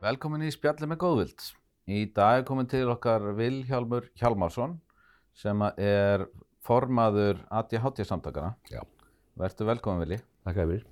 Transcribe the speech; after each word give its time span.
Velkomin 0.00 0.46
í 0.46 0.48
spjalli 0.48 0.86
með 0.88 0.96
góðvild. 1.02 1.42
Í 1.92 2.06
dag 2.16 2.38
er 2.38 2.44
komin 2.48 2.68
til 2.70 2.86
okkar 2.88 3.34
Vilhjálmur 3.36 4.06
Hjálmarsson 4.16 4.78
sem 5.36 5.60
er 5.76 6.24
formaður 6.64 7.42
ADHD 7.52 8.06
samtakana. 8.08 8.54
Já. 8.72 8.80
Vertu 9.36 9.66
velkomin 9.68 10.00
Vili. 10.06 10.18
Takk 10.48 10.62
að 10.64 10.72
við. 10.72 10.88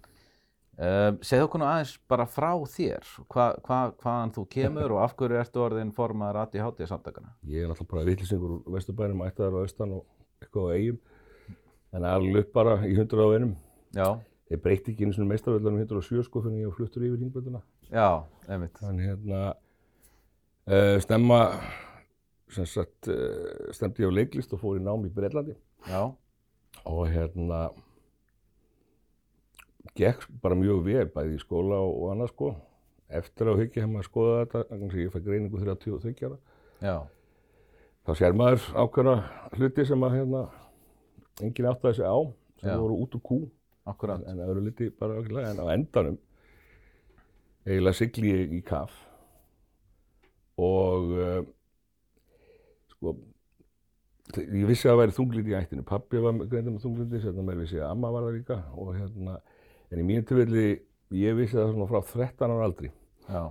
Um, 0.77 1.17
segð 1.25 1.47
okkur 1.47 1.63
nú 1.63 1.69
aðeins 1.71 1.95
bara 2.13 2.29
frá 2.29 2.51
þér, 2.69 3.09
hva, 3.33 3.49
hva, 3.65 3.81
hvaðan 3.97 4.35
þú 4.37 4.45
kemur 4.53 4.99
og 4.99 5.03
af 5.07 5.17
hverju 5.19 5.41
ertu 5.41 5.65
orðin 5.65 5.97
formaður 5.97 6.43
ADHD 6.45 6.85
samtakana? 6.93 7.33
Ég 7.49 7.65
er 7.65 7.73
náttúrulega 7.73 7.95
bara 7.95 8.07
villisingur 8.13 8.59
úr 8.59 8.77
Vesturbænum, 8.77 9.25
ættaðar 9.25 9.57
á 9.57 9.61
austan 9.65 9.97
og 9.97 10.05
eitthvað 10.45 10.69
á 10.69 10.71
eigum. 10.77 11.01
En 11.97 12.05
alveg 12.13 12.45
upp 12.45 12.53
bara 12.61 12.77
í 12.85 12.93
100 12.93 13.25
á 13.25 13.29
einum. 13.33 13.57
Já, 13.97 14.11
Ég 14.49 14.61
breytti 14.65 14.95
ekki 14.95 15.05
einu 15.05 15.13
svona 15.13 15.29
meistarvöldanum 15.29 15.83
107 15.83 16.23
sko 16.25 16.41
fyrir 16.41 16.63
ég 16.63 16.71
var 16.71 16.77
fluttur 16.79 17.05
yfir 17.05 17.21
ringbrönduna. 17.21 17.61
Já, 17.93 18.09
einmitt. 18.49 18.79
Þannig 18.83 19.09
hérna, 19.11 19.41
uh, 20.69 20.97
stemma, 21.05 21.41
sem 22.53 22.67
sagt, 22.69 23.09
uh, 23.13 23.69
stemdi 23.77 24.05
ég 24.05 24.13
á 24.13 24.17
leiklist 24.19 24.53
og 24.57 24.61
fór 24.63 24.79
í 24.81 24.85
nám 24.85 25.05
í 25.09 25.13
Breitlandi. 25.15 25.57
Já, 25.89 26.09
Og 26.89 27.09
hérna, 27.11 27.69
gekk 29.99 30.25
bara 30.43 30.57
mjög 30.57 30.83
vel, 30.87 31.07
bæði 31.13 31.37
í 31.37 31.43
skóla 31.43 31.79
og, 31.83 31.95
og 32.05 32.11
annað 32.15 32.31
sko. 32.33 32.51
Eftir 33.19 33.49
á 33.51 33.55
hyggja 33.59 33.83
hef 33.85 33.91
maður 33.91 34.05
að 34.05 34.09
skoða 34.11 34.39
þetta, 34.43 34.63
þannig 34.71 34.95
að 34.95 35.03
ég 35.03 35.13
fæ 35.15 35.19
greiningu 35.25 35.61
33 35.65 36.27
ára. 36.29 36.39
já, 36.85 36.97
þá 38.07 38.11
sér 38.21 38.37
maður 38.37 38.67
ákveðna 38.85 39.15
hluti 39.57 39.87
sem 39.89 40.05
að 40.07 40.17
hérna, 40.19 40.43
enginn 41.43 41.71
áttaði 41.73 41.99
sig 41.99 42.09
á 42.09 42.17
sem 42.61 42.71
Já. 42.71 42.77
voru 42.81 42.99
út 43.05 43.17
úr 43.17 43.23
kú 43.25 43.39
akkurat. 43.89 44.23
en 44.29 44.41
öðru 44.45 44.65
liti 44.67 44.91
bara 44.91 45.19
ákveðlega 45.19 45.51
en 45.55 45.61
á 45.63 45.67
endanum 45.75 46.19
eiginlega 47.69 47.99
sigli 47.99 48.33
ég 48.33 48.55
í 48.59 48.63
kaf. 48.67 48.95
Og 50.59 51.13
uh, 51.15 51.41
sko 52.97 53.15
ég 54.37 54.67
vissi 54.69 54.89
að 54.89 54.93
það 54.93 55.01
væri 55.03 55.17
þunglindi 55.17 55.53
í 55.55 55.57
ættinu 55.57 55.85
pappi 55.89 56.21
var 56.21 56.37
greinlega 56.41 56.75
með 56.75 56.85
þunglindi 56.85 57.21
sem 57.23 57.39
mér 57.45 57.63
vissi 57.63 57.79
að 57.81 57.93
amma 57.93 58.11
var 58.13 58.27
það 58.27 58.37
líka. 58.39 58.59
Og 58.77 58.93
hérna 58.97 59.39
en 59.89 60.03
í 60.03 60.07
mínu 60.09 60.27
tilfelli 60.29 60.67
ég 61.17 61.39
vissi 61.39 61.57
það 61.57 61.73
svona 61.73 61.89
frá 61.91 62.03
13 62.13 62.53
ára 62.57 62.69
aldri. 62.69 62.93
Já, 63.29 63.43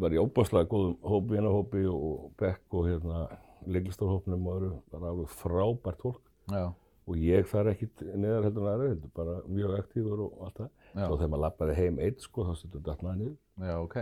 var 0.00 0.14
í 0.14 0.20
óbáslega 0.20 0.70
góðum 0.70 0.96
hópi, 1.04 1.36
vinahópi 1.36 1.84
og 1.90 2.32
bekk 2.40 2.76
og 2.78 2.88
hérna 2.90 3.26
leiklistarhópnum 3.66 4.46
og 4.46 4.58
öðru, 4.58 4.72
bara 4.92 5.12
alveg 5.12 5.32
frábært 5.40 6.04
fólk. 6.04 6.22
Já, 6.52 6.68
og 7.06 7.22
ég 7.22 7.48
þar 7.50 7.72
ekkit 7.72 8.04
neðar 8.14 8.46
heldur 8.48 8.66
en 8.66 8.72
aðra, 8.72 9.10
bara 9.16 9.40
mjög 9.48 9.74
aktífur 9.80 10.22
og 10.26 10.46
allt 10.46 10.62
það. 10.62 10.70
Svo 10.96 11.16
þegar 11.16 11.32
maður 11.32 11.44
lappaði 11.44 11.76
heim 11.80 12.00
eitt 12.06 12.24
sko, 12.24 12.46
þá 12.46 12.60
stundum 12.60 12.84
datt 12.86 13.02
maður 13.04 13.20
niður 13.20 13.36
já, 13.62 13.74
ok. 13.80 13.96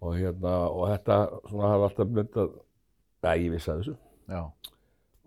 og 0.00 0.14
hérna, 0.14 0.54
og 0.70 0.88
þetta 0.92 1.18
svona 1.48 1.70
hafa 1.72 1.88
alltaf 1.88 2.10
myndað, 2.14 2.52
að 3.26 3.42
ég 3.42 3.54
vissi 3.54 3.72
að 3.72 3.80
þessu. 3.82 3.94
Já, 4.28 4.42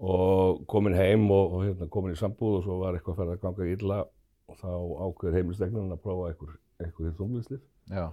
og 0.02 0.62
komin 0.72 0.96
heim 0.98 1.28
og, 1.30 1.56
og 1.58 1.66
hérna 1.68 1.90
komin 1.92 2.16
í 2.16 2.20
sambúð 2.20 2.60
og 2.60 2.64
svo 2.66 2.78
var 2.82 2.98
eitthvað 2.98 3.20
farið 3.20 3.36
að 3.36 3.44
ganga 3.44 3.68
illa 3.70 4.00
og 4.50 4.58
þá 4.62 4.72
ákveður 5.06 5.38
heimilstegnin 5.38 5.94
að 5.94 6.02
prófa 6.06 6.32
einhver, 6.32 6.56
einhver 6.82 7.14
þunglýslið 7.20 7.60
já, 7.92 8.06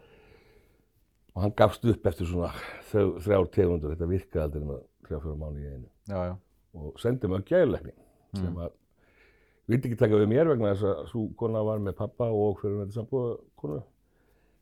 og 1.33 1.45
hann 1.45 1.55
gafst 1.57 1.87
upp 1.89 2.11
eftir 2.11 2.29
svona 2.29 2.51
þrjár 2.91 3.49
tegundur, 3.55 3.95
þetta 3.95 4.11
virkaði 4.11 4.45
aldrei 4.45 4.67
með 4.67 4.83
þrjá 5.07 5.23
fjóra 5.23 5.39
mánu 5.41 5.63
í 5.63 5.71
einu. 5.71 5.89
Já, 6.11 6.19
já, 6.29 6.35
og 6.77 7.01
sendi 7.01 7.31
mig 7.31 7.47
á 7.47 7.49
gæðulegni 7.53 7.97
sem 8.37 8.61
að 8.61 8.75
vildi 9.69 9.89
ekki 9.91 10.01
taka 10.01 10.21
við 10.21 10.31
mér 10.33 10.51
vegna 10.53 10.75
þess 10.75 10.89
að 10.91 11.01
svo 11.13 11.25
kona 11.41 11.63
var 11.65 11.81
með 11.85 11.97
pappa 12.01 12.29
og 12.33 12.61
fyrir 12.61 12.77
með 12.77 12.89
þetta 12.89 13.01
sambúða 13.01 13.33
konu 13.61 13.81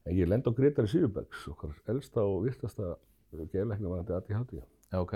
en 0.07 0.17
ég 0.17 0.29
lend 0.31 0.47
á 0.47 0.51
Gretari 0.55 0.91
Sýrubergs 0.91 1.47
okkar 1.51 1.75
elsta 1.93 2.25
og 2.25 2.45
virtasta 2.47 2.95
gæðulegni 3.37 3.91
var 3.91 4.05
þetta 4.05 4.21
ADHD 4.21 4.59
já, 4.61 4.99
ok. 5.01 5.15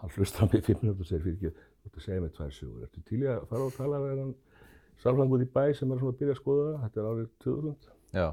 hann 0.00 0.14
hlustar 0.16 0.46
á 0.46 0.52
mig 0.52 0.64
fimm 0.64 0.82
minútur 0.82 1.06
og 1.06 1.10
segir 1.10 1.24
fyrir 1.24 1.36
ekki 1.36 1.52
þú 1.56 1.90
ert 1.90 2.00
að 2.00 2.06
segja 2.06 2.24
mig 2.24 2.34
tvær 2.36 2.56
sögur, 2.56 2.86
ertu 2.86 3.04
til 3.06 3.22
í 3.22 3.30
að 3.32 3.46
fara 3.50 3.68
og 3.68 3.76
tala 3.76 4.02
við 4.04 4.18
hann 4.22 4.34
sálfrangur 5.02 5.44
í 5.44 5.48
bæ 5.52 5.62
sem 5.76 5.92
er 5.92 6.02
svona 6.02 6.14
að 6.14 6.20
byrja 6.20 6.36
að 6.36 6.42
skoða? 6.42 6.66
Það, 6.66 6.82
þetta 6.84 7.00
er 7.00 7.08
árið 7.12 7.30
2000 7.46 7.94
Já, 8.16 8.28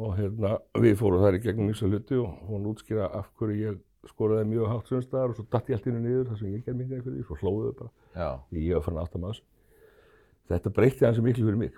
og 0.00 0.16
hérna 0.18 0.56
við 0.80 0.98
fórum 1.00 1.24
þar 1.24 1.38
í 1.38 1.44
gegnum 1.44 1.70
nýsa 1.70 1.88
hluti 1.88 2.18
og 2.20 2.42
hún 2.48 2.68
útskýra 2.70 3.08
af 3.20 3.30
hverju 3.38 3.62
ég 3.64 3.80
skoraði 4.08 4.48
mjög 4.48 4.70
hátt 4.70 4.90
sundstæðar 4.90 5.32
og 5.32 5.38
svo 5.38 5.46
datt 5.52 5.70
ég 5.70 5.76
allt 5.76 5.88
innu 5.90 6.02
niður 6.04 6.28
þar 6.30 6.38
sem 6.40 6.52
ég 6.54 6.62
gerði 6.64 6.78
mikið 6.84 7.02
fyrir 7.04 7.16
því, 7.18 7.24
svo 7.28 7.36
hlóðuðu 7.40 7.72
bara. 7.80 7.90
Já. 8.14 8.28
ég 8.56 8.76
var 8.78 8.84
farin 8.86 9.02
aftan 9.02 9.24
maður 9.24 9.42
þetta 10.50 10.72
breytti 10.78 11.06
hans 11.06 11.20
miklu 11.22 11.46
fyrir 11.46 11.60
mig 11.60 11.76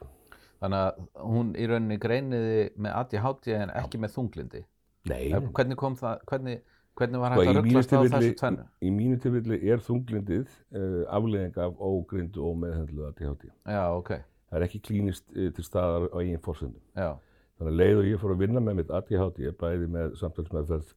Þannig 0.63 0.79
að 0.79 1.01
hún 1.35 1.49
í 1.59 1.65
rauninni 1.67 1.97
greiniði 1.99 2.61
með 2.79 2.93
ADHD 3.01 3.49
en 3.59 3.73
ekki 3.83 3.99
með 4.03 4.13
þunglindi. 4.17 4.61
Nei, 5.11 5.33
Eh, 5.35 5.41
Hvernig 5.57 5.77
kom 5.81 5.97
það, 5.99 6.21
hvernig, 6.31 6.61
hvernig 6.95 7.19
var 7.25 7.33
Sko, 7.35 7.43
hægt 7.43 7.49
að 7.51 7.57
í 7.57 7.63
mínu 7.65 7.65
rugglast 7.65 7.93
á 7.93 8.01
þessu 8.13 8.37
tvennu? 8.39 8.67
í 8.83 8.91
mínu 8.95 9.17
tilfelli 9.25 9.59
er 9.73 9.83
þunglindið 9.83 10.53
uh, 10.79 11.03
afleðing 11.19 11.59
af 11.65 11.81
ógrindu 11.83 12.45
og 12.47 12.57
meðhendlu 12.63 13.09
ADHD. 13.09 13.49
Já, 13.67 13.83
ok, 13.99 14.13
Það 14.53 14.59
er 14.61 14.67
ekki 14.69 14.81
klínist 14.87 15.25
uh, 15.35 15.49
til 15.57 15.65
staðar 15.67 16.07
á 16.13 16.17
eigin 16.23 16.39
fórsöndum. 16.45 16.83
já, 16.95 17.11
Þannig 17.59 17.73
að 17.73 17.79
leið 17.83 17.99
og 18.03 18.07
ég 18.13 18.21
fór 18.23 18.35
að 18.37 18.41
vinna 18.47 18.61
með 18.63 18.79
mitt 18.83 18.91
ADHD, 19.01 19.51
bæði 19.59 19.89
með 19.97 20.15
samtalsmeðferð 20.23 20.95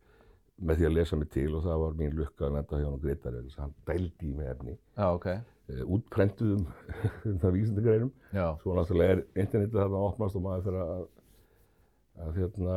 með 0.66 0.78
því 0.80 0.86
að 0.88 0.94
lesa 1.00 1.18
mig 1.20 1.30
til 1.34 1.50
og 1.58 1.64
það 1.66 1.82
var 1.82 1.98
mín 2.00 2.14
lukka 2.16 2.46
að 2.48 2.54
lenda 2.60 2.78
hjá 2.80 2.86
hann 2.92 3.02
Gretari, 3.04 3.42
þess 3.48 3.58
að 3.58 3.64
hann 3.66 3.74
dældi 3.90 4.30
í 4.30 4.36
mig 4.38 4.48
efni, 4.54 4.78
já, 4.96 5.08
ok, 5.18 5.28
útprentuðum 5.66 6.66
það 7.42 7.54
vísindagreinum. 7.58 8.12
já, 8.36 8.46
Svo 8.62 8.76
náttúrulega 8.78 9.16
er 9.18 9.22
internetið 9.46 9.80
þarna 9.80 10.02
að 10.02 10.08
opnast 10.12 10.38
og 10.40 10.44
maður 10.46 10.66
fyrir 10.68 10.84
að, 10.86 11.06
að 12.26 12.38
hérna, 12.40 12.76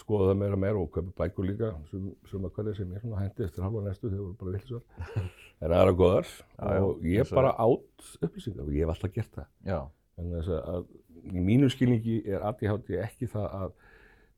skoða 0.00 0.28
það 0.30 0.38
meira 0.42 0.56
og 0.58 0.62
meira 0.62 0.82
og 0.84 0.90
kaupa 0.94 1.14
bækur 1.24 1.48
líka, 1.50 1.72
sem, 1.90 2.06
sem 2.30 2.46
að 2.46 2.54
hverja 2.58 2.76
sem 2.78 2.92
ég 2.94 3.02
svona 3.02 3.22
hendi 3.24 3.44
eftir 3.48 3.64
halva 3.66 3.82
næstu 3.88 4.10
þegar 4.12 4.22
voru 4.22 4.38
bara 4.42 4.54
villisvar. 4.54 4.86
En 5.64 5.72
aðra 5.72 5.92
góðar 5.96 6.26
Já, 6.28 6.80
og 6.84 7.04
ég 7.08 7.22
og 7.24 7.30
bara 7.32 7.50
átt 7.64 8.08
upplýsingar 8.26 8.66
og 8.66 8.74
ég 8.76 8.82
hef 8.84 8.90
alltaf 8.92 9.12
gert 9.14 9.30
það. 9.38 9.46
já, 9.64 9.78
En 10.20 10.32
þess 10.34 10.50
að 10.56 10.90
í 11.32 11.42
mínu 11.44 11.70
skilningi 11.72 12.18
er 12.28 12.44
ADHD 12.44 12.90
ekki 13.02 13.28
það 13.32 13.46
að 13.60 13.70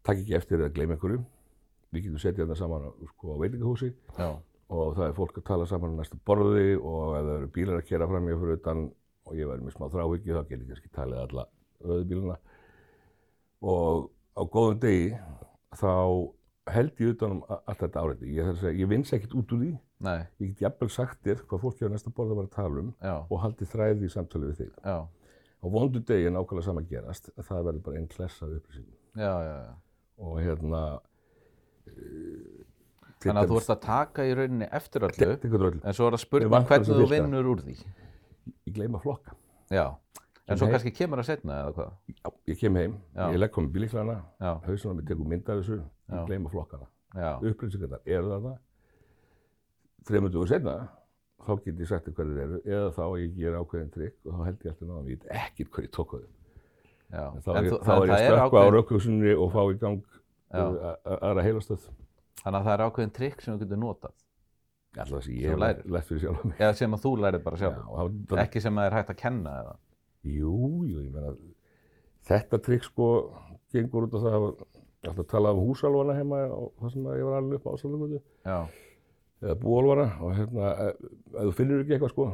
taka 0.06 0.23
ekki 0.23 0.37
eftir 0.39 0.62
eða 0.62 0.73
gleyma 0.77 0.95
einhverju. 0.97 1.19
Við 1.93 2.05
getum 2.06 2.23
setjað 2.23 2.45
þetta 2.47 2.59
saman 2.61 2.87
á, 2.87 2.91
sko, 3.11 3.35
á 3.35 3.37
veitingahúsi 3.43 3.89
já, 4.19 4.29
og 4.69 4.95
það 4.99 5.06
er 5.09 5.15
fólk 5.17 5.39
að 5.41 5.47
tala 5.49 5.67
saman 5.67 5.95
á 5.97 5.99
næsta 6.03 6.19
borði 6.29 6.77
og 6.77 7.17
ef 7.17 7.25
það 7.25 7.34
eru 7.39 7.51
bílar 7.56 7.79
að 7.81 7.87
kera 7.89 8.09
fram 8.11 8.27
mér 8.29 8.39
fyrir 8.43 8.59
utan 8.61 8.83
og 9.29 9.37
ég 9.37 9.49
væri 9.49 9.65
með 9.65 9.77
smá 9.77 9.87
þráhyggju 9.93 10.34
þá 10.37 10.43
get 10.49 10.61
ég 10.61 10.69
kannski 10.73 10.91
talið 10.99 11.23
alla 11.25 11.45
rauðu 11.84 12.05
bíluna 12.11 12.37
og 13.62 14.11
á 14.39 14.43
góðum 14.45 14.81
degi 14.83 15.09
þá 15.79 15.93
held 16.69 17.01
ég 17.01 17.15
utan 17.15 17.31
um 17.39 17.43
a- 17.49 17.62
allt 17.65 17.81
þetta 17.81 18.01
áreiti. 18.05 18.29
Ég, 18.37 18.45
þarf 18.45 18.59
að 18.59 18.65
segja, 18.67 18.79
ég 18.83 18.89
vins 18.91 19.12
ekkert 19.17 19.34
út 19.41 19.53
úr 19.56 19.61
því. 19.62 19.71
nei, 20.05 20.19
Ég 20.39 20.51
get 20.53 20.61
jafnvel 20.67 20.91
sagt 20.93 21.23
þér 21.25 21.41
hvað 21.49 21.61
fólki 21.65 21.89
á 21.89 21.91
næsta 21.91 22.12
borði 22.15 22.37
var 22.37 22.45
að 22.45 22.53
tala 22.55 22.81
um 22.83 22.91
já, 23.03 23.15
og 23.31 23.41
haldið 23.43 23.71
þræði 23.73 24.05
í 24.05 24.12
samtali 24.12 24.50
við 24.53 24.56
þig. 24.61 24.73
já, 24.85 24.99
Á 25.59 25.67
vondu 25.67 25.99
degi 26.06 26.27
er 26.29 26.31
nákvæmlega 26.37 26.65
sama 26.69 26.81
að 26.85 26.91
gerast, 26.93 27.31
að 27.39 27.49
það 27.49 27.65
verður 27.67 27.83
bara 27.89 27.97
einn 27.99 28.06
klessa 28.12 28.45
af 28.47 28.53
upplýsingum. 28.61 28.99
já, 29.17 29.33
já, 29.49 29.56
já. 29.65 29.75
Og 30.19 30.39
hérna... 30.45 30.83
Þannig 33.19 33.41
að 33.43 33.51
þú 33.51 33.56
ert 33.59 33.71
að 33.75 33.81
taka 33.83 34.25
í 34.29 34.34
rauninni 34.39 34.67
eftir 34.79 35.05
öllu, 35.09 35.29
en 35.83 35.97
svo 35.97 36.06
er 36.06 36.15
það 36.15 36.19
Mér 36.19 36.23
spurning 36.23 36.53
vantar 36.53 36.84
hvernig 36.84 37.01
þú 37.01 37.09
vinnur 37.11 37.49
úr 37.51 37.62
því. 37.65 37.75
Ég 38.69 38.77
gleyma 38.77 39.01
flokka. 39.03 39.34
Já, 39.75 39.87
en 40.47 40.61
svo 40.61 40.69
kannski 40.71 40.93
kemur 40.95 41.19
það 41.23 41.29
setna 41.33 41.56
eða 41.65 41.73
hvað? 41.79 41.91
Já, 42.15 42.31
ég 42.53 42.61
kem 42.61 42.79
heim, 42.79 42.95
Já. 43.17 43.25
ég 43.34 43.41
legg 43.43 43.53
komið 43.56 43.75
bíliklana, 43.75 44.17
Já, 44.39 44.53
hausunum 44.69 45.01
mér 45.01 45.09
tekur 45.11 45.33
mynd 45.34 45.51
af 45.51 45.59
þessu, 45.61 45.81
ég 46.15 46.31
gleyma 46.31 46.53
flokkana. 46.55 46.87
já, 47.19 47.31
Upplýsingarnar 47.51 48.01
eru 48.06 48.33
þarna, 48.33 48.55
dögur 50.09 50.49
setna, 50.49 50.79
þá 51.43 51.53
get 51.64 51.79
ég 51.82 51.88
sagt 51.91 52.09
hverju 52.14 52.41
eru, 52.44 52.62
eða 52.64 52.91
þá 52.94 53.05
að 53.09 53.21
ég 53.25 53.37
ger 53.37 53.59
ákveðin 53.59 53.93
trikk 53.94 54.17
og 54.26 54.35
þá 54.35 54.43
held 54.47 54.64
ég 54.64 54.73
alltaf 54.73 54.88
náðan, 54.88 55.09
ég 55.09 55.19
veit 55.19 55.31
ekkert 55.43 55.71
hverju 55.75 55.91
tók 55.99 56.14
á 56.14 56.19
þau. 56.19 56.29
þá 57.43 57.50
er 57.56 57.64
ég, 57.64 57.73
ég 57.73 58.12
að 58.14 58.26
stökkva 58.29 58.62
á 58.62 58.69
raukhugsunni 58.73 59.35
og 59.35 59.53
fá 59.53 59.62
í 59.73 59.79
gang 59.81 60.03
aðra 60.55 61.44
heilastöð. 61.44 61.88
Þannig 62.38 62.58
að 62.61 62.67
það 62.69 62.75
er 62.75 62.85
ákveðin 62.87 63.14
trikk 63.19 63.40
sem 63.44 63.55
þú 63.55 63.62
getur 63.64 63.81
notað. 63.82 64.17
Alltaf 64.99 65.23
sem 65.25 65.35
ég 65.38 65.52
hef 65.52 65.58
lært 65.93 66.08
fyrir 66.08 66.23
sjálf. 66.25 66.44
Eða 66.58 66.75
sem 66.79 66.94
að 66.96 67.02
þú 67.05 67.12
lærið 67.23 67.43
bara 67.44 67.56
Já, 67.56 67.61
sjálf. 67.61 67.88
og 67.88 68.11
það- 68.31 68.43
Ekki 68.46 68.62
sem 68.64 68.79
að 68.81 68.87
er 68.88 68.96
hægt 68.99 69.11
að 69.14 69.17
kenna 69.23 69.55
eða. 69.62 69.76
Jú, 70.25 70.55
jú, 70.88 71.02
ég 71.05 71.12
meina, 71.14 71.35
þetta 72.29 72.58
trikk 72.64 72.85
sko 72.88 73.08
gengur 73.73 74.06
út 74.08 74.17
á 74.17 74.20
það 74.25 74.37
að 74.38 74.64
alltaf 75.08 75.26
tala 75.31 75.52
um 75.55 75.61
húsálfana 75.69 76.17
heima 76.19 76.40
og 76.52 76.73
það 76.81 76.93
sem 76.93 77.05
ég 77.05 77.25
var 77.29 77.37
alveg 77.38 77.61
upp 77.61 77.69
á. 77.69 77.73
Já, 78.49 78.58
eða 79.43 79.55
búálvara 79.62 80.06
og 80.20 80.32
hérna, 80.35 80.70
ef, 80.88 80.96
ef 81.35 81.44
þú 81.46 81.52
finnur 81.55 81.85
ekki 81.85 81.94
eitthvað 81.99 82.11
sko, 82.14 82.26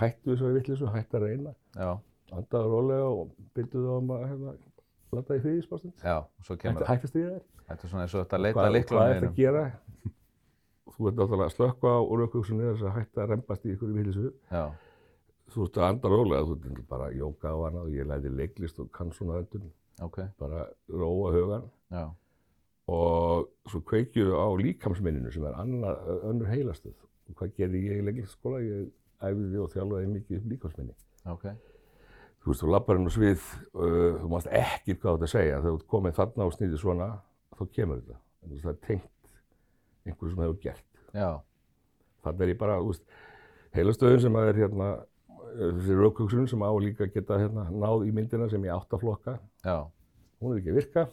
hættu 0.00 0.32
þessari 0.32 0.56
vittlisu, 0.60 0.86
hættu 0.94 1.18
að 1.18 1.26
reyna, 1.26 1.52
já, 1.76 1.90
andaðu 2.32 2.70
rólega 2.72 3.10
og 3.10 3.34
byrjuðu 3.54 3.84
þá 3.90 3.98
um 4.00 4.14
að 4.16 4.24
hérna, 4.30 4.54
landa 5.14 5.36
í 5.36 5.42
fríðisbástund. 5.44 5.94
já, 6.02 6.16
svo 6.42 6.56
kemur 6.56 6.82
það. 6.82 6.88
hættu 6.90 7.06
að 7.06 7.12
stríða 7.12 7.30
þér. 7.36 7.44
Þetta 7.66 7.86
er 7.86 7.90
svona 7.92 8.02
eins 8.06 8.14
og 8.14 8.20
þetta 8.24 8.36
að 8.36 8.42
leita 8.46 8.58
Hvað, 8.58 8.72
líklunum 8.76 9.02
hvað 9.02 9.10
er 9.10 9.20
þetta 9.20 9.30
að 9.30 9.38
gera? 9.42 9.62
Þú 10.96 11.08
ert 11.10 11.16
náttúrulega 11.20 11.46
að 11.50 11.54
slökka 11.56 11.92
á 11.92 12.00
raukhugsunni 12.20 12.66
þess 12.70 12.84
að 12.86 12.94
hætta 12.96 13.22
að 13.22 13.30
rembast 13.32 13.64
í 13.66 13.72
ykkur 13.74 13.90
í 13.90 13.96
vittlisu. 14.00 14.32
Já, 14.50 14.64
Þú 15.46 15.64
ert 15.66 15.76
að 15.78 15.84
anda 15.86 16.10
rólega, 16.10 16.44
þú 16.46 16.54
ert 16.56 16.86
bara 16.90 17.04
að 17.10 17.18
jóka 17.20 17.50
á 17.54 17.56
hana 17.62 17.82
og 17.86 17.90
ég 17.94 18.06
læti 18.10 18.30
leiklist 18.34 18.78
og 18.82 18.88
kann 18.92 19.12
svona 19.14 19.36
öndun, 19.42 19.68
ok, 20.02 20.16
bara 20.40 20.64
róa 20.90 21.28
hugan 21.36 21.68
já, 21.94 22.02
og 22.90 23.46
svo 23.70 23.80
kveikju 23.86 24.34
á 24.34 24.46
líkamsminninu 24.58 25.30
sem 25.34 25.46
er 25.46 25.54
annað, 25.62 26.02
önnur 26.32 26.50
heilastöð. 26.50 26.96
Og 27.30 27.38
hvað 27.38 27.54
gerði 27.60 27.82
ég 27.86 28.00
í 28.00 28.06
leiklingsskóla? 28.08 28.58
Ég 28.62 28.90
æfiði 29.22 29.62
og 29.62 29.70
þjálfaði 29.74 30.10
mikið 30.16 30.40
upp 30.40 30.50
líkamsminni. 30.52 30.94
Ok. 31.30 31.46
Þú 32.46 32.52
veist, 32.52 32.62
þú 32.62 32.68
lappar 32.70 32.98
inn 33.00 33.08
á 33.10 33.10
svið, 33.10 33.44
uh, 33.74 34.18
þú 34.20 34.28
mást 34.30 34.46
ekki 34.54 34.94
hvað 35.02 35.16
þetta 35.16 35.28
segja. 35.32 35.54
Þegar 35.64 35.72
þú 35.80 35.86
komið 35.90 36.12
þarna 36.14 36.44
og 36.46 36.52
snýðir 36.54 36.78
svona, 36.78 37.08
þá 37.58 37.62
kemur 37.74 37.98
þetta. 37.98 38.18
Veist, 38.46 38.62
það 38.62 38.70
er 38.70 38.76
tengt 38.86 39.32
einhverju 40.06 40.30
sem 40.30 40.42
hefur 40.44 40.60
gert. 40.62 41.00
Já. 41.10 41.30
Þannig 42.22 42.44
er 42.46 42.52
ég 42.52 42.60
bara, 42.60 42.76
þú 42.78 42.92
veist, 42.92 43.18
heilastöðun 43.74 44.22
sem 44.22 44.38
að 44.38 44.50
er 44.52 44.60
hérna, 44.62 44.92
uh, 45.40 45.72
þessi 45.80 45.98
raukvöksun 45.98 46.46
sem 46.52 46.62
á 46.62 46.70
líka 46.86 47.10
geta 47.16 47.40
hérna 47.42 47.66
náð 47.74 48.06
í 48.06 48.14
myndina 48.14 48.46
sem 48.54 48.70
ég 48.70 48.78
átt 48.78 48.94
að 48.94 49.02
flokka. 49.02 49.36
Já. 49.66 49.76
Hún 50.38 50.54
er 50.54 50.62
ekki 50.62 50.70
að 50.70 50.80
virka, 50.84 51.06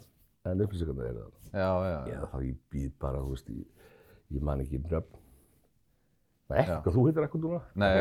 en 0.45 0.63
upplýsingarna 0.67 1.09
eru 1.09 1.25
það. 1.25 1.35
Já, 1.49 1.71
já. 1.89 1.97
Eða 2.13 2.29
þá 2.29 2.39
ég 2.45 2.61
býð 2.77 2.93
bara, 3.01 3.25
þú 3.25 3.33
veist, 3.33 3.49
ég, 3.49 3.91
ég 4.37 4.45
man 4.45 4.61
ekki 4.61 4.85
nöfn. 4.85 5.21
Það 6.45 6.61
er 6.61 6.73
ekki, 6.77 6.93
þú 6.93 7.09
heitir 7.09 7.25
ekkert 7.25 7.49
núna? 7.49 7.65
Nei, 7.73 7.91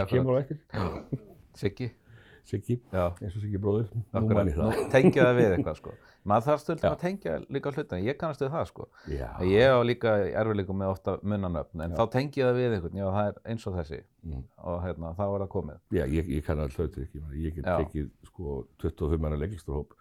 það. 2.43 2.49
Siggi. 2.53 2.77
Já. 2.93 3.05
eins 3.23 3.37
og 3.37 3.43
Siggi 3.45 3.59
bróðir. 3.63 3.89
Nú 4.13 4.23
ég 4.35 4.57
það. 4.57 4.81
Tengja 4.93 5.27
það 5.29 5.37
við 5.39 5.55
eitthvað, 5.57 5.77
sko. 5.79 5.93
Maður 6.23 6.45
þarf 6.47 6.61
stundum 6.63 6.87
Já. 6.87 6.91
að 6.95 7.01
tengja 7.03 7.33
líka 7.51 7.71
hlutina. 7.73 7.99
Ég 8.07 8.17
kannast 8.19 8.43
við 8.45 8.51
það, 8.55 8.67
sko. 8.71 8.89
Já. 9.11 9.29
Ég 9.43 9.73
á 9.75 9.79
líka 9.83 10.13
erfileikum 10.43 10.79
með 10.79 10.93
ofta 10.93 11.17
munnanöfn, 11.23 11.83
en 11.83 11.97
þá 11.99 12.05
tengi 12.13 12.43
ég 12.43 12.47
það 12.47 12.59
við 12.61 12.77
einhvern, 12.77 13.01
já 13.01 13.07
það 13.17 13.31
er 13.33 13.41
eins 13.53 13.67
og 13.67 13.75
þessi 13.81 14.03
Mm. 14.23 14.45
og 14.63 14.77
hérna, 14.85 15.09
þá 15.19 15.23
er 15.27 15.41
það 15.43 15.49
komið. 15.51 15.79
Já, 15.91 16.05
ég, 16.07 16.29
ég 16.31 16.45
kann 16.47 16.61
alltaf 16.63 16.85
þetta 16.87 17.01
ekki. 17.03 17.23
Ég 17.43 17.55
get 17.57 17.65
Já. 17.67 17.73
tekið 17.83 18.11
sko 18.29 18.67
25 18.79 19.19
manna 19.19 19.37
leiklisturhóp, 19.41 19.97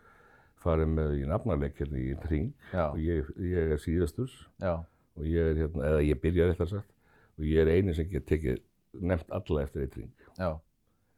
farið 0.61 0.91
með 0.93 1.15
í 1.17 1.23
nafnarleik 1.25 1.79
hérna 1.81 1.97
í 1.97 2.11
hring 2.27 2.51
Já, 2.71 2.83
og 2.91 2.99
ég, 3.01 3.31
ég 3.41 3.71
er 3.73 3.81
síðastur 3.81 4.29
já, 4.61 4.75
og 5.17 5.25
ég 5.25 5.41
er 5.41 5.55
hérna, 5.63 5.88
eða 5.89 6.03
ég 6.05 6.21
byrjar 6.21 6.53
eftir 6.53 6.69
sagt 6.69 6.91
og 7.39 7.47
ég 7.49 7.63
er 7.63 7.71
eini 7.73 7.95
sem 7.97 8.05
get 8.11 8.27
tekið 8.29 8.59
nefnt 9.01 9.31
alla 9.33 9.63
eftir 9.65 9.81
eitt 9.88 9.95
hring. 9.97 10.11
já, 10.38 10.51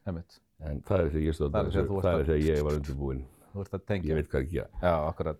heimitt. 0.07 0.39
En 0.63 0.81
það 0.81 0.99
er 1.03 1.09
þegar 1.13 1.25
ég 1.27 1.35
stóð 1.37 1.51
Það 1.51 1.65
ert 1.67 1.73
það 1.73 2.03
að- 2.13 2.19
er 2.19 2.25
þegar 2.29 2.45
ég 2.47 2.63
var 2.63 2.77
undirbúinn. 2.79 3.23
Þú 3.53 3.61
ert 3.61 3.73
að 3.73 3.79
Ég 3.81 3.87
tengja. 3.91 4.15
veit 4.15 4.29
hvað 4.31 4.43
ég 4.43 4.51
gera. 4.51 4.69
Já, 4.81 4.93
akkurat. 5.09 5.39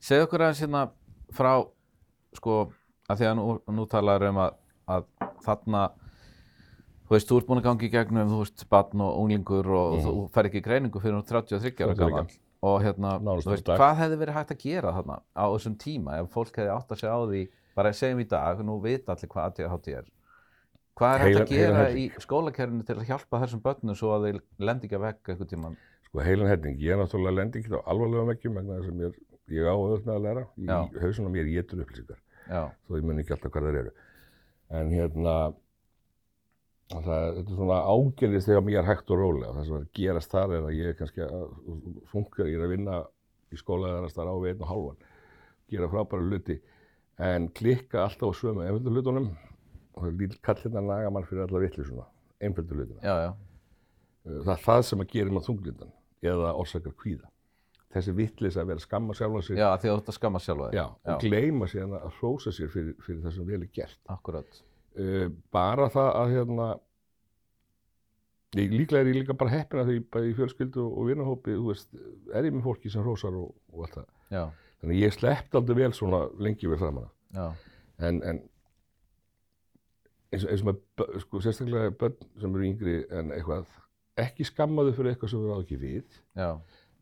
Segðu 0.00 0.26
okkur 0.26 0.40
aðeins 0.46 0.60
hérna 0.64 0.82
frá, 1.32 1.52
sko, 2.34 2.56
að 3.08 3.16
því 3.18 3.26
að 3.30 3.36
nú, 3.38 3.46
nú 3.78 3.86
talaður 3.88 4.28
um 4.28 4.40
að, 4.44 4.52
að 4.88 5.04
þarna, 5.46 5.82
þú 7.08 7.14
veist, 7.16 7.28
þú 7.30 7.38
ert 7.40 7.46
búin 7.48 7.60
að 7.62 7.66
gangi 7.68 7.88
í 7.88 7.92
gegnum, 7.94 8.28
þú 8.28 8.38
veist, 8.42 8.66
barn 8.68 9.00
og 9.06 9.16
unglingur 9.22 9.70
og 9.78 9.96
þú 10.04 10.12
fer 10.34 10.44
ekki 10.50 10.60
í 10.60 10.66
greiningu 10.66 11.00
fyrir 11.00 11.16
nú 11.16 11.24
33 11.24 11.84
ára 11.86 11.94
33 11.94 11.96
gammal. 11.96 12.10
gamall. 12.10 12.36
Og 12.60 12.82
hérna, 12.82 13.10
Nánast 13.22 13.46
þú 13.46 13.54
veist, 13.54 13.68
hvað 13.70 13.96
hefði 14.02 14.18
verið 14.18 14.34
hægt 14.34 14.50
að 14.50 14.62
gera 14.64 14.92
þarna 14.92 15.20
á 15.38 15.44
þessum 15.54 15.76
tíma 15.78 16.18
ef 16.20 16.30
fólk 16.34 16.52
hefði 16.58 16.72
átt 16.74 16.90
að 16.90 16.98
segja 16.98 17.14
á 17.14 17.20
því, 17.22 17.42
bara 17.78 17.92
segjum 17.94 18.20
í 18.20 18.28
dag, 18.28 18.58
nú 18.66 18.80
vita 18.82 19.14
allir 19.14 19.30
hvað 19.30 19.46
ADHD 19.52 19.92
er. 19.94 20.04
Hvað 20.98 21.14
er 21.14 21.22
hægt 21.22 21.40
að 21.40 21.52
gera 21.52 21.82
í 21.94 22.04
skólakerfinu 22.18 22.84
til 22.86 22.96
að 22.96 23.10
hjálpa 23.12 23.38
þessum 23.44 23.60
börnum 23.62 23.96
svo 23.98 24.10
að 24.16 24.24
þeir 24.26 24.38
lendi 24.66 24.88
ekki 24.88 24.96
að 24.98 25.04
vekka 25.04 25.32
einhvern 25.32 25.50
tíman? 25.52 25.76
Sko 26.08 26.24
heilan 26.24 26.50
helling, 26.50 26.80
ég 26.82 26.94
er 26.94 26.98
náttúrulega 26.98 27.36
lendi 27.36 27.60
ekki 27.60 27.70
á 27.78 27.80
alvarlega 27.92 28.24
veggjum 28.32 28.58
vegna 28.58 28.78
þess 28.80 28.90
að 28.90 28.98
mér, 28.98 29.16
ég 29.54 29.68
á 29.70 29.74
auðvitað 29.76 30.14
að 30.16 30.24
læra. 30.26 30.44
Í 30.58 31.02
hausunum 31.04 31.36
mér 31.36 31.50
getur 31.52 31.82
upplýsingar. 31.84 32.20
Þó 32.48 32.92
ég 32.96 33.06
mun 33.06 33.22
ekki 33.22 33.34
alltaf 33.36 33.54
hvað 33.54 33.68
það 33.68 33.80
eru. 33.82 33.92
En 34.78 34.90
hérna, 34.96 35.34
það, 36.94 37.04
þetta 37.04 37.44
er 37.44 37.58
svona 37.60 37.78
ágjörðist 37.92 38.50
þegar 38.50 38.64
mér 38.66 38.88
hægt 38.88 39.12
og 39.14 39.22
rólega. 39.22 39.52
Það 39.54 39.68
sem 39.68 39.76
er 39.78 39.84
að 39.84 39.92
gerast 40.00 40.34
þar 40.34 40.56
er 40.56 40.66
að 40.66 40.78
ég 40.80 40.90
er 40.90 40.98
kannski 40.98 41.28
að 41.28 41.52
funkar, 42.10 42.50
ég 42.50 42.58
er 42.58 42.66
að 42.66 42.74
vinna 42.74 43.02
í 43.54 43.60
skóla 43.60 43.92
eða 43.94 44.10
þar 44.16 44.32
á 44.32 44.34
við 44.42 44.50
einn 44.50 44.64
og 44.66 44.72
hálfan, 44.72 44.98
gera 45.70 45.92
frábæra 45.92 46.26
hluti, 46.26 46.58
en 47.28 47.46
klikka 47.54 48.02
alltaf 48.02 48.34
á 48.34 48.38
sömu 48.40 48.64
það 48.64 48.80
er 48.80 48.98
lítil 48.98 49.14
kallirna 50.44 50.80
naga 50.84 51.10
mann 51.14 51.26
fyrir 51.28 51.44
alla 51.46 51.62
vittlisuna, 51.64 52.04
einföldu 52.40 52.74
hlutina. 52.78 53.00
já, 53.02 53.16
já, 53.26 53.34
Það 54.28 54.52
er 54.54 54.62
það 54.66 54.82
sem 54.84 55.00
að 55.04 55.12
gera 55.14 55.30
maður 55.32 55.46
þunglindan 55.48 55.92
eða 56.28 56.48
orsakar 56.60 56.92
kvíða. 57.00 57.28
Þessi 57.94 58.12
vittlis 58.18 58.56
að 58.60 58.66
vera 58.68 58.76
að 58.82 58.84
skamma 58.84 59.14
sjálfa 59.16 59.40
sig 59.46 59.56
já, 59.56 59.68
því 59.80 59.88
að 59.88 59.94
þú 59.94 60.00
ert 60.02 60.08
að 60.12 60.16
skamma 60.18 60.40
sjálfa 60.44 60.66
þig. 60.68 60.76
Já, 60.76 60.84
og 61.14 61.22
gleyma 61.22 61.68
síðan 61.72 61.94
að 61.96 62.10
hrósa 62.18 62.52
sér 62.52 62.68
fyrir, 62.74 62.94
fyrir 63.06 63.22
það 63.24 63.32
sem 63.38 63.46
vel 63.48 63.62
er 63.62 63.70
gert. 63.78 63.98
Akkurat. 64.12 64.60
uh, 64.98 65.28
bara 65.54 65.86
það 65.94 66.10
að 66.20 66.34
hérna 66.34 66.66
ég, 68.58 68.70
líklega 68.74 69.00
er 69.04 69.10
ég 69.12 69.18
líka 69.22 69.36
bara 69.38 69.52
heppin 69.54 69.80
að 69.82 69.90
því 69.92 69.98
bæði 70.12 70.30
í 70.32 70.36
fjölskyldu 70.38 70.84
og 70.88 71.08
vinahópi 71.08 71.56
þú 71.56 71.66
veist, 71.70 71.90
er 72.34 72.48
ég 72.48 72.54
með 72.56 72.66
fólki 72.68 72.92
sem 72.92 73.04
hrósar 73.04 73.36
og, 73.38 73.50
og 73.72 73.84
allt 73.86 73.98
það 73.98 74.06
Já, 74.36 74.44
þannig 74.82 74.94
að 74.94 75.02
ég 75.02 75.16
sleppti 75.16 75.58
aldrei 75.60 75.78
vel 75.80 75.90
svona 75.96 76.20
lengi 76.44 76.68
við 76.70 76.80
framan 76.82 77.08
af. 77.08 77.12
já, 77.38 77.48
en, 78.08 78.20
en 78.28 78.42
eins, 80.32 80.44
og- 80.44 80.50
eins 80.52 80.62
og 80.62 80.68
með 80.70 80.78
bö- 80.98 81.20
sko, 81.24 81.40
sérstaklega 81.44 81.90
börn 82.00 82.16
sem 82.40 82.54
eru 82.54 82.66
yngri 82.68 82.96
en 83.10 83.30
eitthvað 83.36 83.66
ekki 84.18 84.44
skammaðu 84.48 84.94
fyrir 84.96 85.12
eitthvað 85.14 85.30
sem 85.30 85.40
þú 85.44 85.50
ráð 85.52 85.64
ekki 85.64 85.78
við 85.82 86.18
já, 86.36 86.48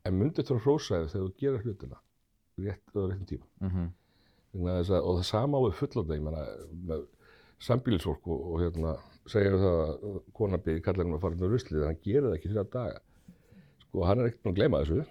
en 0.04 0.18
myndi 0.18 0.42
þetta 0.42 0.58
hrósa 0.62 1.00
þér 1.00 1.12
þegar 1.12 1.26
þú 1.26 1.36
gerir 1.42 1.62
hlutina 1.66 1.98
rétt 2.66 2.96
á 2.96 3.00
réttum 3.06 3.26
tíma 3.32 3.46
Vegna 4.56 4.74
þess 4.80 4.90
að, 4.96 5.02
og 5.04 5.16
það 5.18 5.24
sama 5.28 5.58
á 5.58 5.60
við 5.66 5.74
fullanda, 5.76 6.14
ég 6.16 6.22
menna, 6.24 6.42
með 6.88 7.00
sambílisfólk 7.66 8.28
og, 8.32 8.44
og 8.52 8.60
hérna, 8.62 8.92
segja 9.28 9.50
það 9.60 9.76
að 9.90 10.14
konan 10.38 10.62
byrði 10.64 10.82
kallarinn 10.86 11.16
að 11.16 11.20
fara 11.26 11.36
inn 11.36 11.44
á 11.44 11.48
ruslið, 11.52 11.80
en 11.82 11.90
hann 11.90 11.98
gerir 12.06 12.24
það 12.28 12.36
ekki 12.38 12.50
þrjá 12.54 12.64
daga. 12.72 13.00
Sko, 13.82 14.04
hann 14.08 14.20
er 14.22 14.28
ekkert 14.30 14.42
búinn 14.46 14.54
að 14.54 14.60
gleyma 14.62 14.80
þessu. 14.84 15.04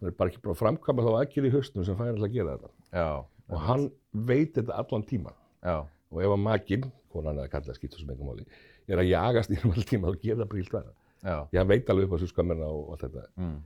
Hann 0.00 0.10
er 0.10 0.16
bara 0.18 0.32
ekki 0.32 0.42
búinn 0.42 0.54
að 0.56 0.60
framkvæma 0.62 1.04
þá 1.06 1.10
aðgerð 1.20 1.46
í 1.46 1.52
haustum 1.54 1.86
sem 1.86 1.98
fær 2.00 2.14
til 2.18 2.26
að 2.26 2.34
gera 2.34 2.56
þetta. 2.56 2.72
já, 2.98 3.06
Og 3.52 3.58
hann 3.68 3.86
veit 4.32 4.54
þetta 4.58 4.78
allan 4.82 5.06
tíman. 5.12 5.38
já, 5.62 5.76
Og 6.12 6.20
ef 6.22 6.32
að 6.34 6.42
makinn, 6.44 6.86
konan 7.12 7.38
eða 7.40 7.50
kallar 7.52 7.76
skiptur 7.78 7.98
sem 8.02 8.10
engum 8.12 8.28
máli, 8.32 8.44
er 8.88 9.00
að 9.00 9.08
jagast 9.10 9.50
í 9.54 9.58
um 9.62 9.70
allan 9.72 9.88
tíma, 9.88 10.12
þá 10.12 10.18
það 10.36 10.48
bara 10.48 10.60
ílt 10.62 10.72
verða. 10.76 10.92
já, 11.22 11.36
Ég 11.52 11.58
hann 11.62 11.68
veit 11.70 11.90
alveg 11.92 12.08
upp 12.08 12.12
á 12.12 12.16
þessu 12.20 12.28
skammerna 12.32 12.66
og 12.68 12.90
allt 12.94 13.04
þetta. 13.06 13.26
mm, 13.40 13.60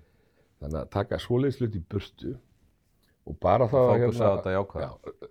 Þannig 0.60 0.78
að 0.80 0.90
taka 0.94 1.18
svoleiðis 1.20 1.58
hlut 1.60 1.74
í 1.76 1.82
burtu 1.92 2.36
og 3.26 3.38
bara 3.42 3.66
það 3.68 3.88
að 3.90 4.04
fókusa 4.06 4.28
á 4.30 4.34
þetta 4.38 4.54
jákvæða, 4.56 4.86
já, 4.86 5.30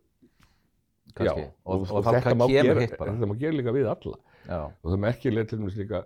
Já, 1.25 1.31
og, 1.63 1.85
og, 1.88 2.03
þá 2.03 2.09
þetta 2.17 2.35
má 2.35 2.45
gera. 2.51 2.73
Þetta 2.91 3.27
má 3.31 3.35
gera 3.39 3.56
líka 3.56 3.71
við 3.71 3.86
alla. 3.88 4.17
Já, 4.45 4.57
Og 4.84 4.89
það 4.91 5.00
merkilega 5.05 5.48
til 5.50 5.60
dæmis 5.62 5.77
líka, 5.79 6.01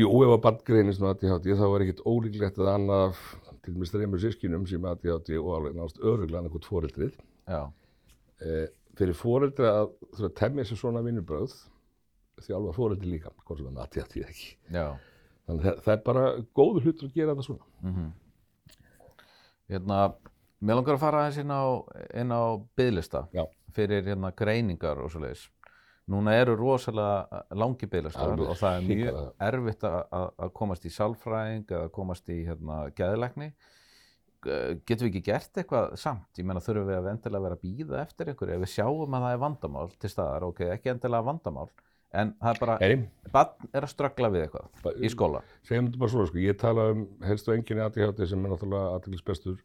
jú, 0.00 0.08
ef 0.26 0.32
að 0.34 0.40
barn 0.46 0.58
greinist 0.66 1.00
með 1.00 1.12
ADHD, 1.14 1.46
þá 1.60 1.66
er 1.68 1.84
ekkert 1.86 2.02
ólíklegt 2.10 2.58
að 2.58 2.70
annað, 2.74 3.20
til 3.62 3.74
dæmis 3.76 3.92
þreymur 3.94 4.22
sískinum 4.24 4.66
sem 4.66 4.88
ADHD 4.90 5.38
og 5.38 5.52
alveg 5.60 5.76
nást 5.78 6.02
öruglega 6.02 6.40
annað 6.42 6.56
hvort 6.56 6.68
foreldrið. 6.72 7.14
já, 7.46 7.62
Eh, 8.40 8.66
fyrir 9.00 9.16
foreldri 9.16 9.68
að 9.68 9.92
þurfa 10.14 10.28
að 10.30 10.38
temja 10.40 10.64
sér 10.68 10.80
svona 10.80 11.02
vinnubröð, 11.04 11.54
þjálfa 12.46 12.74
foreldri 12.76 13.10
líka, 13.14 13.32
hvort 13.44 13.60
sem 13.60 13.68
það 13.68 13.76
með 13.76 13.84
ADHD 13.86 14.18
eða 14.22 14.34
ekki. 14.34 14.50
já, 14.76 14.86
Þannig 15.50 15.66
að 15.66 15.78
það, 15.82 15.92
er 15.96 16.02
bara 16.06 16.24
góður 16.60 16.84
hlutur 16.86 17.08
að 17.08 17.14
gera 17.16 17.32
þetta 17.34 17.46
svona. 17.48 17.70
mhm. 17.88 18.10
Hérna, 19.70 19.98
mér 20.66 20.78
langar 20.80 20.96
að 20.96 21.02
fara 21.04 21.22
aðeins 21.24 21.38
inn 21.44 21.52
á, 21.54 21.62
inn 22.20 22.32
á 22.34 22.42
byðlista 22.78 23.20
Já. 23.34 23.44
fyrir 23.76 24.02
hérna 24.08 24.32
greiningar 24.36 24.98
og 24.98 25.12
svo 25.12 25.22
leiðis. 25.22 25.44
Núna 26.10 26.32
eru 26.40 26.56
rosalega 26.58 27.44
langi 27.54 27.86
byðlistar 27.86 28.32
Alveg 28.32 28.50
og 28.50 28.58
það 28.58 28.78
er 28.80 28.86
mjög 28.90 29.20
erfitt 29.46 29.84
að, 29.86 29.98
að 30.18 30.26
að 30.42 30.52
komast 30.58 30.88
í 30.88 30.90
sálfræðing 30.96 31.70
eða 31.70 31.92
komast 31.94 32.32
í 32.34 32.40
hérna 32.48 32.80
geðlækni. 32.98 33.52
G- 34.40 34.80
Getum 34.88 35.06
við 35.06 35.10
ekki 35.10 35.22
gert 35.26 35.58
eitthvað 35.60 35.94
samt? 36.00 36.28
Ég 36.40 36.46
meina 36.48 36.62
þurfum 36.64 36.86
við 36.88 36.96
að 37.00 37.08
endilega 37.12 37.44
vera 37.44 37.56
að 37.58 37.64
býða 37.66 37.98
eftir 38.06 38.30
einhverju? 38.32 38.54
Ef 38.56 38.62
við 38.64 38.72
sjáum 38.74 39.16
að 39.18 39.24
það 39.26 39.34
er 39.36 39.40
vandamál 39.44 39.90
til 40.00 40.10
staðar, 40.14 40.46
ok, 40.48 40.60
ekki 40.76 40.92
endilega 40.94 41.26
vandamál, 41.28 41.66
en 42.12 42.32
það 42.40 42.54
er 42.54 42.60
bara, 42.64 42.76
Nei, 42.80 43.28
barn 43.34 43.68
er 43.76 43.86
að 43.86 43.92
ströggla 43.92 44.30
við 44.34 44.46
eitthvað 44.46 44.70
ba- 44.86 44.94
í 44.96 45.10
skóla. 45.12 45.42
segjum 45.68 45.90
þetta 45.90 46.00
bara 46.04 46.14
svona, 46.14 46.30
sko, 46.32 46.40
ég 46.46 46.58
tala 46.58 46.86
um 46.94 47.04
helstu 47.28 47.52
enginni 47.54 47.84
ADHD 47.84 48.26
sem 48.32 48.44
er 48.48 48.54
náttúrulega 48.54 48.94
aðtilsbestur 48.96 49.60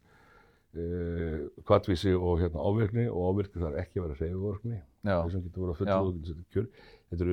uh, 0.76 1.40
kvartvísi 1.66 2.14
og 2.18 2.40
hérna 2.44 2.66
ávirkni 2.68 3.08
og 3.10 3.32
ávirkni 3.32 3.64
þarf 3.64 3.80
ekki 3.86 4.02
að 4.02 4.08
vera 4.10 4.20
hreyfivorkni, 4.20 4.82
Já, 5.06 5.16
þessum 5.24 5.46
getur 5.48 5.64
verið 5.66 5.74
að 5.74 5.80
fulla 5.82 5.98
og 6.02 6.20
getur. 6.28 6.70
Þetta 7.12 7.26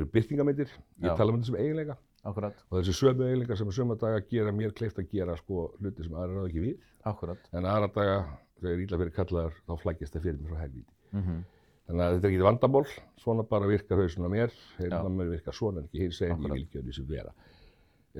eru, 0.00 0.06
byrtingamyndir, 0.16 0.70
ég 1.04 1.16
tala 1.18 1.30
um 1.32 1.38
þetta 1.38 1.50
sem 1.52 1.58
eiginleika 1.60 1.96
akkurat, 2.26 2.62
og 2.70 2.80
þessi 2.80 2.96
sömu 3.00 3.26
eiginleika 3.26 3.58
sem 3.58 3.68
er 3.70 3.76
sömu 3.76 3.98
daga 4.00 4.22
gera 4.30 4.54
mér 4.54 4.74
kleift 4.76 4.98
að 5.02 5.10
gera 5.12 5.36
sko 5.40 5.68
hluti 5.80 6.06
sem 6.06 6.14
aðra 6.16 6.40
ráð 6.40 6.48
ekki 6.50 6.64
við, 6.64 6.88
akkurat. 7.06 7.50
en 7.52 7.68
aðra 7.70 7.90
daga 7.94 8.16
þegar 8.60 8.82
ítla 8.86 9.02
fyrir 9.02 9.14
kallaðar 9.18 9.60
þá 9.66 9.76
flækist 9.82 10.16
það 10.16 10.26
fyrir 10.28 10.40
mér 10.40 10.54
frá 10.54 10.64
helvíti. 10.64 10.98
Mm 11.12 11.44
Þannig 11.86 12.02
að 12.02 12.16
þetta 12.16 12.26
er 12.26 12.32
ekki 12.32 12.46
vandamál, 12.46 12.86
svona 13.22 13.42
bara 13.46 13.68
virkar 13.70 14.00
hausin 14.02 14.26
á 14.26 14.30
mér, 14.30 14.54
hérna 14.80 15.10
mér 15.12 15.28
virkar 15.36 15.54
svona 15.54 15.82
en 15.82 15.86
ekki 15.86 16.00
hins 16.02 16.18
einn, 16.26 16.40
ég 16.42 16.50
vil 16.50 16.64
ekki 16.64 16.80
að 16.80 16.88
þessu 16.88 17.04
vera. 17.06 17.34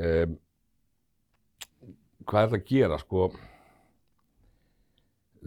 Um, 0.06 0.36
hvað 2.30 2.44
er 2.44 2.52
það 2.52 2.58
að 2.60 2.68
gera, 2.70 2.98
sko? 3.02 3.24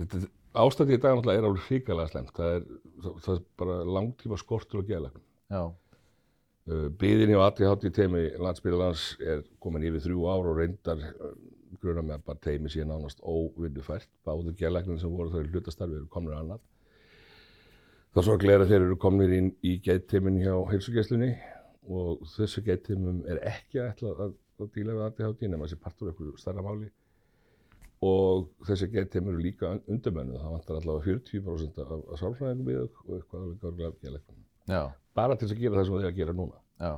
Þetta, 0.02 0.22
ástæði 0.66 0.98
í 0.98 1.02
dag 1.06 1.16
náttúrulega 1.16 1.44
er 1.44 1.48
alveg 1.48 1.70
hrikalega 1.70 2.12
slemt, 2.12 2.34
það 2.36 2.58
er, 2.58 2.68
það, 3.06 3.32
er 3.38 3.42
bara 3.64 3.80
langtíma 4.00 4.42
skortur 4.42 4.82
og 4.82 4.92
geðlæknum. 4.92 5.26
Já, 6.70 6.76
Uh, 6.76 6.90
Biðinni 7.02 7.34
á 7.34 7.50
ADHD 7.50 7.90
teimi 7.90 8.28
landsbyrðalans 8.38 9.16
er 9.26 9.40
komin 9.64 9.88
yfir 9.88 10.04
þrjú 10.04 10.26
ár 10.30 10.50
og 10.52 10.58
reyndar 10.60 11.00
uh, 11.02 11.32
gruna 11.82 12.04
með 12.06 12.20
að 12.20 12.26
bara 12.28 12.42
teimi 12.44 12.70
sé 12.70 12.84
nánast 12.86 13.24
óvinnufært. 13.26 14.10
Báðu 14.28 14.54
geðlæknir 14.60 15.00
sem 15.02 15.10
voru 15.10 15.32
þau 15.34 15.42
í 15.42 15.50
hlutastarfi 15.50 15.98
eru 15.98 16.10
komnir 16.14 16.36
annað. 16.38 16.60
Það 18.14 18.28
svo 18.28 18.36
gleira 18.42 18.68
þeir 18.70 18.84
eru 18.84 18.98
komnir 19.02 19.34
inn 19.34 19.50
í 19.66 19.80
geitteimin 19.86 20.38
hjá 20.44 20.54
heilsugjæslunni 20.70 21.32
og 21.90 22.22
þessu 22.36 22.62
geitteimum 22.66 23.24
er 23.30 23.42
ekki 23.50 23.82
að 23.82 23.90
ætla 23.96 24.14
að, 24.28 24.36
að 24.62 24.72
díla 24.76 24.98
við 24.98 25.06
ADHD 25.08 25.50
nema 25.50 25.66
þessi 25.66 25.82
partur 25.82 26.12
eitthvað 26.12 26.36
starra 26.42 26.66
máli 26.66 26.92
og 28.06 28.50
þessi 28.68 28.92
geitteim 28.94 29.32
eru 29.34 29.42
líka 29.42 29.74
undirmennu. 29.90 30.38
Það 30.38 30.54
vantar 30.58 30.84
allavega 30.84 31.18
40% 31.18 31.82
af, 31.86 31.98
af 31.98 32.22
sálfræðingum 32.22 32.70
í 32.70 32.78
þau 32.78 32.86
og 32.86 33.18
eitthvað 33.18 33.42
alveg 33.42 33.66
gárlega 33.66 33.98
geðlæknum. 34.04 34.46
Já, 34.70 34.82
Bara 35.18 35.36
til 35.36 35.50
að 35.50 35.60
gera 35.64 35.76
það 35.80 35.86
sem 35.90 35.96
þeir 36.00 36.10
að 36.12 36.18
gera 36.22 36.34
núna. 36.38 36.58
já, 36.80 36.92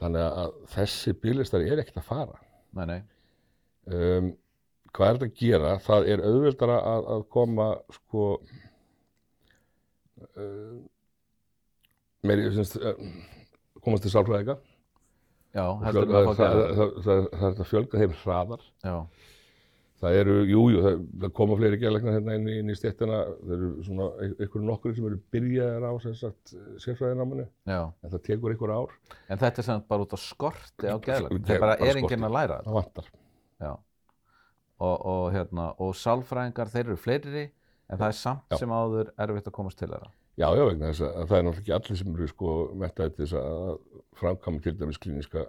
Þannig 0.00 0.24
að 0.44 0.54
þessi 0.74 1.12
bílistari 1.22 1.70
er 1.72 1.80
ekkert 1.82 2.00
að 2.02 2.08
fara. 2.12 2.40
nei, 2.76 2.86
nei, 2.94 3.02
Um, 3.86 4.32
hvað 4.96 5.06
er 5.08 5.18
þetta 5.18 5.26
að 5.28 5.36
gera? 5.38 5.68
Það 5.84 6.08
er 6.10 6.22
auðvildara 6.26 6.76
að, 6.90 7.04
að 7.14 7.20
koma 7.30 7.66
sko 7.94 8.22
uh, 10.36 10.78
meiri, 12.26 12.48
syns, 12.56 12.72
uh, 12.80 12.96
komast 13.84 14.02
til 14.06 14.10
sálfræðika. 14.14 14.56
já, 15.54 15.62
Það, 15.62 15.84
heldur 15.86 16.02
það, 16.02 16.10
við 16.10 16.18
að 16.18 16.26
fá 16.26 16.34
það, 16.40 16.56
gæða. 16.56 16.66
það, 16.80 16.90
það, 17.06 17.22
það 17.36 17.46
er 17.52 17.62
að 17.64 17.70
fjölga 17.70 18.00
þeim 18.02 18.16
hraðar. 18.24 18.66
Já, 18.88 18.96
Það 19.96 20.16
eru, 20.20 20.34
jú, 20.44 20.62
jú, 20.74 20.80
það, 20.84 20.96
það 21.22 21.30
koma 21.38 21.54
fleiri 21.56 21.78
gælæknar 21.80 22.16
hérna 22.18 22.34
inn, 22.36 22.48
í- 22.52 22.56
inn 22.60 22.68
í 22.68 22.74
stéttina. 22.76 23.20
Það 23.40 23.54
eru 23.56 23.68
svona 23.86 24.08
einhverju 24.26 24.64
nokkur 24.68 24.94
sem 24.98 25.06
eru 25.08 25.20
byrjaðir 25.32 25.86
á 25.88 25.92
já. 27.64 27.80
en 28.04 28.12
það 28.12 28.22
tekur 28.28 28.52
einhver 28.52 28.74
ár. 28.76 28.92
En 29.32 29.40
þetta 29.40 29.62
er 29.62 29.68
sem 29.70 29.82
bara 29.88 30.04
út 30.04 30.12
á 30.12 30.18
skorti 30.20 30.84
á. 30.92 30.96
Þetta 31.00 31.16
Það 31.16 31.54
er 31.56 31.60
bara 31.64 31.76
bara 31.78 31.88
er 31.88 32.00
enginn 32.02 32.28
að 32.28 32.36
læra 32.36 32.58
þetta. 32.60 32.68
Það 32.68 32.78
vantar. 32.80 33.10
Já. 33.64 33.72
Og, 34.76 34.96
og, 35.08 35.24
hérna, 35.32 35.70
og 35.80 35.94
sálfræðingar, 35.96 36.68
þeir 36.68 36.84
eru 36.84 36.96
fleiri, 37.00 37.46
en 37.88 37.96
það 37.98 38.08
er 38.10 38.16
samt 38.20 38.52
Já. 38.52 38.58
sem 38.60 38.68
áður 38.76 39.12
erfitt 39.24 39.48
að 39.48 39.56
komast 39.56 39.78
til 39.80 39.88
þeirra. 39.88 40.10
Já, 40.36 40.50
já, 40.52 40.64
vegna 40.68 40.90
þess 40.92 41.00
að 41.06 41.30
það 41.30 41.38
er 41.38 41.44
náttúrulega 41.46 41.62
ekki 41.64 41.72
allir 41.78 41.96
sem 42.02 42.16
eru 42.18 42.26
sko 42.28 42.54
mettaði 42.76 43.14
til 43.16 43.24
þess 43.24 43.36
að 43.40 43.78
framkama 44.20 44.60
til 44.60 44.74
dæmis 44.76 44.98
klíniska 45.00 45.46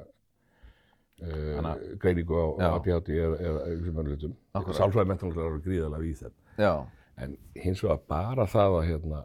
uh, 1.24 1.72
greiningu 2.02 2.38
á. 2.38 2.46
ADHD 2.76 3.16
eða, 3.18 3.56
hlutum. 4.04 4.38
Akkúrat. 4.58 4.78
Sálfræði 4.78 5.12
mentalega 5.14 5.50
eru 5.50 5.64
gríðalega 5.66 6.08
í. 6.08 6.32
Já, 6.58 6.74
En 7.18 7.34
hins 7.58 7.82
vegar 7.82 8.04
bara 8.10 8.46
það 8.50 8.76
að, 8.78 8.88
hérna, 8.92 9.24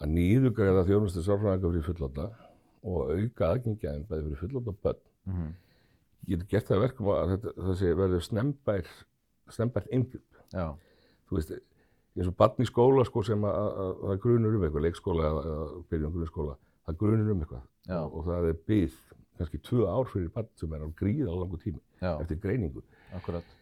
að 0.00 0.12
nýðugræða 0.16 0.84
þjónustu 0.88 1.24
sálfræðinga 1.24 1.70
fyrir 1.72 1.86
fullóta 1.86 2.26
og 2.90 3.12
auka 3.14 3.48
aðgengjaðin 3.54 4.06
bæði 4.08 4.26
fyrir 4.26 4.40
fullóta 4.42 4.74
börn 4.84 5.00
mhm, 5.30 5.48
getur 6.28 6.50
gert 6.52 6.68
það 6.68 6.76
að 6.76 6.84
verkum 6.84 7.10
að 7.14 7.32
þetta, 7.34 7.54
þessi 7.68 7.92
verður 8.00 8.26
snembær, 8.26 8.92
snembært 9.56 9.90
einbjörn. 9.96 10.26
já, 10.52 10.66
þú 11.28 11.38
veist, 11.38 11.54
eins 12.16 12.30
og 12.32 12.36
barn 12.42 12.64
í 12.64 12.68
skóla 12.68 13.06
sko, 13.08 13.24
sem 13.24 13.48
að, 13.48 13.60
að, 13.60 13.80
að 13.80 14.04
það 14.10 14.22
grunur 14.26 14.58
um 14.58 14.66
eitthvað, 14.68 14.86
leikskóla 14.88 15.30
eða, 15.30 15.56
byrjum 15.92 16.14
grunnskóla, 16.18 16.58
það 16.84 17.00
grunur 17.00 17.32
um 17.32 17.44
eitthvað 17.46 17.96
og, 17.96 18.20
það 18.28 18.50
er 18.50 18.60
byggð 18.68 19.00
kannski 19.40 19.62
tvö 19.64 19.88
ár 19.88 20.10
fyrir 20.10 20.30
barn 20.34 20.50
sem 20.60 20.76
er 20.76 20.84
á 20.84 20.88
gríða 21.00 21.32
langu 21.34 21.58
tími 21.60 21.80
já, 22.00 22.12
eftir 22.20 22.38
greiningu. 22.42 22.84
akkurat. 23.16 23.56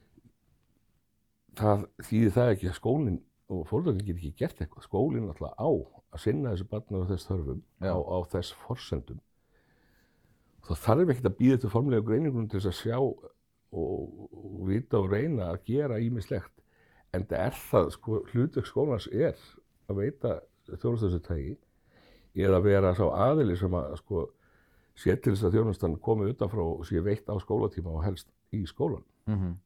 Það 1.58 1.86
þýðir 2.08 2.34
það 2.34 2.52
ekki 2.54 2.68
að 2.68 2.76
skólinn 2.78 3.22
og 3.48 3.64
fólkvöldin 3.70 4.04
getur 4.04 4.20
ekki 4.20 4.42
gert 4.42 4.60
eitthvað. 4.60 4.84
Skólinn 4.84 5.30
alltaf 5.30 5.54
á 5.56 5.70
að 6.12 6.22
sinna 6.22 6.52
þessu 6.52 6.68
barnu 6.68 7.02
á 7.04 7.10
þess 7.10 7.28
þörfum, 7.28 7.62
á, 7.80 7.96
á 7.96 8.18
þess 8.34 8.54
forsendum. 8.66 9.20
Það 10.68 10.82
þarf 10.84 11.12
ekkert 11.14 11.30
að 11.30 11.38
býða 11.38 11.60
til 11.62 11.72
formlega 11.72 12.04
greiningunum 12.04 12.48
til 12.50 12.60
þess 12.60 12.70
að 12.72 12.78
sjá 12.82 12.98
og, 12.98 13.28
og 13.72 14.66
vita 14.68 15.00
og 15.00 15.08
reyna 15.12 15.52
að 15.52 15.62
gera 15.70 16.00
ímislegt. 16.04 16.52
En 17.16 17.24
það 17.28 17.44
er 17.46 17.56
það, 17.70 17.90
sko, 17.96 18.20
hlutverk 18.32 18.68
skólans 18.68 19.08
er 19.08 19.38
að 19.88 20.02
veita 20.02 20.34
þjónustöðsum 20.68 21.24
tægi 21.24 21.54
eða 22.38 22.60
vera 22.62 22.92
sá 22.96 23.06
aðili 23.08 23.56
sem 23.58 23.72
að, 23.74 23.94
sko, 24.02 24.26
sé 24.98 25.14
til 25.22 25.32
þess 25.36 25.46
að 25.48 25.54
þjónustan 25.56 25.94
komi 26.02 26.28
utanfrá 26.32 26.64
og 26.64 26.84
sé 26.88 27.00
veitt 27.06 27.28
á 27.30 27.34
skólatíma 27.38 27.92
og 27.94 28.04
helst 28.04 28.28
í 28.52 28.64
skólan. 28.66 29.04
Mm 29.30 29.56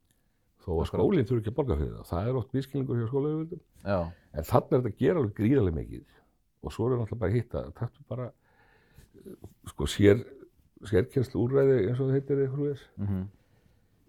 Þó 0.62 0.76
að 0.78 0.86
skólinn 0.92 1.26
þurfi 1.26 1.40
ekki 1.42 1.50
að 1.50 1.54
borga 1.58 1.74
fyrir 1.80 1.94
það. 1.96 2.04
Það 2.06 2.28
er 2.30 2.36
oft 2.38 2.52
vískilningur 2.54 2.98
hjá 3.00 3.06
skólaugvöldum. 3.10 3.60
Já, 3.82 3.96
En 4.38 4.44
þannig 4.46 4.72
er 4.76 4.82
þetta 4.84 4.90
að 4.92 5.00
gera 5.02 5.18
alveg 5.18 5.32
gríðarlega 5.40 5.74
mikið. 5.80 6.04
Og 6.62 6.70
svo 6.76 6.84
er 6.86 6.92
náttúrulega 7.00 7.18
bara 7.18 7.30
að 7.32 7.34
hitta, 7.34 7.62
taktu 7.80 8.04
bara, 8.12 8.26
eh, 9.16 9.32
sko, 9.72 9.88
sér, 9.90 10.20
sérkjenslu 10.86 11.42
úrræði 11.42 11.80
eins 11.88 11.98
og 11.98 12.06
það 12.06 12.14
heitir 12.14 12.42
eitthvað 12.44 12.68
þess. 12.70 12.84
mhm, 13.02 13.24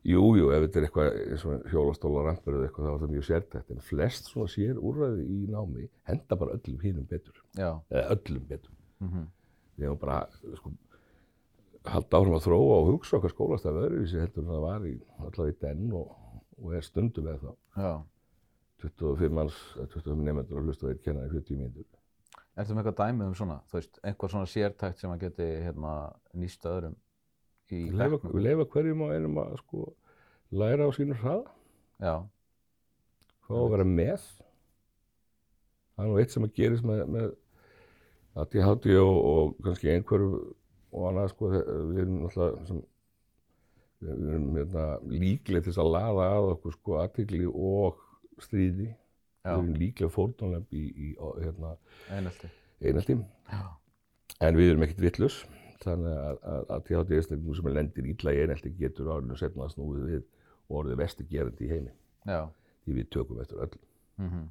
Jú, 0.03 0.21
jú, 0.37 0.49
ef 0.51 0.61
þetta 0.67 0.77
er 0.79 0.85
eitthvað 0.85 1.17
eins 1.31 1.45
og 1.47 1.65
hjólastóla 1.71 2.23
rampur 2.27 2.53
eða 2.59 2.67
eitthvað, 2.69 2.85
þá 2.85 2.93
er 2.93 3.01
það 3.07 3.11
mjög 3.15 3.25
sértækt. 3.31 3.69
En 3.71 3.79
flest 3.89 4.25
svona 4.29 4.49
sér 4.53 4.75
úrræði 4.77 5.25
í 5.25 5.47
námi 5.49 5.89
henda 6.05 6.35
bara 6.35 6.57
öllum 6.59 6.81
hinnum 6.85 7.05
betur. 7.09 7.33
já, 7.57 7.69
Eða 7.89 8.09
öllum 8.17 8.45
betur. 8.47 8.73
mhm, 8.99 9.25
Við 9.79 9.87
hefum 9.87 9.99
bara, 10.05 10.27
sko, 10.59 10.71
halda 11.83 12.19
áfram 12.19 12.37
að 12.37 12.45
þróa 12.47 12.75
og 12.79 12.89
hugsa 12.91 13.17
okkar 13.17 13.33
skólastaf 13.33 13.77
öðruvísi 13.79 14.21
heldur 14.21 14.45
en 14.45 14.51
það 14.53 14.63
var 14.63 14.85
í 14.87 14.93
allavega 15.19 15.53
í 15.53 15.59
den 15.63 15.87
og, 15.99 16.13
og 16.61 16.75
er 16.77 16.85
stundum 16.85 17.27
með 17.27 17.45
það. 17.47 17.57
já. 17.77 17.93
25 18.83 19.31
manns, 19.31 19.57
eða 19.77 19.89
25 19.93 20.23
nefndur 20.27 20.59
að 20.59 20.65
hlusta 20.67 20.87
og 20.87 20.91
einn 20.91 21.03
kennar 21.05 21.29
í 21.29 21.31
40 21.31 21.59
mínútur. 21.59 21.85
Ertu 22.59 22.75
með 22.75 22.81
eitthvað 22.83 22.97
dæmi 22.99 23.25
um 23.29 23.35
svona, 23.37 23.55
þú 23.71 23.77
veist, 23.79 23.99
einhver 24.03 24.31
svona 24.33 24.49
sértækt 24.51 24.99
sem 25.01 25.13
að 25.13 25.21
geti 25.23 25.47
hérna 25.63 25.93
nýst 26.37 26.67
öðrum 26.67 26.97
í 27.71 27.79
bekknum? 27.95 28.33
við 28.35 28.43
leifa 28.47 28.65
hverjum 28.73 29.05
og 29.05 29.13
einum 29.15 29.39
að 29.41 29.53
sko 29.61 29.85
læra 30.53 30.89
á 30.89 30.91
sínu 30.93 31.17
hraða, 31.21 31.53
Já, 32.03 32.15
fá 33.47 33.53
að 33.55 33.69
vera 33.71 33.87
með. 33.87 34.27
Það 35.93 36.03
er 36.03 36.09
nú 36.11 36.19
eitt 36.19 36.33
sem 36.33 36.45
að 36.45 36.55
gerist 36.57 36.85
með, 36.89 37.03
með 37.15 37.31
ADHD 38.43 38.89
og, 38.99 39.17
og 39.31 39.57
kannski 39.63 39.93
einhverju 39.93 40.41
og 40.93 41.07
annað 41.09 41.29
sko, 41.33 41.49
við 41.53 42.01
erum 42.03 42.19
náttúrulega 42.23 42.65
sem, 42.69 42.81
við 44.03 44.27
erum 44.33 44.49
hérna, 44.59 44.83
líklega 45.09 45.63
til 45.65 45.71
þess 45.71 45.81
að 45.83 45.91
laða 45.95 46.27
að 46.37 46.49
okkur 46.53 46.75
sko 46.77 46.97
aðtikli 47.01 47.47
og 47.49 48.01
stríði. 48.43 48.89
já, 49.43 49.53
Við 49.53 49.63
erum 49.63 49.73
líklega 49.81 50.13
fórnanlega 50.13 50.65
í, 50.71 50.83
í, 50.93 51.09
hérna. 51.43 51.73
Já, 53.51 53.63
En 54.43 54.57
við 54.59 54.69
erum 54.73 54.83
ekkert 54.83 55.01
vittlus, 55.05 55.35
þannig 55.83 56.15
að, 56.19 56.37
að, 56.51 56.63
að 56.75 56.81
THD 56.87 57.11
einstaklingu 57.17 57.55
sem 57.55 57.67
er 57.69 57.75
lendir 57.77 58.07
ítla 58.11 58.33
í 58.35 58.39
einhelti 58.43 58.71
getur 58.79 59.11
árinu 59.13 59.37
setna 59.39 59.65
að 59.67 59.73
snúið 59.75 60.05
við 60.09 60.23
og 60.69 60.77
orðið 60.81 60.99
vesti 61.03 61.25
gerandi 61.29 61.67
í 61.67 61.71
heimi. 61.73 61.93
já, 62.27 62.41
Því 62.83 62.95
við 62.97 63.09
tökum 63.15 63.39
eftir 63.43 63.61
öllum. 63.63 63.83
mhm, 64.19 64.43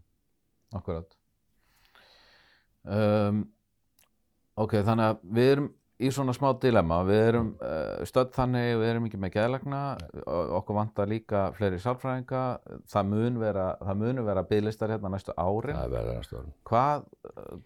akkurat. 0.79 1.17
Um, 2.83 3.43
ok, 4.59 4.73
þannig 4.87 5.11
að 5.13 5.21
við 5.39 5.51
erum 5.53 5.69
í 6.03 6.11
svona 6.15 6.35
smá 6.37 6.49
dilemma, 6.63 7.01
við 7.09 7.21
erum 7.29 7.51
uh, 7.63 8.03
stödd 8.09 8.33
þannig, 8.37 8.69
við 8.81 8.91
erum 8.91 9.09
ekki 9.09 9.21
með 9.23 9.35
geðlagna, 9.37 9.83
okkur 10.59 10.79
vantar 10.79 11.11
líka 11.11 11.45
fleiri 11.57 11.81
sálfræðinga, 11.83 12.45
það 12.93 13.13
mun 13.13 13.39
vera, 13.43 13.67
það 13.83 14.01
munu 14.05 14.25
vera 14.27 14.47
bygglistar 14.49 14.95
hérna 14.95 15.13
næstu 15.13 15.37
árin. 15.37 15.77
Það 15.79 15.85
er 15.87 15.95
verða 15.97 16.17
næstu 16.19 16.41
árum. 16.41 16.57
Hvað, 16.71 17.07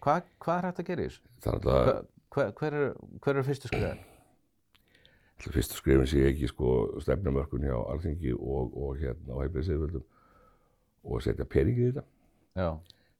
hvað, 0.03 0.29
hvað 0.45 0.59
er 0.59 0.69
hægt 0.69 0.83
að 0.83 0.91
gera 0.91 1.07
í 1.07 1.09
þessu? 1.09 1.25
Er 1.47 2.05
Hver, 2.37 2.51
hver, 2.51 2.51
hver, 2.59 2.77
er, 2.77 3.31
eru 3.33 3.47
fyrstu 3.47 3.71
skrifin? 3.71 4.03
fyrstu 5.37 5.77
skrifin 5.77 6.09
sé 6.09 6.25
ekki 6.27 6.49
sko 6.49 6.73
stefnumörkun 7.01 7.65
hjá 7.65 7.77
alþingi 7.77 8.33
og, 8.35 8.75
og 8.77 8.99
hérna 9.01 9.37
á 9.37 9.41
heilbreyðseyðvöldum 9.45 10.05
og 11.07 11.23
setja 11.23 11.45
peningi 11.47 11.87
í 11.87 11.89
þetta. 11.91 12.03
Já, 12.57 12.69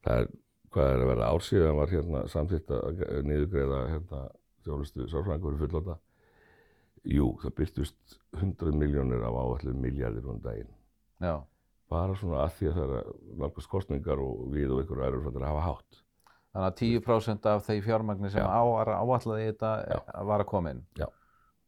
Það 0.08 0.22
er, 0.22 0.28
hvað 0.74 0.90
er 0.92 1.02
að 1.04 1.10
verða 1.12 1.30
ár 1.32 1.46
síðan 1.46 1.80
var 1.80 1.92
hérna 1.92 2.22
samþýtt 2.32 2.74
að 2.78 3.02
niðurgreiða 3.28 3.80
hérna 3.92 4.22
þjónustu 4.68 5.08
sálfræðingur 5.12 5.58
fyrir 5.58 5.72
fullóta. 5.74 5.98
Jú, 7.08 7.28
það 7.44 7.54
byrtust 7.62 8.18
100 8.36 8.74
miljónir 8.76 9.24
af 9.24 9.38
áallir 9.40 9.76
miljardir 9.78 10.26
um 10.28 10.42
daginn. 10.44 10.74
já, 11.24 11.36
bara 11.90 12.16
svona 12.20 12.42
að 12.44 12.52
því 12.58 12.68
að 12.70 12.76
það 12.78 12.92
er 12.98 13.08
nálgast 13.42 13.70
kostningar 13.72 14.20
og 14.20 14.42
við 14.54 14.74
og 14.76 14.82
einhverju 14.82 15.06
aðra 15.08 15.22
fyrir 15.28 15.46
að 15.46 15.52
hafa 15.54 15.66
hátt. 15.70 16.02
þannig 16.54 16.68
að 16.68 16.80
10% 16.82 17.46
af 17.52 17.66
þeir 17.68 17.84
fjármagni 17.86 18.30
sem 18.34 18.42
Já. 18.42 18.48
á, 18.50 18.62
var 18.66 18.90
áallega 18.98 19.44
í 19.46 19.52
þetta 19.52 19.72
Já. 19.88 20.00
var 20.26 20.42
að 20.44 20.50
koma 20.52 20.72
inn. 20.74 20.84
Já. 20.98 21.08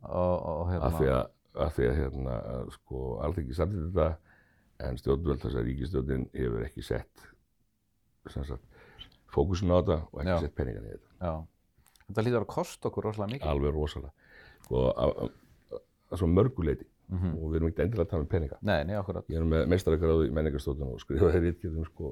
Og, 0.01 0.35
og 0.49 0.63
hérna, 0.71 0.85
Að 0.89 0.97
því 0.99 1.07
að, 1.13 1.23
að, 1.55 1.71
því 1.75 1.87
að 1.89 1.95
hérna, 1.99 2.35
sko, 2.75 3.01
alþengi 3.27 3.55
samtidig 3.57 3.89
þetta, 3.93 4.09
en 4.89 4.97
stjórnvöld 5.01 5.41
þess 5.43 5.55
að 5.59 5.65
ríkistjórnin 5.69 6.27
hefur 6.33 6.65
ekki 6.65 6.83
sett 6.87 7.25
sem 8.29 8.43
sagt, 8.47 8.63
fókusin 9.33 9.71
á 9.71 9.79
þetta 9.79 9.97
og 10.11 10.19
ekki 10.21 10.33
Já. 10.35 10.39
sett 10.45 10.55
peningan 10.55 10.85
í 10.87 10.91
þetta. 10.93 11.09
já. 11.19 11.33
Þetta 12.09 12.25
lítur 12.25 12.43
að 12.43 12.49
kosta 12.51 12.89
okkur 12.89 13.05
rosalega 13.09 13.35
mikið. 13.37 13.49
Alveg 13.53 13.73
rosalega. 13.75 14.11
Sko, 14.65 14.83
svo 16.19 16.27
mörguleiti 16.27 16.85
Mhm. 17.09 17.31
og 17.41 17.45
við 17.51 17.55
erum 17.57 17.69
ekki 17.71 17.81
endilega 17.85 18.05
að 18.05 18.09
tala 18.09 18.21
um 18.21 18.27
peninga. 18.29 18.57
Nei, 18.61 18.83
nei, 18.85 18.93
akkurat. 18.95 19.25
Ég 19.29 19.37
er 19.39 19.45
með 19.49 19.63
mestarakráðu 19.71 20.27
í 20.27 20.33
menningarstóttunum 20.33 20.93
og 20.93 20.99
skrifaði 21.01 21.39
rítgerðum 21.47 21.85
sko, 21.87 22.11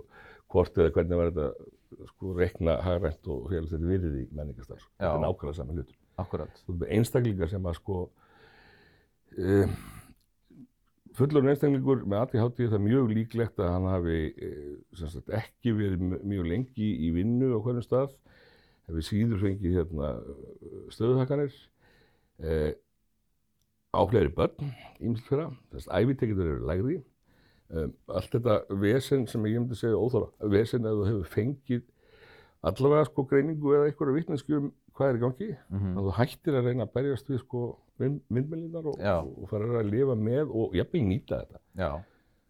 hvort 0.50 0.74
eða 0.78 0.92
hvernig 0.96 1.18
var 1.20 1.30
þetta 1.32 2.08
sko, 2.10 2.34
rekna 2.38 2.78
hagrænt 2.82 3.28
og 3.28 3.50
félags 3.52 3.70
þetta 3.76 3.92
virðið 3.92 4.16
í 4.24 4.28
menningarstarf. 4.34 4.88
Þetta 4.98 5.12
er 5.12 5.20
Já. 5.20 5.22
nákvæmlega 5.26 5.56
saman 5.60 5.76
hlutur. 5.78 5.96
Akkurat. 6.18 6.50
þú 6.68 6.78
með 6.80 6.90
einstaklingar 6.98 7.50
sem 7.50 7.62
að 7.70 7.76
sko 7.78 8.10
um, 9.38 9.76
fullur 11.18 11.46
einstaklingur 11.52 12.04
með 12.10 12.24
ADHD 12.24 12.68
það 12.70 12.78
er 12.80 12.84
mjög 12.88 13.12
líklegt 13.14 13.62
að 13.62 13.72
hann 13.74 13.88
hafi 13.92 14.18
eh, 14.34 14.76
sagt, 14.98 15.30
ekki 15.30 15.74
verið 15.78 16.00
mj- 16.02 16.24
mjög 16.34 16.48
lengi 16.52 16.90
í 17.08 17.12
vinnu 17.16 17.52
á 17.54 17.60
hverjum 17.62 17.86
stað, 17.86 18.16
hefði 18.88 19.04
síður 19.08 19.42
fengið 19.44 19.78
hérna, 19.82 20.10
stöðuhækkanir, 20.96 21.54
eh, 22.44 22.72
á 23.94 24.02
fleiri 24.08 24.32
börn, 24.36 24.74
fyrir 25.28 25.52
þess 25.74 25.88
að 25.90 26.04
æfitekitur 26.08 26.52
eru 26.54 26.68
lægri. 26.70 26.98
Um, 27.68 27.92
allt 28.08 28.32
þetta 28.32 28.62
vesen 28.80 29.26
sem 29.28 29.44
ég 29.44 29.60
myndi 29.60 29.76
segja 29.76 30.00
óþóra, 30.00 30.30
vesen 30.54 30.86
að 30.88 31.02
þú 31.02 31.08
hefur 31.10 31.32
fengið 31.34 31.82
allavega 32.64 33.06
sko 33.10 33.26
greiningu 33.28 33.74
eða 33.76 33.90
einhverju 33.90 34.14
vitneskju 34.16 34.60
um 34.62 34.70
hvað 34.96 35.10
er 35.12 35.18
í 35.18 35.22
gangi, 35.26 35.50
Mhm. 35.70 35.98
að 35.98 36.08
þú 36.08 36.14
hættir 36.16 36.56
að 36.56 36.66
reyna 36.70 36.86
að 36.88 36.94
berjast 36.94 37.28
við 37.28 37.40
sko 37.44 37.78
myndmælinar 38.00 38.86
og, 38.88 38.96
og, 39.20 39.50
fara 39.50 39.82
að 39.82 39.92
lifa 39.92 40.16
með 40.16 40.54
og 40.56 40.74
jafnvel 40.80 41.04
nýta 41.10 41.42
þetta. 41.44 41.60
Já, 41.76 41.92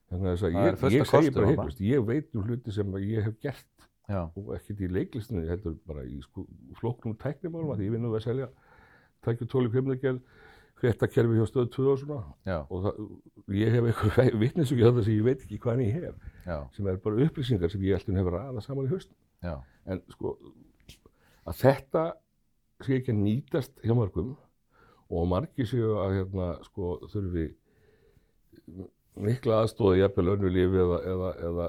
Þannig 0.08 0.30
að 0.32 0.44
að 0.48 0.54
ég, 0.56 0.92
ég 0.96 1.08
segi 1.10 1.32
bara 1.36 1.48
heiklust, 1.52 1.80
ég 1.84 2.06
veit 2.08 2.36
um 2.36 2.44
hluti 2.44 2.72
sem 2.72 2.94
ég 3.02 3.24
hef 3.26 3.40
gert 3.42 3.88
já, 4.08 4.22
og 4.24 4.52
ekkert 4.56 4.84
í 4.84 4.90
leiklistinu, 4.92 5.44
ég 5.46 5.56
heldur 5.56 5.78
bara 5.88 6.06
í 6.08 6.20
sko, 6.24 6.46
flóknum 6.80 7.16
tæknimálum 7.20 7.74
að 7.76 7.86
ég 7.86 7.96
vinn 7.96 8.06
nú 8.06 8.12
við 8.14 8.22
að 8.22 8.28
selja 8.28 8.50
tækju 9.28 9.50
tóli 9.52 9.72
kvimdagerð, 9.74 10.22
fréttakerfi 10.78 11.40
hjá 11.40 11.48
stöðu 11.50 11.72
2 11.74 11.88
og 11.92 12.00
svona. 12.04 12.20
Já, 12.46 12.58
og 12.70 12.84
það, 12.86 13.00
ég 13.58 13.74
hef 13.74 13.90
eitthvað 13.90 14.40
vitnisugja 14.44 14.92
þetta 14.92 15.06
sem 15.08 15.18
ég 15.18 15.26
veit 15.26 15.44
ekki 15.44 15.62
hvað 15.64 15.84
ég 15.84 15.98
hef 15.98 16.28
já, 16.46 16.58
sem 16.78 16.90
er 16.92 17.00
bara 17.04 17.28
upplýsingar 17.28 17.74
sem 17.74 17.86
ég 17.88 17.98
alltaf 17.98 18.20
hefur 18.22 18.40
aða 18.40 18.64
saman 18.66 18.90
í 18.90 19.00
já, 19.44 19.56
en 19.86 20.04
sko 20.14 20.36
að 21.48 21.62
þetta 21.62 22.04
sé 22.86 23.00
ekki 23.00 23.14
að 23.14 23.24
nýtast 23.24 23.82
hjá 23.84 23.96
mörgum 23.98 24.36
og 25.08 25.28
margir 25.32 25.68
séu 25.70 25.96
að 26.02 26.20
hérna 26.20 26.50
sko 26.68 26.98
þurfi 27.12 27.48
mikla 29.18 29.64
aðstóði 29.64 30.02
jafnvel 30.04 30.34
önnu 30.36 30.52
lífi 30.52 30.82
eða, 30.84 30.98
eða, 31.14 31.30
eða 31.50 31.68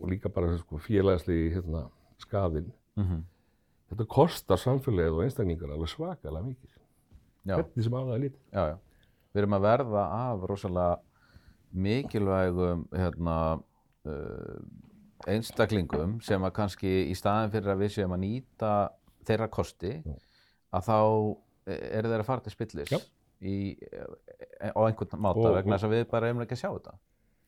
og 0.00 0.10
líka 0.10 0.32
bara 0.32 0.56
sko 0.58 0.80
félagslegi 0.82 1.52
hérna 1.54 1.86
skafinn 2.20 2.70
mhm, 2.96 3.22
þetta 3.92 4.06
kostar 4.10 4.60
samfélagið 4.60 5.18
og 5.18 5.24
einstaklingar 5.26 5.74
alveg 5.74 5.92
svakalega 5.92 6.46
mikið 6.46 6.78
hvernig 7.50 7.84
sem 7.86 7.98
er 8.00 8.24
lítið 8.26 8.40
já, 8.52 8.62
já. 8.74 8.78
Við 9.30 9.44
erum 9.44 9.54
að 9.54 9.62
verða 9.62 10.04
af 10.10 10.44
rosalega 10.50 10.96
mikilvægum 11.70 12.80
hérna, 12.90 13.36
uh, 14.10 14.56
einstaklingum 15.30 16.16
sem 16.24 16.42
að 16.42 16.54
kannski 16.56 16.90
í 17.10 17.14
staðin 17.18 17.52
fyrir 17.52 17.74
að 17.74 17.84
við 17.84 17.94
séum 17.94 18.16
að 18.16 18.22
nýta 18.24 18.72
þeirra 19.28 19.48
kosti 19.52 19.92
Já. 20.00 20.16
að 20.74 20.86
þá 20.88 20.98
eru 21.70 22.10
þeir 22.10 22.22
að 22.22 22.26
fara 22.26 22.44
til 22.44 22.54
spillis 22.54 22.94
í, 23.40 23.56
eh, 23.92 24.72
á 24.72 24.80
einhvern 24.86 25.20
máta 25.20 25.44
Og- 25.44 25.54
vegna 25.54 25.76
þess 25.76 25.88
að 25.88 25.94
við 25.94 26.10
bara 26.10 26.28
erum 26.28 26.42
ekki 26.42 26.56
að 26.56 26.62
sjá 26.62 26.70
þetta. 26.72 26.94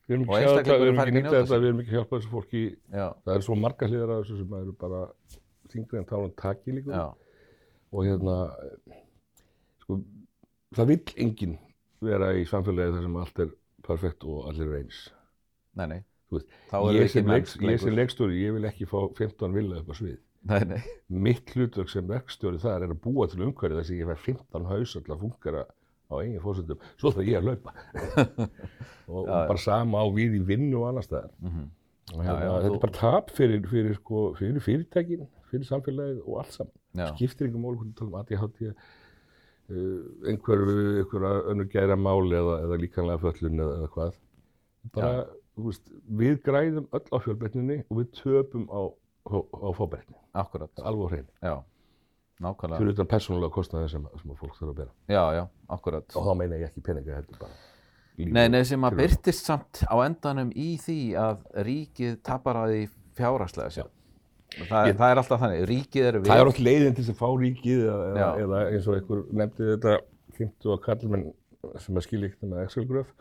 Við 0.06 0.16
erum 0.16 0.28
ekki, 0.28 0.74
að 0.74 1.12
nýta 1.16 1.34
þetta, 1.34 1.58
við 1.58 1.68
erum 1.70 1.82
ekki 1.82 1.92
að 1.92 1.98
hjálpa 1.98 2.18
þessu 2.18 2.32
fólki. 2.32 2.62
Já, 2.92 3.06
það 3.24 3.34
eru 3.34 3.46
svo 3.48 3.58
marga 3.58 3.88
hliðar 3.90 4.14
af 4.14 4.22
þessu 4.22 4.38
sem 4.40 4.56
eru 4.60 4.76
bara 4.82 5.02
þingri 5.72 6.00
en 6.00 6.08
tálan 6.10 6.34
taki 6.42 6.76
líka. 6.76 7.02
Já, 7.02 7.04
og 7.92 8.08
hérna 8.08 8.36
sko, 9.84 9.98
það 10.78 10.92
vill 10.92 11.16
enginn 11.26 11.58
vera 12.02 12.32
í 12.36 12.46
samfélagi 12.48 12.96
þar 12.96 13.06
sem 13.06 13.20
allt 13.22 13.44
er 13.44 13.52
perfekt 13.86 14.26
og 14.28 14.48
allir 14.50 14.74
eins. 14.80 15.04
Nei, 15.78 15.86
nei. 15.94 16.00
Þú 16.32 16.38
veist, 16.38 16.52
ég 16.96 17.10
sem, 17.12 17.28
leik, 17.28 17.44
ég 17.44 17.52
sem 17.52 17.90
lengur. 17.90 17.96
leikstjóri, 17.98 18.36
ég 18.40 18.54
vil 18.56 18.68
ekki 18.68 18.88
fá 18.88 18.98
15 19.04 19.52
villa 19.56 19.80
upp 19.82 19.90
á 19.92 19.94
svið. 19.98 20.20
Nei, 20.50 20.62
nei, 20.66 20.80
mitt 21.22 21.52
hlutverk 21.54 21.90
sem 21.92 22.06
verkstjóri 22.08 22.58
þar 22.62 22.88
er 22.88 22.94
að 22.94 23.02
búa 23.04 23.28
til 23.30 23.44
umhverfið 23.44 23.78
þess 23.78 23.92
að 23.92 24.00
ég 24.00 24.08
fær 24.08 24.22
15 24.24 24.64
haus 24.72 24.94
til 24.96 25.12
að 25.12 25.20
fungera 25.20 25.66
á 26.12 26.16
eigin 26.22 26.42
fórsöndum 26.44 26.82
svo 27.00 27.12
þarf 27.16 27.28
ég 27.32 27.38
að 27.40 27.48
laupa 27.50 27.74
og, 29.12 29.22
og 29.22 29.30
bara 29.32 29.58
sama 29.64 30.02
á 30.04 30.06
við 30.14 30.36
í 30.38 30.42
vinnu 30.52 30.82
og 30.82 30.90
annar 30.92 31.06
staðar. 31.06 31.32
Og 32.12 32.18
Já, 32.18 32.26
hérna, 32.28 32.40
já, 32.44 32.52
þetta 32.52 32.68
þú- 32.68 32.76
er 32.76 32.82
bara 32.86 32.98
tap 32.98 33.30
fyrir, 33.32 33.66
fyrir, 33.70 33.94
sko, 34.00 34.22
fyrir 34.38 34.64
fyrirtækin 34.64 35.26
fyrir 35.52 35.68
samfélagið 35.68 36.18
og 36.26 36.38
allt 36.42 36.56
saman. 36.56 36.74
Já, 36.98 37.06
skiptir 37.16 37.48
ykkur 37.48 37.62
mál 37.62 37.76
hvernig 37.78 37.94
talum 37.96 38.16
ADHD 38.20 38.66
uh, 38.68 38.74
einhverju 40.28 41.02
einhverja 41.02 41.32
önnur 41.52 41.68
gæra 41.72 41.96
mál 41.96 42.26
eða, 42.36 42.56
eða 42.66 42.78
líkanlega 42.82 43.22
föllun 43.22 43.60
eða, 43.62 43.76
eða 43.80 43.90
hvað. 43.96 44.18
Bara, 44.96 45.12
þú 45.56 45.68
veist, 45.68 45.92
við 46.22 46.40
græðum 46.46 46.88
öll 46.98 47.06
á 47.12 47.16
fjölbreytninni 47.22 47.78
og 47.88 48.00
við 48.02 48.10
töpum 48.18 48.64
á, 48.72 48.80
á, 49.28 49.36
á 49.38 49.68
fábreytni 49.78 50.16
akkurat, 50.42 50.72
alveg 50.82 51.04
á 51.06 51.10
hreinu, 51.12 51.32
já, 51.44 51.54
nákvæmlega, 52.42 52.78
fyrir 52.82 52.94
utan 52.96 53.10
persónulega 53.12 53.54
kostnaði 53.54 53.88
sem, 53.94 54.06
sem 54.22 54.34
fólk 54.40 54.56
þarf 54.58 54.70
að 54.72 54.78
bera 54.82 54.92
já, 55.16 55.22
já, 55.38 55.44
akkurat. 55.76 56.16
og 56.16 56.26
þá 56.28 56.32
meina 56.42 56.58
ég 56.60 56.68
ekki 56.70 56.84
peninga 56.88 57.16
heldur 57.20 57.38
bara 57.40 57.54
líf 58.18 58.32
Nei, 58.36 58.44
og 58.44 58.52
nei, 58.52 58.62
sem 58.68 58.84
að 58.88 58.98
byrtist 59.00 59.46
samt 59.48 59.82
á 59.88 59.94
endanum 60.04 60.50
í 60.52 60.70
því 60.82 60.98
að 61.16 61.44
ríkið 61.68 62.18
tapar 62.28 62.58
að 62.60 62.72
því 62.74 62.82
fjárhagslega 63.16 63.70
sjálf. 63.72 63.92
Það, 64.68 64.88
Ég- 64.90 64.96
það 65.00 65.10
er 65.14 65.18
alltaf 65.22 65.40
þannig, 65.40 65.62
ríkið 65.70 66.06
eru 66.10 66.18
við. 66.20 66.26
það 66.28 66.40
er 66.42 66.48
alltaf 66.50 66.66
leiðin 66.66 66.94
til 66.98 67.04
þess 67.06 67.12
að 67.14 67.20
fá 67.22 67.28
ríkið 67.40 67.80
eða, 67.88 68.26
eða, 68.44 68.58
eins 68.74 68.88
og 68.92 68.96
einhver 68.98 69.22
nefndi 69.40 69.68
þetta 69.70 69.94
50 70.36 70.74
að 70.74 70.82
kallmenn 70.84 71.24
sem 71.80 71.96
að 71.96 72.04
skilja 72.04 72.28
ekkert 72.28 72.50
með 72.52 72.60
Excel-gröf 72.66 73.14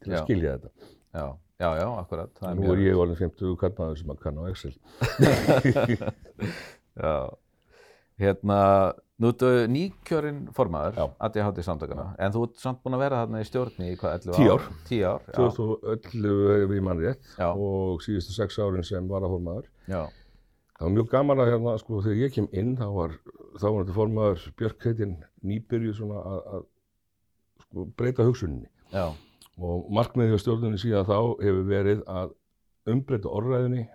til 0.00 0.12
að 0.16 0.22
skilja 0.24 0.54
þetta 0.56 0.70
Já, 1.18 1.26
já, 1.60 1.68
já, 1.82 1.86
akkurat. 2.00 2.32
það 2.40 2.56
Nú 2.62 2.72
er 2.72 2.82
ég 2.86 3.02
orðin 3.04 3.20
50 3.20 3.56
kallmaður 3.60 4.00
sem 4.00 4.14
að 4.14 4.22
kann 4.24 4.40
á 4.40 4.44
Excel. 4.48 4.74
Já, 6.98 7.12
hérna, 8.18 8.58
nú 9.18 9.30
ertu 9.32 9.48
nýkjörinn 9.70 10.40
formaður, 10.54 10.94
Já. 10.98 11.06
ADHD 11.26 11.62
samtökana, 11.66 12.04
en 12.22 12.32
þú 12.34 12.44
ert 12.48 12.60
samt 12.62 12.80
búin 12.84 12.94
að 12.98 13.02
vera 13.04 13.20
þarna 13.24 13.40
í 13.42 13.46
stjórni 13.48 13.90
í 13.92 13.96
hvað, 13.98 14.14
11 14.28 14.36
Tíu 14.38 14.52
ár? 14.54 14.62
ár. 14.62 14.78
10 14.88 15.04
ár, 15.08 15.20
já, 15.26 15.34
2011 15.38 16.54
hefur 16.62 16.76
ég 16.78 16.84
mann 16.86 17.02
rétt 17.02 17.30
og 17.48 18.02
síðustu 18.06 18.34
sex 18.36 18.58
árin 18.62 18.84
sem 18.86 19.08
varaformaður. 19.10 19.66
já, 19.90 20.02
Það 20.78 20.86
var 20.86 20.92
mjög 20.94 21.08
gaman 21.10 21.40
að 21.42 21.48
hérna, 21.50 21.72
sko, 21.82 22.00
þegar 22.04 22.18
ég 22.22 22.34
kem 22.36 22.48
inn, 22.54 22.76
þá 22.78 22.86
var, 22.94 23.14
þá 23.58 23.64
var 23.66 23.80
þetta 23.82 23.94
formaður 23.96 24.44
Björk 24.60 24.84
heitin 24.86 25.16
nýbyrju 25.42 25.94
svona 25.98 26.20
að, 26.22 26.42
að 26.54 26.66
sko, 27.64 27.86
breyta 27.98 28.26
hugsuninni. 28.28 28.68
já, 28.92 29.08
Og 29.58 29.88
markmiðið 29.90 30.36
hjá 30.36 30.38
stjórnunni 30.44 30.78
síðan 30.78 31.08
þá 31.08 31.16
hefur 31.42 31.64
verið 31.66 32.04
að 32.06 32.30
umbreyta 32.94 33.28
orðræðinni, 33.34 33.88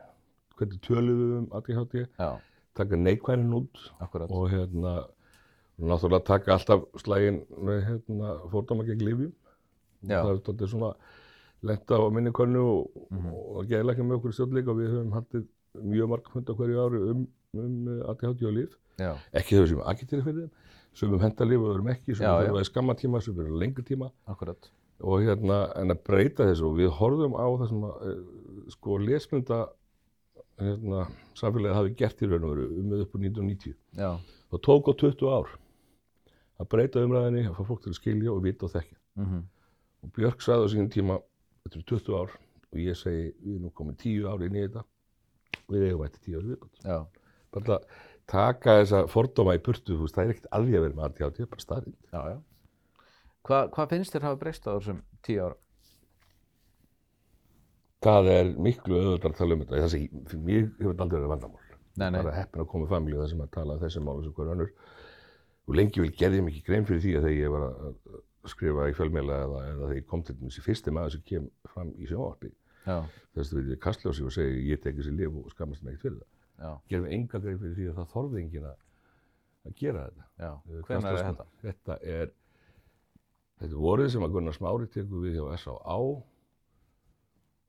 hvernig 0.60 0.82
tölum 0.84 1.22
við 1.22 1.32
um 1.38 1.46
ADHD, 1.56 1.96
já, 2.20 2.32
taka 2.78 2.96
neikvæðin 2.98 3.54
út 3.60 3.82
akkurat, 4.02 4.32
og 4.32 4.50
hérna 4.52 4.94
náttúrulega 5.80 6.26
taka 6.26 6.54
alltaf 6.58 6.86
slægin 7.02 7.42
hérna 7.88 8.36
fórdóma 8.52 8.86
gegn 8.88 9.06
lifjum 9.08 9.34
það 10.04 10.32
er 10.34 10.42
þetta 10.48 10.68
svona 10.70 10.94
lenta 11.64 11.96
á 11.98 12.06
minni 12.12 12.32
könnu 12.36 12.60
og, 12.60 12.92
Mhm. 13.12 13.34
og 13.34 13.66
geðlega 13.70 13.94
ekki 13.96 14.08
með 14.08 14.18
okkur 14.20 14.34
stjórnleika 14.36 14.72
og 14.72 14.78
við 14.78 14.92
höfum 14.94 15.14
haldið 15.16 15.46
mjög 15.94 16.10
marg 16.10 16.30
funda 16.30 16.54
hverju 16.54 16.82
ári 16.84 17.00
um, 17.12 17.28
um 17.58 17.88
uh, 17.88 18.10
ADHD 18.12 18.46
og 18.46 18.54
líf 18.58 18.78
já, 19.00 19.14
ekki 19.34 19.58
þau 19.58 19.68
sem 19.68 19.82
agiteri 19.94 20.22
fyrir 20.22 20.42
þeim 20.44 20.52
sumum 20.94 21.20
henda 21.24 21.46
líf 21.46 21.60
og 21.64 21.72
öðrum 21.74 21.90
ekki, 21.94 22.14
já. 22.14 22.30
þurfa 22.30 22.62
í 22.62 22.70
skamma 22.70 22.94
tíma 22.96 23.22
sumum 23.22 23.40
verður 23.42 23.60
lengri 23.64 23.84
tíma. 23.88 24.12
Akkurat, 24.30 24.70
og 25.02 25.24
hérna 25.26 25.72
en 25.80 25.90
að 25.90 26.04
breyta 26.06 26.46
þessu 26.46 26.68
og 26.70 26.76
við 26.78 26.92
horfum 27.00 27.34
á 27.34 27.46
það 27.50 27.68
sem 27.72 27.88
að 27.88 27.96
uh, 28.12 28.68
sko 28.76 28.98
lesmynda 29.02 29.62
hérna, 30.68 31.02
samfélagið 31.40 31.78
hafi 31.80 31.94
gert 32.00 32.22
í 32.24 32.30
raun 32.30 32.44
og 32.48 32.54
veru 32.54 32.68
um 32.82 32.94
upp 33.02 33.16
úr 33.18 33.24
1990 33.26 33.76
já, 34.00 34.12
það 34.54 34.64
tók 34.68 34.90
á 34.90 34.94
20 35.04 35.34
ár 35.34 35.52
að 36.64 36.70
breyta 36.70 37.04
umræðinni, 37.04 37.44
að 37.50 37.58
fá 37.58 37.64
fólk 37.72 37.82
til 37.84 37.92
að 37.94 37.98
skilja 38.00 38.32
og 38.34 38.44
vita 38.46 38.66
og 38.68 38.72
þekkja. 38.76 38.98
mhm, 39.20 39.44
Og 40.04 40.12
Björk 40.18 40.42
sagði 40.44 40.66
á 40.68 40.72
sínum 40.74 40.90
tíma, 40.92 41.16
þetta 41.64 41.78
eru 41.80 41.86
20 41.94 42.16
ár 42.20 42.32
og 42.74 42.80
ég 42.84 42.98
segi, 43.00 43.28
við 43.44 43.54
erum 43.54 43.68
nú 43.68 43.72
komin 43.74 43.96
10 43.96 44.26
ár 44.28 44.42
inn 44.44 44.56
í 44.58 44.64
þetta 44.66 44.84
og 44.84 45.70
við 45.76 45.86
eigum 45.90 46.04
eftir 46.06 46.26
10 46.28 46.38
ár 46.40 46.48
viðbútt. 46.50 46.82
já, 46.84 46.98
Bara 47.54 47.78
að 47.78 47.86
taka 48.28 48.76
þessa 48.82 49.02
fordóma 49.08 49.56
í 49.56 49.62
burtu, 49.64 49.96
þú 49.96 50.06
veist, 50.08 50.16
það 50.16 50.24
er 50.26 50.34
ekkert 50.34 50.50
alveg 50.58 50.76
að 50.80 50.84
vera 50.88 50.96
með 50.98 51.06
ADHD, 51.08 51.38
það 51.38 51.46
er 51.46 51.52
bara 51.54 51.66
staðrind. 51.66 51.98
já, 52.14 52.22
já. 52.34 52.38
Hva, 53.44 53.58
hvað 53.76 53.90
finnst 53.94 54.14
þér 54.16 54.26
hafa 54.28 54.40
breyst 54.44 54.68
á 54.68 54.72
þessum 54.78 55.02
10 55.28 55.40
ára? 55.44 55.58
Það 58.04 58.32
er 58.34 58.52
miklu 58.68 59.00
öðvöldar 59.00 59.32
að 59.34 59.40
tala 59.40 59.56
um 59.56 59.64
þetta. 59.64 59.84
Þessi, 59.86 60.02
fyrir 60.32 60.44
mig 60.44 60.68
hefur 60.80 60.92
þetta 60.92 61.08
aldrei 61.08 61.20
verið 61.20 61.34
vandamál. 61.34 61.72
Nei, 61.94 62.08
nei, 62.10 62.20
Bara 62.20 62.36
heppin 62.36 62.64
að 62.64 62.70
koma 62.74 62.90
familju 62.90 63.22
þar 63.22 63.32
sem 63.32 63.42
að 63.46 63.54
tala 63.54 63.78
um 63.78 63.82
þessi 63.84 64.04
máli 64.04 64.26
sem 64.26 64.36
hver 64.38 64.54
önnur. 64.56 64.76
Og 65.64 65.78
lengi 65.80 66.04
vel 66.04 66.12
gerði 66.20 66.42
ég 66.42 66.48
mikið 66.50 66.68
grein 66.68 66.88
fyrir 66.90 67.04
því 67.04 67.16
að 67.16 67.28
þegar 67.28 67.38
ég 67.40 67.54
var 67.54 67.68
að 67.70 67.92
að 68.44 68.52
skrifa 68.52 68.90
í 68.92 68.96
fjölmiðla 68.98 69.40
eða, 69.46 69.64
eða 69.70 69.80
þegar 69.88 69.98
ég 70.00 70.08
kom 70.10 70.24
til 70.28 70.36
þessi 70.42 70.64
fyrsti 70.66 70.94
maður 70.94 71.16
sem 71.16 71.26
kem 71.30 71.50
fram 71.72 71.92
í 71.96 72.08
sjónvarpi 72.10 72.52
þess 72.84 73.54
að 73.54 73.60
við 73.70 73.78
kastljósi 73.84 74.26
og 74.28 74.34
segi 74.36 74.64
ég 74.68 74.82
tek 74.84 74.98
þessi 74.98 75.14
lif 75.16 75.38
og 75.40 75.52
skammast 75.54 75.86
mig 75.86 75.96
ekkert 75.96 76.10
fyrir 76.10 76.18
það. 76.20 76.34
við 77.06 77.16
enga 77.18 77.40
grein 77.46 77.62
fyrir 77.62 77.78
því 77.78 77.88
að 77.90 78.00
það 78.02 78.10
þorði 78.14 78.42
enginn 78.42 78.68
að, 78.68 78.82
að 79.64 79.78
gera 79.80 80.04
þetta. 80.08 80.28
Eh, 80.44 80.82
hvernig 80.90 81.10
er 81.10 81.20
þetta? 81.30 81.48
Þetta 81.64 81.98
er, 82.18 82.34
þetta 83.62 83.72
er 83.72 83.82
vorið 83.88 84.12
sem 84.14 84.28
að 84.28 84.36
Gunnar 84.36 84.58
Smári 84.58 84.90
tekur 84.92 85.24
við 85.24 85.40
hjá 85.40 85.46
S.A.A. 85.56 85.98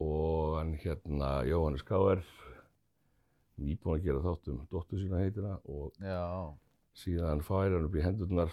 og 0.02 0.58
hann 0.58 0.74
hérna 0.80 1.44
Jóhannes 1.46 1.84
K.R. 1.86 2.22
nýbúin 3.60 3.98
að 3.98 4.06
gera 4.08 4.22
þátt 4.24 4.50
um 4.50 4.62
dóttur 4.70 4.98
sína 5.02 5.22
heitina 5.22 5.58
og 5.70 5.92
Já, 6.02 6.50
síðan 6.98 7.44
fær 7.46 7.76
hann 7.76 7.86
upp 7.86 7.98
í 7.98 8.02
hendurnar 8.02 8.50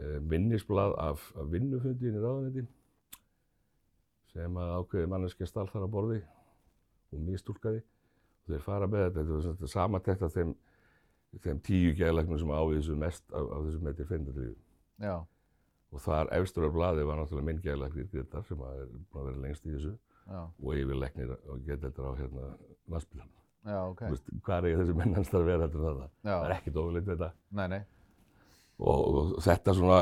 uh, 0.00 0.18
minnisblad 0.24 0.96
af, 0.98 1.26
af 1.36 1.50
vinnufundi 1.52 2.08
inn 2.08 2.20
í 2.20 2.24
ráðanetti 2.24 2.66
sem 4.32 4.60
að 4.62 4.76
ákveði 4.78 5.10
manneskja 5.10 5.48
stál 5.50 5.68
þar 5.68 5.88
á 5.90 5.94
borði 5.94 6.20
og 7.10 7.24
mistúlkaði 7.26 7.82
og 7.82 8.54
þeir 8.54 8.64
fara 8.64 8.88
með 8.90 9.08
þetta, 9.08 9.26
þetta 9.26 9.42
svona 9.58 9.72
samantekt 9.74 10.24
af 10.24 10.34
þeim, 10.36 10.54
þeim 11.42 11.60
tíu 11.66 11.92
geðlæknum 11.98 12.40
sem 12.40 12.54
ávísu 12.54 12.96
mest 12.98 13.26
af, 13.34 13.44
af 13.44 13.66
þessum 13.66 13.86
meitir 13.88 14.08
feindardrifum. 14.08 14.58
Já, 15.90 15.96
Og 15.96 16.02
þar 16.04 16.28
efstur 16.38 16.66
á 16.66 16.70
blaði 16.70 17.04
var 17.08 17.18
náttúrulega 17.18 17.46
minn 17.48 17.62
geðlæknir 17.64 18.10
Grétar 18.12 18.44
sem 18.46 18.60
að 18.62 18.82
er 18.84 18.90
búin 19.10 19.22
að 19.22 19.28
vera 19.30 19.42
lengst 19.44 19.66
í 19.66 19.72
þessu 19.74 19.94
já, 20.30 20.40
og 20.46 20.74
yfirleiknir 20.76 21.32
og 21.34 21.64
geðlæknir 21.66 22.06
á 22.06 22.12
hérna 22.20 22.50
landsbyrjan. 22.90 23.32
já, 23.64 23.78
ok. 23.88 24.04
Okay. 24.04 24.38
Hvað 24.46 24.68
er 24.70 24.78
þessi 24.82 24.94
menn 25.00 25.16
hans 25.18 25.32
þar 25.32 25.40
að 25.40 25.50
vera 25.50 25.66
heldur 25.66 25.80
en 25.80 25.88
þetta? 25.90 26.08
Já. 26.22 26.30
Það 26.30 26.46
er 26.46 26.54
ekkert 26.58 26.80
við 26.94 27.10
þetta. 27.10 27.32
Nei, 27.50 27.66
nei, 27.74 27.80
Og, 28.80 29.00
og 29.10 29.32
þetta 29.44 29.74
svona, 29.76 29.98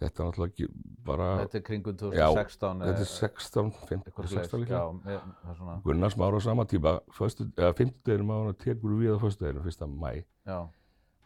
þetta 0.00 0.22
er 0.22 0.28
náttúrulega 0.28 0.52
ekki 0.52 0.68
bara, 1.08 1.28
þetta 1.40 1.58
er 1.58 1.64
kringum 1.66 1.96
Já, 2.14 2.26
2016 2.30 2.84
þetta 2.84 3.02
er 3.02 3.10
16, 3.10 3.72
15, 3.88 4.04
eitthvað 4.04 4.28
16 4.28 4.44
slags. 4.44 4.62
líka. 4.62 4.76
Já, 4.76 4.84
með, 5.00 5.24
það 5.40 5.50
er 5.50 5.58
svona, 5.58 5.78
Gunnar 5.86 6.14
Smára 6.14 6.38
á 6.38 6.42
sama 6.46 6.66
tíma, 6.70 6.92
föstu, 7.16 7.48
eða 7.56 7.74
50 7.80 8.04
deginum 8.06 8.30
á 8.30 8.36
hann 8.38 8.60
tekur 8.62 8.94
við 9.00 9.16
á 9.16 9.18
föstudeginum, 9.24 9.66
fyrsta 9.66 9.90
mæ, 9.90 10.12
já, 10.46 10.58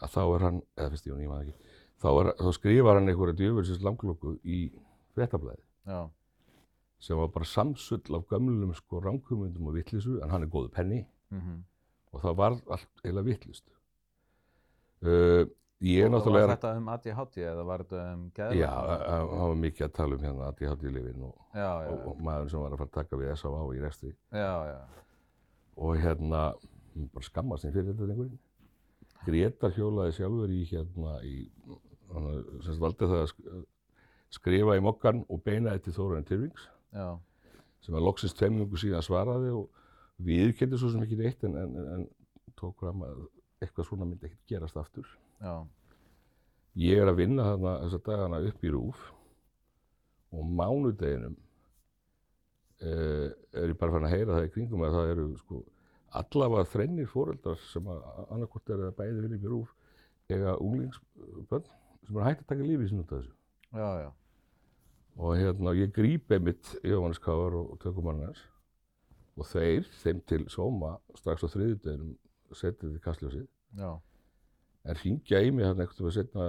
að 0.00 0.14
þá 0.16 0.22
er 0.24 0.46
hann, 0.48 0.62
eða 0.78 0.94
fyrst 0.94 1.10
júni, 1.10 1.26
ég 1.26 1.34
maður 1.34 1.50
ekki, 1.50 1.73
þá, 2.04 2.10
er, 2.20 2.30
þá 2.38 2.50
skrifar 2.58 3.00
hann 3.00 3.08
einhverja 3.08 3.38
djöfelsins 3.40 3.82
langlokku 3.84 4.36
í 4.44 4.66
fréttablaði 5.16 5.62
já, 5.88 6.04
sem 7.04 7.20
var 7.20 7.32
bara 7.32 7.48
samsull 7.48 8.18
af 8.18 8.28
gömlum 8.30 8.72
sko 8.76 9.00
ránkumundum 9.04 9.68
og 9.70 9.78
vittlisu, 9.78 10.20
en 10.22 10.32
hann 10.32 10.46
er 10.46 10.52
góðu 10.52 10.70
penni 10.72 11.02
mhm. 11.32 11.60
og 12.12 12.24
það 12.24 12.40
var 12.40 12.56
allt 12.76 13.04
eiginlega 13.04 13.28
vittlist. 13.28 13.66
Uh, 15.04 15.44
ég 15.84 16.06
er 16.06 16.12
náttúrulega... 16.12 16.48
Var 16.48 16.54
þetta 16.54 16.70
um 16.78 16.86
ADHD 16.94 17.40
eða 17.44 17.64
var 17.68 17.84
þetta 17.84 18.04
um 18.14 18.22
Já, 18.24 18.36
geðlækna? 18.38 19.08
hann 19.10 19.42
var 19.42 19.58
mikið 19.64 19.86
að 19.86 19.96
tala 19.98 20.16
um 20.16 20.24
hérna 20.24 20.46
ADHD-lifin 20.52 21.26
og, 21.26 21.34
já, 21.52 21.70
já, 21.84 21.90
og, 21.90 22.06
og 22.12 22.22
maður 22.24 22.52
sem 22.52 22.64
var 22.64 22.76
að 22.76 22.80
fara 22.80 22.92
að 22.92 22.96
taka 23.00 23.20
við 23.20 23.32
S.A.A. 23.34 23.64
í 23.74 23.82
resti 23.82 24.12
já, 24.14 24.54
já, 24.70 24.78
og 25.76 26.00
hérna, 26.00 26.42
bara 27.12 27.28
skammast 27.28 27.66
sín 27.66 27.74
fyrir 27.74 27.90
þetta 27.90 28.08
lengurinn. 28.08 28.40
Gretar 29.24 29.72
hjólaði 29.74 30.16
sjálfur 30.18 30.52
í 30.52 30.62
hérna, 30.70 31.18
í, 31.24 31.36
hann 32.14 32.60
semst 32.64 32.80
valdi 32.82 33.08
það 33.10 33.20
að 33.22 33.30
sk- 33.32 33.62
skrifa 34.38 34.76
í 34.78 34.82
mokkan 34.82 35.22
og 35.30 35.42
beinaði 35.46 35.84
til 35.86 35.94
Þórarinn 35.98 36.26
Tyrfings 36.28 36.68
sem 37.84 37.94
að 37.98 38.04
loksins 38.06 38.34
tveim 38.38 38.56
mingur 38.58 38.80
síðan 38.80 39.02
svaraði 39.04 39.50
og 39.54 39.68
viðurkendi 40.24 40.78
svo 40.80 40.90
sem 40.94 41.02
ekki 41.04 41.18
neitt 41.20 41.42
en, 41.44 41.56
en, 41.58 41.74
en, 41.96 42.04
tók 42.58 42.78
fram 42.80 43.02
að 43.06 43.24
eitthvað 43.64 43.88
svona 43.88 44.06
myndi 44.06 44.28
ekkert 44.28 44.48
gerast 44.54 44.76
aftur. 44.78 45.06
já, 45.42 45.54
Ég 46.74 46.98
er 47.02 47.06
að 47.10 47.18
vinna 47.20 47.44
þarna 47.52 47.72
þessa 47.84 48.00
dagana 48.06 48.38
upp 48.48 48.64
í 48.66 48.70
rúf 48.74 49.02
og 50.34 50.48
mánudeginum 50.58 51.36
uh, 52.82 53.28
er 53.54 53.70
ég 53.70 53.78
bara 53.78 53.94
fann 53.94 54.06
að 54.08 54.14
heyra 54.16 54.36
það 54.38 54.48
í 54.48 54.52
kringum 54.56 54.82
að 54.86 54.96
það 54.98 55.12
eru 55.14 55.26
sko 55.42 55.60
allavega 56.18 56.66
þrennir 56.72 57.08
fóreldrar 57.10 57.58
sem 57.70 57.86
að 57.90 58.02
annarkvort 58.34 58.70
er 58.74 58.82
að 58.88 58.96
bæði 58.98 59.20
vinna 59.20 59.38
upp 59.38 59.46
í 59.46 59.52
rúf 59.52 59.72
eiga 60.30 60.56
unglingsbönn 60.62 61.70
sem 62.06 62.16
er 62.20 62.26
hægt 62.28 62.42
að 62.44 62.50
taka 62.52 62.66
lífið 62.68 62.90
sín 62.90 63.00
út 63.04 63.12
af 63.12 63.20
þessu. 63.22 63.34
já, 63.72 63.88
já, 64.04 64.10
Og 65.16 65.36
hérna 65.38 65.70
ég 65.78 65.92
gríp 65.94 66.32
einmitt 66.34 66.72
Jóhannes 66.82 67.20
Káar 67.22 67.54
og 67.54 67.76
tökumann 67.82 68.24
hans 68.26 68.40
og 69.38 69.46
þeir, 69.46 69.84
þeim 70.02 70.20
til 70.26 70.40
sóma 70.50 70.96
strax 71.18 71.44
á 71.46 71.48
þriðudeginum 71.52 72.16
setið 72.54 72.96
við 72.96 73.00
kastljósið 73.04 73.46
já, 73.78 73.92
en 74.84 74.98
hringja 75.02 75.40
í 75.46 75.50
mig 75.54 75.64
hérna 75.66 75.86
eitthvað 75.86 76.12
setna 76.16 76.48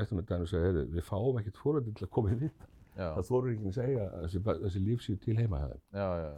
eftir 0.00 0.16
með 0.18 0.26
dæmi 0.30 0.46
og 0.46 0.48
segja, 0.52 0.66
heyrðu, 0.68 0.84
við 0.94 1.04
fáum 1.08 1.40
ekkert 1.40 1.60
fóröldi 1.60 1.92
til 1.96 2.06
að 2.06 2.12
koma 2.16 2.32
í 2.36 2.50
já, 2.96 3.08
Það 3.16 3.26
þóru 3.28 3.52
ekki 3.54 3.68
að 3.72 3.76
segja 3.78 4.04
að 4.08 4.24
þessi, 4.26 4.40
þessi 4.66 4.80
líf 4.86 5.02
séu 5.04 5.16
til 5.24 5.36
heima 5.40 5.60
þeim. 5.64 5.80
já, 5.96 6.08
já, 6.22 6.32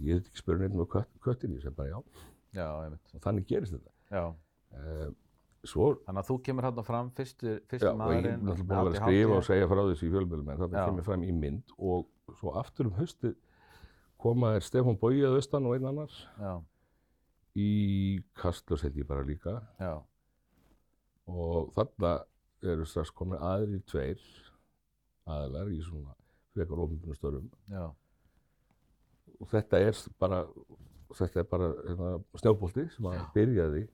Ég 0.00 0.14
hef 0.20 0.28
ekki 0.30 0.38
spurning 0.40 0.70
neitt 0.70 0.80
um 0.80 0.86
kött, 0.94 1.10
köttin 1.22 1.54
í 1.56 1.60
sem 1.62 1.74
bara 1.74 1.90
já. 1.90 1.98
já, 2.54 2.66
einmitt, 2.84 3.10
Og 3.14 3.20
þannig 3.26 3.46
gerist 3.50 3.74
þetta. 3.74 3.92
já. 4.10 4.24
Uh, 4.70 5.10
svo, 5.66 5.90
Þannig 6.06 6.22
að 6.22 6.28
þú 6.30 6.36
kemur 6.46 6.66
hérna 6.68 6.84
fram 6.86 7.10
fyrstu, 7.16 7.52
já, 7.52 7.60
fyrstu 7.70 7.90
og 7.90 7.90
ég 7.90 7.92
er 7.92 8.00
maðurinn 8.00 8.44
náttúrulega 8.46 8.68
búin 8.70 8.90
að 8.90 8.98
skrifa 9.00 9.36
og 9.36 9.46
segja 9.46 9.70
frá 9.70 9.80
þessu 9.90 10.06
í 10.06 10.12
fjölmjölum 10.14 10.50
en 10.54 10.60
Já. 10.64 10.84
kemur 10.86 11.06
fram 11.06 11.24
í 11.26 11.32
mynd 11.36 11.74
og 11.78 12.36
svo 12.40 12.54
aftur 12.60 12.90
um 12.90 12.96
haustið 12.96 13.36
koma 14.20 14.54
þér 14.54 14.66
Stefán 14.68 15.00
Bói 15.00 15.20
að 15.24 15.38
austan 15.38 15.68
og 15.68 15.76
einn 15.76 15.88
annar. 15.90 16.16
Já, 16.40 16.52
í 17.56 17.70
Kastljós 18.40 18.84
held 18.86 19.00
ég 19.00 19.08
bara 19.08 19.26
líka. 19.26 19.56
Já, 19.80 19.94
og 21.30 21.70
þarna 21.76 22.14
eru 22.70 22.86
strax 22.88 23.12
komin 23.16 23.40
aðrir 23.40 23.82
tveir 23.88 24.20
aðlar 25.30 25.70
í 25.72 25.80
svona 25.84 26.14
frekar 26.54 26.80
já, 27.70 27.84
og 29.38 29.48
þetta 29.48 29.80
er 29.80 29.96
bara 30.20 30.42
þetta 31.14 31.40
er 31.42 31.48
bara 31.48 31.70
hérna, 31.86 32.10
snjóbolti 32.38 32.86
sem 32.94 33.08
að 33.10 33.20
byrjaði 33.34 33.84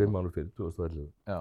fimm 0.00 0.16
ánum 0.20 0.32
fyrir 0.32 0.50
2011 0.56 1.10
já, 1.28 1.40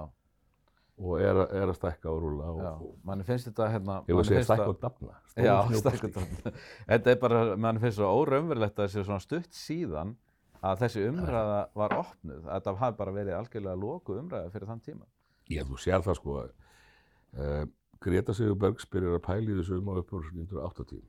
og 1.01 1.13
er, 1.21 1.33
að- 1.45 1.53
er 1.61 1.67
að 1.71 1.77
stækka 1.79 2.09
og 2.11 2.19
rúla 2.21 2.49
og, 2.51 2.59
já. 2.61 2.71
og 2.81 2.97
Manni 3.07 3.23
finnst 3.23 3.47
þetta 3.47 3.69
hérna... 3.73 3.95
ég 4.07 4.15
var 4.17 4.23
að 4.25 4.27
segja 4.31 4.43
stækka 4.43 4.63
það- 4.65 4.73
og 4.75 4.79
dafna 4.81 5.15
Já, 5.35 5.55
snjóbolti. 5.67 5.81
stækkutótt. 5.81 6.57
Þetta 6.91 7.11
er 7.11 7.15
bara, 7.21 7.55
mann 7.57 7.79
finnst 7.79 7.97
svo 7.97 8.09
óraunverulegt 8.21 8.77
að 8.79 8.87
þessi 8.89 9.05
svona 9.07 9.19
stutt 9.23 9.53
síðan 9.55 10.15
að 10.61 10.81
þessi 10.83 11.05
umræða 11.09 11.61
var 11.73 11.95
opnuð. 11.97 12.41
Að 12.45 12.51
Þetta 12.59 12.73
hafi 12.81 12.97
bara 12.97 13.11
verið 13.15 13.37
algjörlega 13.37 13.79
loku 13.81 14.17
umræða 14.19 14.51
fyrir 14.53 14.67
þann 14.69 14.81
tíma. 14.85 15.05
Já, 15.49 15.63
þú 15.65 15.77
sér 15.81 16.03
það 16.05 16.19
sko 16.19 16.35
uh, 16.43 17.63
Greta 18.01 18.33
Sigur 18.33 18.55
Bergs 18.59 18.85
byrjar 18.91 19.17
að 19.17 19.23
pæla 19.25 19.49
í 19.53 19.57
þessu 19.61 19.79
um 19.79 19.89
á 19.89 19.93
uppur 20.01 20.27
1980 20.33 21.01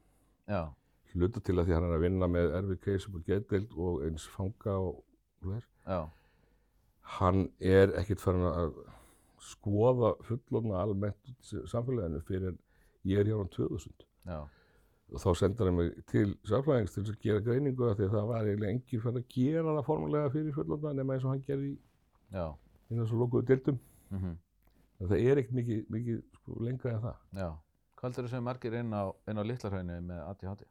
Já, 0.53 0.63
hluta 1.15 1.41
til 1.45 1.59
að 1.59 1.67
því 1.69 1.75
hann 1.77 1.87
er 1.91 1.95
að 1.99 2.03
vinna 2.07 2.29
með 2.31 2.55
erfið 2.63 2.81
keisum 2.87 3.19
og 3.19 3.27
getdeild 3.29 3.73
og 3.77 4.03
eins 4.07 4.25
fanga 4.33 4.75
og 4.81 5.03
þess 5.45 5.69
já, 5.87 6.01
hann 7.19 7.47
er 7.61 7.93
ekkert 8.01 8.23
farin 8.23 8.49
að 8.49 8.75
skoða 9.43 10.15
fullofna 10.27 10.83
almennt 10.83 11.33
samfélaginu 11.43 12.21
fyrir 12.29 12.57
ég 13.09 13.19
er 13.23 13.31
hjá 13.31 13.39
hann 13.41 13.51
2000 13.51 14.05
já, 14.31 14.39
og 15.13 15.19
þá 15.25 15.31
sendar 15.41 15.69
hann 15.71 15.81
mig 15.81 15.97
til 16.11 16.37
sálfræðings 16.49 16.95
til 16.95 17.05
að 17.05 17.19
gera 17.25 17.43
greiningu 17.49 17.89
af 17.89 17.99
því 17.99 18.07
að 18.07 18.15
það 18.17 18.29
var 18.31 18.47
eiginlega 18.47 18.77
enginn 18.77 19.03
farin 19.03 19.23
að 19.23 19.35
gera 19.35 19.77
það 19.79 19.89
formulega 19.89 20.33
fyrir 20.37 20.57
fullofna 20.59 20.95
nema 20.99 21.17
eins 21.17 21.27
og 21.27 21.35
hann 21.35 21.45
gerði 21.49 21.73
í 21.73 23.09
svo 23.09 23.19
lokuðu 23.25 23.47
deildum. 23.49 23.79
Mhm, 24.13 24.37
en 25.01 25.09
það 25.09 25.27
er 25.27 25.41
ekkert 25.41 25.59
mikið, 25.59 25.83
mikið 25.91 26.23
sko, 26.37 26.57
lengra 26.61 26.93
en 26.93 27.03
það. 27.07 27.17
Já. 27.41 27.49
Hvað 27.97 28.09
heldur 28.09 28.27
þú 28.27 28.31
sem 28.31 28.45
margir 28.45 28.75
inn 28.79 28.93
á, 28.93 29.03
á 29.11 29.43
Littlarhraunni 29.47 29.99
með 30.07 30.23
ADHD? 30.29 30.65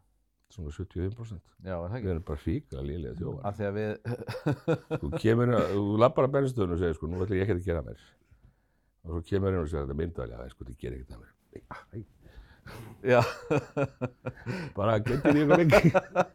Svona 0.56 0.74
75% 0.76 1.42
Já, 1.66 1.76
er 1.76 1.82
það 1.82 1.92
við 1.92 1.98
ekki? 2.00 2.12
erum 2.14 2.26
bara 2.30 2.44
ríkala 2.46 2.84
lélega 2.88 3.18
þjóðar. 3.20 3.44
Af 3.50 3.58
því 3.58 3.68
að 3.68 3.76
við, 3.80 3.92
þú 5.02 5.12
kemur 5.26 5.48
inn, 5.52 5.58
að- 5.60 5.74
þú 5.76 5.84
lappar 6.06 6.28
að 6.28 6.34
bensinstöðun 6.38 6.76
og 6.76 6.82
segir 6.82 6.98
sko, 7.00 7.08
nú 7.12 7.22
ætla 7.26 7.38
ég 7.40 7.46
ekki 7.48 7.58
að 7.60 7.68
gera 7.72 7.84
mér 7.88 8.02
og 9.02 9.12
svo 9.16 9.22
kemur 9.32 9.54
inn 9.56 9.62
og 9.64 9.70
segir 9.72 9.86
þetta 9.88 10.00
myndaðlega, 10.02 10.46
já, 10.46 10.54
sko, 10.56 10.66
það 10.70 10.82
gerir 10.86 10.98
ekkert 11.02 11.16
að 11.16 11.22
mér 11.22 11.38
Nei, 11.52 11.64
ah, 11.68 11.82
nei, 11.92 12.04
já, 13.04 13.22
bara 14.78 14.98
getur 15.04 15.36
ég 15.36 15.50
eitthvað 15.50 15.62
lengi. 15.62 15.92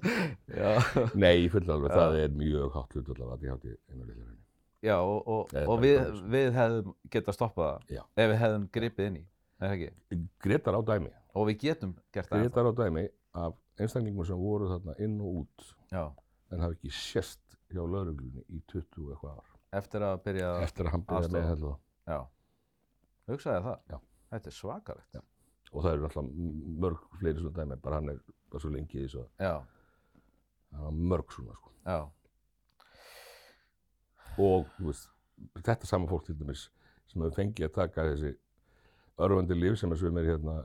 Já, 0.56 0.70
Nei, 1.14 1.34
ég 1.44 1.52
fulla 1.52 1.74
alveg, 1.76 1.92
það 1.94 2.16
er 2.22 2.34
mjög 2.36 2.74
hátt 2.74 2.96
hlut 2.96 3.08
allavega 3.14 3.36
að 3.36 3.44
ég 3.46 3.54
hátti 3.54 3.72
einu 3.92 4.02
lillur 4.08 4.26
henni. 4.26 4.42
já, 4.86 4.96
og, 5.00 5.28
og, 5.36 5.54
og 5.66 5.80
við, 5.82 6.20
við 6.32 6.50
hefðum 6.56 6.92
getað 7.14 7.36
stoppað 7.38 7.70
það 7.88 8.02
ef 8.24 8.30
við 8.32 8.36
hefðum 8.42 8.66
gripið 8.76 9.08
inn 9.10 9.18
í, 9.20 9.24
er 9.60 9.66
það 9.70 9.76
ekki? 9.76 10.20
Gretar 10.46 10.78
á 10.78 10.80
dæmi, 10.92 11.12
Og 11.36 11.48
við 11.50 11.58
getum 11.66 11.90
gert 12.16 12.30
það. 12.30 12.44
Gretar 12.46 12.68
á 12.68 12.72
dæmi 12.82 13.06
af 13.36 13.56
einstaklingum 13.80 14.24
sem 14.28 14.38
voru 14.40 14.68
þarna 14.70 14.94
inn 15.04 15.18
og 15.20 15.42
út 15.42 15.66
Já, 15.92 16.04
en 16.52 16.60
hafa 16.64 16.76
ekki 16.76 16.90
sést 16.94 17.40
hjá 17.72 17.82
lauruglunni 17.82 18.44
í 18.48 18.60
20 18.72 19.04
og 19.04 19.12
eitthvað 19.14 19.38
ár 19.40 19.52
eftir 19.80 20.04
að 20.06 20.20
byrja 20.24 20.50
að, 20.54 20.62
eftir 20.68 20.86
að 20.88 20.92
hann 20.94 21.04
byrjaði 21.06 21.26
aðstoða. 21.26 21.40
með 21.40 21.48
heldur 21.50 21.76
já, 22.06 22.18
hugsaði 23.32 23.62
það. 23.66 23.80
Já. 23.90 23.98
Þetta 24.30 24.50
er 24.50 24.54
svakalegt. 24.56 25.16
Já. 25.16 25.22
og 25.72 25.82
það 25.84 25.92
eru 25.96 26.04
alltaf 26.06 26.28
mörg 26.84 27.00
fleiri 27.20 27.42
svona 27.42 27.56
dæmi, 27.58 27.76
bara 27.82 27.98
hann 28.00 28.08
er 28.14 28.20
bara 28.50 28.62
svo 28.62 28.70
lengi 28.70 29.00
í 29.00 29.02
þessu 29.04 29.24
að 29.24 29.44
Já, 29.46 29.54
hann 30.76 30.84
var 30.86 30.96
mörg 31.12 31.34
svona 31.34 31.56
sko. 31.58 31.72
já, 31.86 31.98
og 34.38 34.66
þú 34.76 34.90
veist, 34.90 35.08
þetta 35.66 35.88
sama 35.90 36.08
fólk 36.10 36.26
til 36.28 36.36
dæmis 36.38 36.66
sem 37.10 37.22
hefur 37.22 37.36
fengið 37.38 37.66
að 37.68 37.74
taka 37.76 38.04
þessi 38.12 38.32
örfandi 39.26 39.56
líf 39.58 39.78
sem 39.80 39.92
er 39.94 40.00
svömmir 40.00 40.26
hérna 40.30 40.56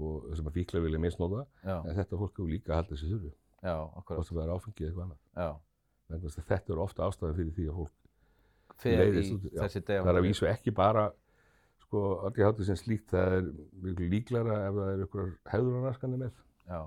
uh, 0.00 0.18
sko, 0.20 0.34
sem 0.38 0.50
að 0.50 0.58
fíkla 0.58 0.82
vilja 0.84 1.02
misnóta 1.02 1.44
en 1.76 1.96
þetta 1.98 2.18
fólk 2.20 2.34
hefur 2.38 2.50
líka 2.50 2.76
halda 2.76 2.94
þessi 2.94 3.10
þurru 3.12 3.32
já, 3.60 3.74
okkur, 4.00 4.16
hvort 4.16 4.28
sem 4.28 4.38
það 4.38 4.44
er 4.44 4.52
áfengið 4.54 4.86
eða 4.86 4.90
eitthvað 4.90 5.06
annað. 5.06 5.20
Já. 5.36 5.50
Þess 6.10 6.38
að 6.40 6.46
þetta 6.50 6.72
eru 6.74 6.84
ofta 6.84 7.06
ástæðan 7.06 7.36
fyrir 7.38 7.56
því 7.56 7.66
að 7.70 7.80
fólk 7.80 7.96
leiðist 8.80 9.34
út, 9.34 9.44
það 9.54 9.98
er 10.00 10.16
að 10.16 10.24
vísu 10.26 10.48
ekki 10.50 10.72
bara 10.74 11.04
sko, 11.84 12.04
allir 12.26 12.48
hátu 12.48 12.66
sem 12.66 12.78
slíkt 12.78 13.12
það 13.12 13.36
er 13.36 13.50
mjög 13.84 14.00
líklara 14.14 14.56
ef 14.68 14.78
það 14.78 14.90
er 14.94 15.04
ykkur 15.04 15.28
hefðurarnaskanir 15.52 16.22
með. 16.24 16.40
Já, 16.70 16.80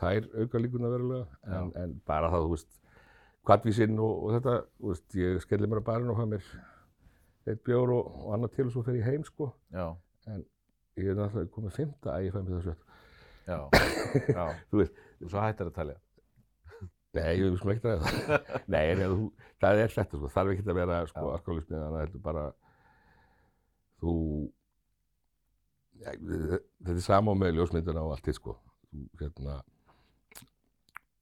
það 0.00 0.20
er 0.20 0.28
auka 0.40 0.62
líkuna 0.62 0.92
verulega 0.92 1.58
en, 1.58 1.70
en 1.82 1.94
bara 2.08 2.32
það, 2.32 2.46
þú 2.46 2.54
veist 2.54 2.80
kvartvísinn 3.46 4.00
og, 4.02 4.24
og 4.24 4.34
þetta, 4.38 4.56
þú 4.80 4.94
veist, 4.94 5.06
ég 5.20 5.44
skelli 5.44 5.70
mér 5.70 5.82
að 5.82 5.88
barinn 5.90 6.10
og 6.14 6.18
hafa 6.18 6.32
mér 6.32 6.50
eitt 7.46 7.62
bjór 7.66 7.92
og, 7.94 8.10
og 8.24 8.34
annað 8.34 8.56
til 8.56 8.66
og 8.66 8.74
svo 8.74 8.82
fer 8.86 8.98
ég 8.98 9.06
heim 9.06 9.26
sko. 9.26 9.52
Já, 9.74 9.92
ég 10.96 11.10
er 11.12 11.18
náttúrulega 11.18 11.52
komið 11.54 11.76
fymta 11.76 12.14
að 12.14 12.26
ég 12.26 12.34
fæ 12.34 12.40
mér 12.42 12.56
það 12.56 12.66
svett 12.66 12.86
já, 13.46 13.58
já. 14.32 14.44
Þú 14.70 14.82
veist. 14.82 15.00
Og 15.22 15.30
svo 15.32 15.40
hættir 15.42 15.70
að 15.70 15.76
talja. 15.76 15.96
Nei, 17.16 17.32
við 17.40 17.54
skulum 17.56 17.72
ekki 17.72 17.88
ræða 17.88 18.10
það. 18.10 18.48
Nei, 18.74 18.82
en 18.92 19.02
þú, 19.02 19.26
það 19.62 19.82
er 19.82 19.92
þetta, 19.94 20.18
sko, 20.20 20.30
þarf 20.34 20.52
ekki 20.52 20.66
að 20.66 20.78
vera 20.80 20.98
sko, 21.08 21.22
Já. 21.22 21.36
alkoholismi, 21.38 21.76
þannig 21.78 21.96
að 21.96 22.02
þetta 22.02 22.18
er 22.18 22.24
bara, 22.26 22.42
þú, 24.02 24.14
ja, 26.02 26.14
þetta 26.18 26.94
er 26.96 27.02
sama 27.06 27.36
með 27.40 27.56
ljósmyndina 27.56 28.04
og 28.04 28.12
allt 28.16 28.28
þitt, 28.28 28.40
sko. 28.40 28.56
Þú, 28.90 29.06
hérna, 29.22 29.56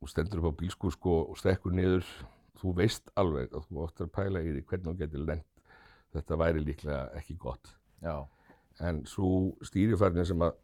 þú 0.01 0.11
stendur 0.11 0.43
upp 0.43 0.51
á 0.51 0.59
bílskur, 0.65 0.97
sko, 0.97 1.17
og 1.31 1.39
stekkur 1.39 1.77
niður, 1.79 2.11
þú 2.59 2.75
veist 2.81 3.15
alveg 3.21 3.55
að 3.55 3.69
þú 3.69 3.87
áttur 3.87 4.09
að 4.09 4.15
pæla 4.19 4.43
í 4.43 4.51
því 4.57 4.65
hvernig 4.73 4.91
þú 4.91 4.99
getur 5.05 5.27
lent. 5.31 5.51
Þetta 6.15 6.41
væri 6.43 6.67
líklega 6.67 7.05
ekki 7.21 7.39
gott. 7.43 7.71
Já. 8.03 8.17
En 8.81 9.05
svo 9.07 9.53
stýrifærnin 9.63 10.27
sem 10.27 10.43
að 10.43 10.57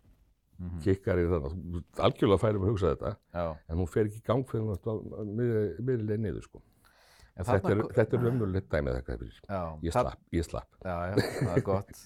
mhm, 0.59 0.81
kikkar 0.85 1.21
í 1.23 1.29
þannig, 1.31 1.53
þú 1.75 1.83
ert 1.83 2.01
algjörlega 2.09 2.43
færum 2.43 2.65
að 2.67 2.73
hugsa 2.73 2.95
þetta, 2.95 3.13
Já. 3.35 3.45
en 3.71 3.77
hún 3.79 3.89
fer 3.89 4.09
ekki 4.11 4.19
í 4.19 4.27
gang 4.27 4.43
fyrir 4.51 4.67
miðurlega 5.31 6.19
niður, 6.25 6.43
sko. 6.49 6.63
En 7.41 7.47
Þetta 7.47 7.71
er, 7.73 7.79
þetta 7.97 8.17
er 8.19 8.25
raunverulegt 8.27 8.67
dæmið 8.73 8.97
þetta 8.99 9.15
fyrir. 9.17 9.37
Já. 9.49 9.61
Ég 9.87 9.95
slapp, 9.95 10.19
ég 10.35 10.45
slapp. 10.45 10.75
Já, 10.85 10.97
já, 11.09 11.15
það 11.39 11.55
er 11.57 11.63
gott. 11.65 12.03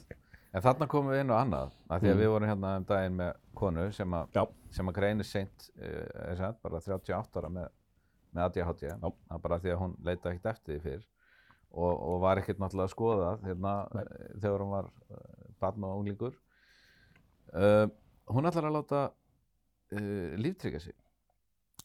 En 0.54 0.62
þarna 0.62 0.86
komum 0.92 1.10
við 1.10 1.22
inn 1.24 1.32
á 1.34 1.36
annað, 1.40 1.72
af 1.90 2.02
því 2.02 2.10
að 2.10 2.14
Mm. 2.14 2.20
við 2.20 2.28
vorum 2.30 2.48
hérna 2.52 2.76
um 2.78 2.84
daginn 2.86 3.16
með 3.18 3.32
konu 3.58 3.86
sem 3.96 4.12
að, 4.14 4.28
Já. 4.36 4.44
sem 4.70 4.86
að 4.92 4.94
greinir 5.00 5.26
seint, 5.26 5.70
uh, 5.80 6.34
sagt, 6.38 6.60
bara 6.62 6.78
38 6.84 7.40
ára 7.40 7.50
með, 7.50 7.68
með 8.34 8.44
ADHD, 8.44 8.84
bara 9.42 9.58
því 9.58 9.72
að 9.72 9.80
hún 9.82 9.96
leita 10.04 10.30
ekkert 10.30 10.46
eftir 10.52 10.76
því 10.78 10.82
fyrr 10.84 11.02
og, 11.74 11.98
og 11.98 12.20
var 12.22 12.38
ekkert 12.38 12.58
náttúrulega 12.62 12.86
að 12.86 12.94
skoða 12.94 13.32
hérna, 13.42 13.74
eh, 13.98 14.38
þegar 14.38 14.62
hún 14.62 14.70
var 14.76 14.84
uh, 15.10 15.43
barn 15.60 15.86
og 15.86 16.00
unglingur. 16.00 16.36
Uh, 17.54 17.86
hún 18.34 18.48
ætlar 18.48 18.68
að 18.70 18.76
láta 18.78 19.00
uh, 19.10 20.34
líftryggja 20.40 20.82
sig, 20.86 20.96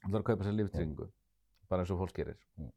hún 0.04 0.12
ætlar 0.12 0.24
að 0.24 0.30
kaupa 0.32 0.48
sér 0.48 0.58
líftryggingu, 0.58 1.10
bara 1.70 1.86
eins 1.86 1.94
og 1.94 2.02
fólk 2.04 2.16
gerir. 2.18 2.40
Mm. 2.58 2.72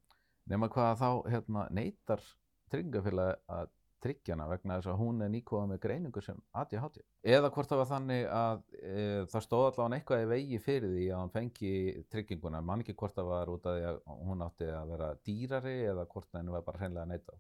Nema 0.52 0.68
hvað 0.72 0.98
þá 1.00 1.09
hérna, 1.31 1.68
neytar 1.70 2.24
tryggingafélagi 2.72 3.38
að 3.52 3.70
tryggja 4.02 4.35
hana 4.35 4.48
vegna 4.50 4.78
þess 4.81 4.90
að 4.90 4.98
hún 4.98 5.22
er 5.22 5.31
nýkóða 5.31 5.68
með 5.70 5.81
greiningu 5.85 6.22
sem 6.24 6.38
ADHD. 6.59 6.98
Eða 7.22 7.50
hvort 7.55 7.70
það 7.70 7.81
var 7.83 7.90
þannig 7.92 8.24
að 8.35 8.62
e, 8.81 9.05
það 9.31 9.44
stóð 9.46 9.66
allavega 9.68 9.98
eitthvað 9.98 10.24
í 10.24 10.28
vegi 10.33 10.61
fyrir 10.64 10.94
því 10.96 11.07
að 11.12 11.22
hún 11.22 11.33
fengi 11.37 11.72
trygginguna, 12.11 12.62
man 12.66 12.83
ekki 12.83 12.96
hvort 12.98 13.14
það 13.18 13.31
var 13.31 13.52
út 13.52 13.68
af 13.70 13.78
því 13.78 13.87
að 13.92 14.00
hún 14.26 14.44
átti 14.48 14.70
að 14.74 14.92
vera 14.94 15.11
dýrari 15.28 15.76
eða 15.92 16.07
hvort 16.14 16.38
henni 16.38 16.57
var 16.57 16.66
bara 16.66 16.83
hreinlega 16.83 17.07
að 17.07 17.14
neyta. 17.14 17.38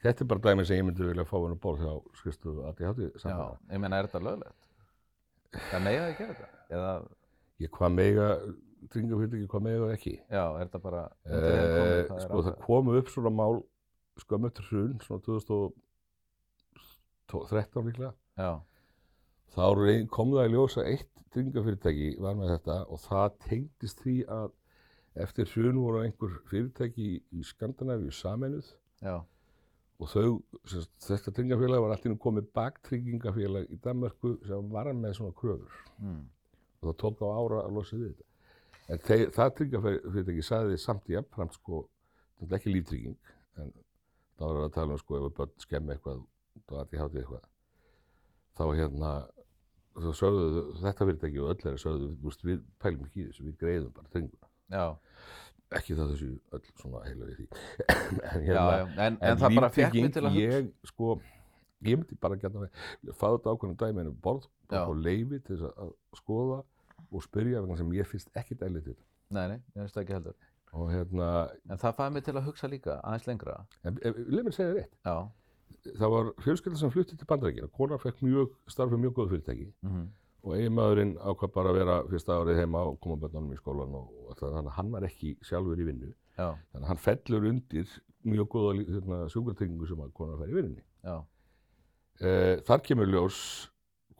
Þetta 0.00 0.24
er 0.24 0.28
bara 0.30 0.40
dæmið 0.46 0.64
sem 0.70 0.76
ég 0.80 0.84
myndi 0.88 1.04
vilja 1.10 1.24
fá 1.28 1.36
henni 1.42 1.58
borð 1.60 1.80
hjá 1.84 1.94
skrifstofu 2.20 2.60
ADHD 2.70 3.00
Já, 3.04 3.10
samfélag. 3.20 3.58
ég 3.74 3.78
meina, 3.82 3.96
er 4.00 4.06
þetta 4.08 4.22
löglegt? 4.24 4.62
Það 5.70 5.80
að 6.06 6.14
gera 6.20 6.34
þetta? 6.38 6.48
Eða, 6.70 6.92
Ég 7.60 7.68
hvað 7.76 7.90
mega, 7.92 8.26
tryggingafyrirtæki, 8.88 9.46
hvað 9.52 9.62
mega 9.66 9.82
og 9.84 9.90
ekki. 9.92 10.14
já, 10.30 10.44
er 10.56 10.64
þetta 10.70 10.80
bara 10.86 11.02
undir 11.26 11.50
þeim 11.50 11.68
komið, 11.76 11.98
Eh, 11.98 12.04
það 12.08 12.20
sko 12.24 12.38
það 12.46 12.56
komu 12.64 12.90
upp 13.00 13.08
svona 13.12 13.32
mál 13.36 13.56
skömmu 14.22 14.46
eftir 14.48 14.64
hrun, 14.70 14.96
svona 15.04 15.20
2013 17.28 17.84
líklega. 17.90 18.12
Já, 18.38 18.50
Þá 19.50 19.60
kom 20.14 20.30
það 20.30 20.46
í 20.46 20.52
ljósa 20.54 20.84
eitt 20.86 21.08
tryggingafyrirtæki 21.34 22.08
var 22.22 22.34
með 22.38 22.52
þetta 22.54 22.76
og 22.88 22.98
það 23.02 23.28
tengdist 23.48 23.98
því 24.04 24.16
að 24.30 24.50
eftir 25.24 25.44
hrun 25.52 25.78
voru 25.82 25.98
einhver 26.04 26.36
fyrirtæki 26.48 27.06
í, 27.18 27.42
Skandinavíu 27.44 28.12
sameinuð 28.14 28.68
já, 29.02 29.16
og 30.00 30.08
þau, 30.08 30.30
þetta 31.04 31.32
tryggingafélag 31.34 31.82
var 31.84 31.94
allir 31.94 32.16
komið 32.24 32.48
baktryggingafélag 32.56 33.68
í 33.68 33.78
Danmörku 33.84 34.36
sem 34.46 34.70
var 34.72 34.88
með 34.96 35.18
svona 35.18 35.36
kröfur 35.36 35.74
mm, 36.00 36.22
og 36.80 36.88
það 36.88 36.96
tók 37.02 37.20
á 37.20 37.28
ára 37.28 37.62
að 37.66 37.76
losa 37.76 37.98
við 37.98 38.14
þetta. 38.14 38.26
En 38.90 39.02
þeir, 39.06 39.26
það 39.36 39.52
tryggingafyrirtæki 39.58 40.46
sagði 40.46 40.78
samt 40.80 41.10
í 41.10 41.14
jafnframt 41.14 41.58
sko, 41.58 41.82
þetta 42.40 42.56
er 42.56 42.58
ekki 42.58 42.74
líftrygging, 42.74 43.34
en 43.60 43.74
þá 44.40 44.46
var 44.46 44.62
að 44.64 44.72
tala 44.78 44.96
um 44.96 45.02
sko 45.02 45.18
ef 45.20 45.28
börn 45.36 45.52
skemmi 45.62 45.94
eitthvað 45.94 46.24
og 46.70 46.80
að 46.80 46.90
því 46.90 47.02
hátti 47.02 47.20
eitthvað. 47.20 47.44
Þá 48.58 48.64
hérna, 48.80 49.12
þá 50.00 50.10
sögðu 50.22 50.64
þetta 50.80 51.06
fyrirtæki 51.10 51.42
og 51.44 51.52
öll 51.52 51.60
er 51.66 51.76
að 51.76 51.82
sögðu, 51.84 52.10
við 52.48 52.64
pælum 52.82 53.04
ekki 53.06 53.22
í 53.22 53.28
þessu, 53.28 53.46
við 53.46 53.60
greiðum 53.60 53.94
bara 53.96 54.12
trygginguna. 54.14 54.50
já, 54.70 54.86
Ekki 55.78 55.94
það 55.94 56.12
þessu 56.14 56.28
öll 56.56 56.62
svona 56.80 57.00
heila 57.06 57.28
við 57.28 57.36
því. 57.40 57.46
en 58.34 58.46
já, 58.48 58.54
já, 58.58 58.84
en, 59.06 59.18
en, 59.20 59.38
það 59.38 59.56
bara 59.60 59.70
fekk 59.74 59.96
mig 60.00 60.12
til 60.16 60.24
að 60.26 60.38
ég, 60.40 60.70
sko, 60.90 61.12
ég 61.86 62.00
myndi 62.00 62.18
bara 62.20 62.38
geta 62.42 62.64
að 62.64 63.12
fá 63.14 63.26
þetta 63.28 63.54
ákveðnum 63.54 63.78
dæmi 63.78 64.02
en 64.04 64.12
borð 64.24 64.48
Já. 64.70 64.82
og 64.84 64.96
leifi 64.98 65.38
til 65.46 65.56
þess 65.60 65.70
að 65.70 65.92
skoða 66.18 66.60
og 67.10 67.24
spyrja 67.26 67.62
vegna 67.62 67.78
sem 67.78 67.92
ég 67.96 68.08
finnst 68.10 68.30
ekkert 68.38 68.64
eðlið 68.66 68.90
til. 68.90 68.96
Nei, 69.30 69.44
nei, 69.52 69.58
ég 69.74 69.82
finnst 69.84 69.94
það 69.98 70.04
ekki 70.04 70.16
heldur. 70.18 70.38
Og 70.70 70.90
hérna, 70.94 71.28
En 71.70 71.78
það 71.82 71.96
fæði 71.98 72.14
mig 72.14 72.24
til 72.26 72.34
að 72.38 72.46
hugsa 72.50 72.68
líka 72.70 72.98
aðeins 73.02 73.26
lengra. 73.30 73.56
en 73.82 73.96
leið 74.02 74.44
mér 74.46 74.54
segja 74.58 74.74
rétt. 74.76 74.96
Já, 75.06 75.16
Það 75.96 76.10
var 76.12 76.28
fjölskylda 76.44 76.78
sem 76.80 76.90
flutti 76.92 77.16
til 77.16 77.26
bandarækina, 77.30 77.68
kona 77.72 77.96
fekk 78.02 78.18
mjög, 78.26 78.50
starfið 78.68 79.00
mjög 79.04 79.12
góð 79.16 79.28
fyrirtæki 79.30 79.68
mhm, 79.86 80.02
og 80.42 80.54
eiginmaðurinn 80.56 81.14
ákvað 81.20 81.52
bara 81.54 81.72
að 81.72 81.78
vera 81.80 81.96
fyrsta 82.10 82.36
árið 82.40 82.60
heima 82.62 82.84
og 82.88 83.00
koma 83.04 83.16
bönnunum 83.24 83.52
í 83.52 83.58
skólan 83.60 83.94
og, 83.98 84.12
það, 84.38 84.54
þannig 84.56 84.70
að 84.70 84.76
hann 84.78 84.92
var 84.94 85.06
ekki 85.08 85.34
sjálfur 85.44 85.80
í 85.82 85.88
vinnu. 85.90 86.12
já, 86.38 86.46
Þannig 86.72 86.84
að 86.84 86.88
hann 86.92 87.02
fellur 87.04 87.48
undir 87.50 87.90
mjög 88.24 88.48
góða 88.54 88.72
hérna, 88.94 89.18
sjúkratryggingu 89.32 89.86
sem 89.88 90.00
að 90.04 90.12
konar 90.16 90.40
fær 90.40 90.48
í 90.52 90.56
vinnunni. 90.60 90.84
já, 91.04 91.18
Eh, 92.20 92.58
þar 92.68 92.82
kemur 92.84 93.08
ljós 93.08 93.36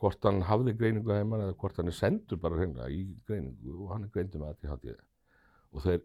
hvort 0.01 0.23
hann 0.25 0.39
hafði 0.49 0.71
greiningu 0.73 1.11
heima 1.13 1.37
eða 1.37 1.53
hvort 1.61 1.75
hann 1.77 1.91
er 1.91 1.93
sendur 1.93 2.39
bara 2.41 2.57
hreinlega 2.57 2.87
í 2.89 3.03
greiningu 3.27 3.75
og 3.83 3.91
hann 3.93 4.07
er 4.07 4.09
greindur 4.15 4.41
með 4.41 4.55
ADHD 4.55 4.95
og 5.71 5.83
þeir 5.85 5.99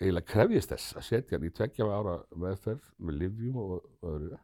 eiginlega 0.00 0.26
krefjist 0.32 0.72
þess 0.74 0.96
að 0.98 1.06
setja 1.06 1.38
hann 1.38 1.46
í 1.46 1.52
tveggja 1.54 1.86
ára 1.86 2.16
meðferð 2.34 2.88
með 2.98 3.14
livjum 3.22 3.60
og 3.62 3.86
öðru 4.10 4.40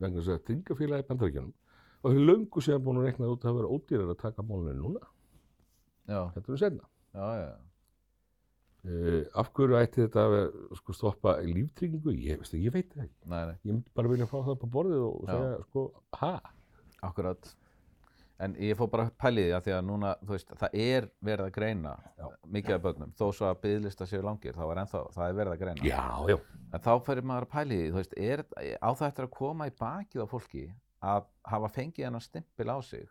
vegna 0.00 0.22
þess 0.22 0.32
að 0.38 0.40
tryggafélagi 0.48 1.06
bandaríkjanum 1.10 1.52
og 2.02 2.12
þeir 2.14 2.26
löngu 2.28 2.62
séðan 2.64 2.84
búin 2.86 3.00
að 3.00 3.08
reikna 3.08 3.30
út 3.32 3.42
að 3.42 3.48
það 3.48 3.56
vera 3.60 3.72
ódýrar 3.76 4.12
að 4.12 4.20
taka 4.22 4.44
málunni 4.46 4.76
núna. 4.78 5.08
Já, 6.08 6.20
þetta 6.34 6.52
er 6.54 6.60
senna 6.62 6.86
já, 7.18 7.26
já, 7.42 7.48
uh, 8.88 9.22
af 9.42 9.52
hverju 9.56 9.78
ætti 9.82 10.04
þetta 10.06 10.24
að 10.24 10.36
sko, 10.80 10.96
stoppa 10.96 11.36
líftryggingu 11.44 12.14
ég, 12.16 12.44
ég 12.56 12.74
veit 12.74 12.92
það 12.94 13.06
ekki. 13.06 13.18
Nei, 13.28 13.40
nei, 13.50 13.56
ég 13.62 13.72
myndi 13.72 13.94
bara 13.98 14.12
vilja 14.12 14.28
fá 14.30 14.38
það 14.40 14.60
på 14.62 14.70
borðið 14.78 15.06
og 15.08 15.16
Já. 15.24 15.32
segja 15.32 15.64
sko, 15.68 15.86
ha? 16.22 16.34
Akkurat. 17.08 17.54
En 18.38 18.54
ég 18.62 18.78
fór 18.78 18.86
bara 18.90 19.08
að 19.08 19.16
pæli 19.18 19.48
því 19.48 19.54
að 19.56 19.64
því 19.66 19.72
að 19.74 19.86
núna, 19.88 20.10
þú 20.22 20.34
veist, 20.36 20.52
það 20.60 20.74
er 20.78 21.06
verið 21.26 21.48
að 21.48 21.54
greina 21.56 21.94
Já. 22.20 22.26
mikið 22.56 22.74
af 22.76 22.82
börnum, 22.84 23.14
þó 23.18 23.24
svo 23.34 23.48
að 23.48 23.62
byggðlista 23.64 24.06
séu 24.06 24.20
langir, 24.22 24.54
þá 24.54 24.64
er 24.68 24.80
ennþá, 24.84 25.00
það 25.16 25.24
er 25.32 25.38
verið 25.40 25.54
að 25.56 25.62
greina. 25.64 25.88
já, 25.88 26.04
já. 26.30 26.36
En 26.68 26.84
þá 26.84 26.92
fyrir 27.08 27.26
maður 27.26 27.48
að 27.48 27.54
pæli 27.56 27.78
því, 27.80 27.88
þú 27.90 27.98
veist, 27.98 28.14
er, 28.30 28.44
á 28.78 28.90
það 28.94 29.08
eftir 29.08 29.26
að 29.26 29.34
koma 29.34 29.66
í 29.66 29.74
bakið 29.80 30.22
á 30.22 30.26
fólki 30.30 30.64
að 31.04 31.26
hafa 31.48 31.70
fengið 31.74 32.08
hennar 32.08 32.24
stimpil 32.24 32.68
á 32.70 32.78
sig, 32.82 33.04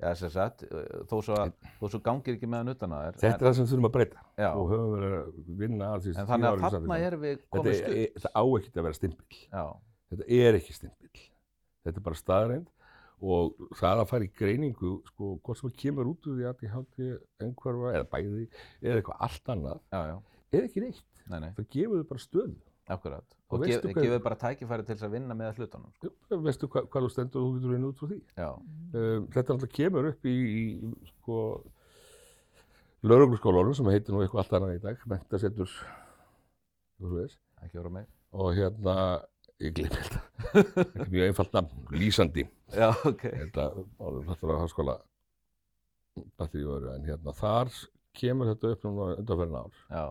já, 0.00 0.10
sagt, 0.18 0.64
þó 1.10 1.16
svo 1.22 1.36
að, 1.38 1.52
þó 1.80 1.86
svo 1.92 2.00
gangir 2.04 2.36
ekki 2.38 2.48
með 2.50 2.62
hann 2.64 2.72
utan 2.74 2.94
að 2.96 3.04
þér. 3.06 3.18
Þetta 3.24 3.34
er 3.34 3.46
það 3.48 3.56
sem 3.58 3.68
þurfum 3.70 3.88
að 3.88 3.94
breyta 3.96 4.22
Já. 4.40 4.48
og 4.52 4.70
höfum 4.72 4.94
verið 4.94 5.16
að 5.18 5.58
vinna 5.62 5.90
að 5.94 6.06
því 6.06 6.14
En 6.14 6.30
þannig 6.30 6.48
að 6.50 6.64
þarna 6.64 6.98
erum 7.08 7.24
við 7.24 7.36
Þetta 7.38 7.58
komið 7.58 7.74
er, 7.74 7.98
er, 8.04 8.22
það 8.24 8.34
á 8.34 8.42
ekki 8.58 8.74
að 8.74 8.86
vera 8.88 8.98
stimpill. 8.98 9.42
Já, 9.50 9.64
Þetta 10.14 10.30
er 10.38 10.58
ekki 10.60 10.76
stimpill. 10.78 11.24
Þetta 11.84 12.00
er 12.00 12.06
bara 12.08 12.20
staðreind 12.20 12.70
og 13.24 13.68
það 13.78 14.02
að 14.02 14.08
fara 14.10 14.26
í 14.26 14.30
greiningu, 14.36 14.92
sko, 15.08 15.30
hvort 15.44 15.60
sem 15.60 15.72
kemur 15.80 16.10
út 16.10 16.26
úr 16.28 16.38
því 16.40 16.46
að 16.50 16.64
ég 16.66 16.72
haldi 16.74 17.10
einhverfa 17.40 17.92
eða 17.94 18.08
bæði 18.10 18.46
eða 18.82 18.98
eitthvað 18.98 19.22
allt 19.28 19.52
annað, 19.54 19.78
já, 19.94 20.00
já, 20.10 20.16
er 20.58 20.66
ekki 20.66 20.82
neitt. 20.84 21.04
nei, 21.30 21.38
nei, 21.40 21.50
Það 21.56 21.68
gefur 21.76 22.02
þau 22.02 22.08
bara 22.10 22.24
stöðu. 22.24 22.56
Akkurat. 22.90 23.24
Og 23.50 23.60
Og 23.60 23.66
gefur 23.68 24.18
bara 24.24 24.36
tækifæri 24.40 24.84
til 24.84 24.96
þess 24.96 25.06
að 25.06 25.14
vinna 25.14 25.34
með 25.38 25.56
hlutunum. 25.60 25.92
Sko. 25.96 26.10
Veistu 26.42 26.68
hva, 26.68 26.82
hvað 26.90 27.06
þú 27.06 27.10
stendur 27.14 27.40
og 27.40 27.46
þú 27.46 27.58
getur 27.58 27.72
vinna 27.74 27.88
út 27.92 28.00
frá 28.02 28.08
því. 28.10 28.20
Já, 28.36 28.48
Um, 28.94 29.24
þetta 29.34 29.50
alltaf 29.54 29.70
kemur 29.74 30.06
upp 30.12 30.26
í, 30.30 30.34
í 30.62 30.64
sko, 31.08 31.36
laurugluskólanum 33.04 33.74
sem 33.74 33.88
heitir 33.90 34.14
nú 34.14 34.20
eitthvað 34.22 34.42
allt 34.44 34.52
annað 34.58 34.74
í 34.76 34.82
dag, 34.84 35.00
mentasetur, 35.10 35.72
þú 37.00 37.10
veist. 37.16 37.40
ekki 37.64 37.78
voru 37.80 37.90
mig. 37.96 38.06
og 38.34 38.52
hérna, 38.54 38.94
ég 39.62 39.74
glemir 39.74 39.98
þetta, 39.98 40.20
þetta 40.74 41.02
er 41.04 41.10
mjög 41.10 41.26
einfalt 41.28 41.52
nafn, 41.58 41.82
lýsandi, 41.94 42.44
Já, 42.74 42.88
ok. 43.06 43.22
þetta 43.40 43.66
orður 43.98 44.24
þetta 44.30 44.46
á 44.54 44.62
háskóla 44.62 44.96
batteríu 46.38 46.76
en 46.94 47.04
hérna 47.08 47.34
þar 47.34 47.70
kemur 48.14 48.50
þetta 48.52 48.72
upp 48.76 48.84
núna 48.86 49.08
undanferðin 49.18 49.58
ár, 49.58 49.82
Já, 49.90 50.04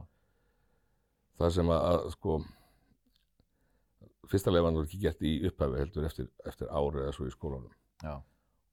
það 1.39 1.55
sem 1.57 1.71
að, 1.75 1.88
að 1.93 2.09
sko, 2.17 2.38
fyrsta 4.31 4.53
lefan 4.53 4.77
var 4.79 4.88
ekki 4.88 5.01
gert 5.03 5.25
í 5.25 5.33
upphafi 5.49 5.81
heldur 5.81 6.07
eftir, 6.07 6.29
eftir 6.47 6.71
ári 6.71 7.03
eða 7.03 7.15
svo 7.15 7.27
í 7.27 7.33
skólanum. 7.33 7.73
Já, 8.03 8.15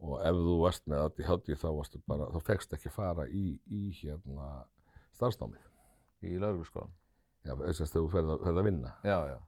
og 0.01 0.15
ef 0.25 0.39
þú 0.47 0.55
varst 0.63 0.87
með 0.89 1.05
ADHD 1.07 1.59
þá 1.61 1.69
varstu 1.77 2.01
bara, 2.09 2.31
þá 2.33 2.47
fegst 2.47 2.73
ekki 2.77 2.89
að 2.91 2.97
fara 2.97 3.27
í, 3.29 3.45
í 3.69 3.91
hérna 4.01 4.49
starfsnámið, 5.19 5.67
í 6.25 6.39
laurugluskólan. 6.41 6.95
já, 7.45 7.55
þess 7.57 7.85
að 7.87 7.95
þú 7.99 8.07
ferð 8.15 8.35
að, 8.35 8.47
ferð 8.47 8.63
að 8.63 8.69
vinna. 8.71 8.95
Já, 9.05 9.19
já, 9.33 9.39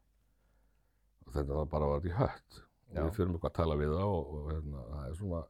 og 1.26 1.32
þetta 1.38 1.56
var 1.56 1.72
bara 1.72 1.88
var 1.94 2.06
í 2.06 2.14
hött. 2.18 2.62
Við 2.92 3.14
fyrir 3.16 3.32
eitthvað 3.32 3.48
að 3.48 3.56
tala 3.56 3.78
við 3.80 3.94
það 3.96 4.10
og, 4.14 4.32
og 4.36 4.48
hérna, 4.52 4.82
það 4.90 5.04
er 5.06 5.14
svona 5.16 5.42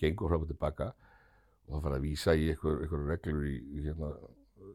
gengur 0.00 0.34
og 0.36 0.46
tilbaka. 0.48 0.86
Og 1.66 1.74
það 1.74 1.82
fara 1.86 1.98
að 1.98 2.06
vísa 2.06 2.34
í 2.36 2.46
einhver, 2.52 2.78
einhver 2.84 3.02
reglur 3.10 3.48
í, 3.50 3.56
í 3.58 3.84
hérna, 3.84 4.12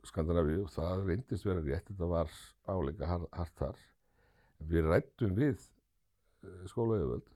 Skandinavíu. 0.06 0.65
Og 0.67 0.74
það 0.76 1.06
reyndist 1.08 1.48
vera 1.48 1.63
rétt, 1.65 1.88
þetta 1.89 2.10
var 2.12 2.36
áleika 2.70 3.10
hart 3.10 3.56
þar. 3.58 3.82
En 4.62 4.67
Við 4.71 4.88
rættum 4.91 5.36
við 5.38 5.67
skóla 6.69 6.97
yfirvöld 7.02 7.28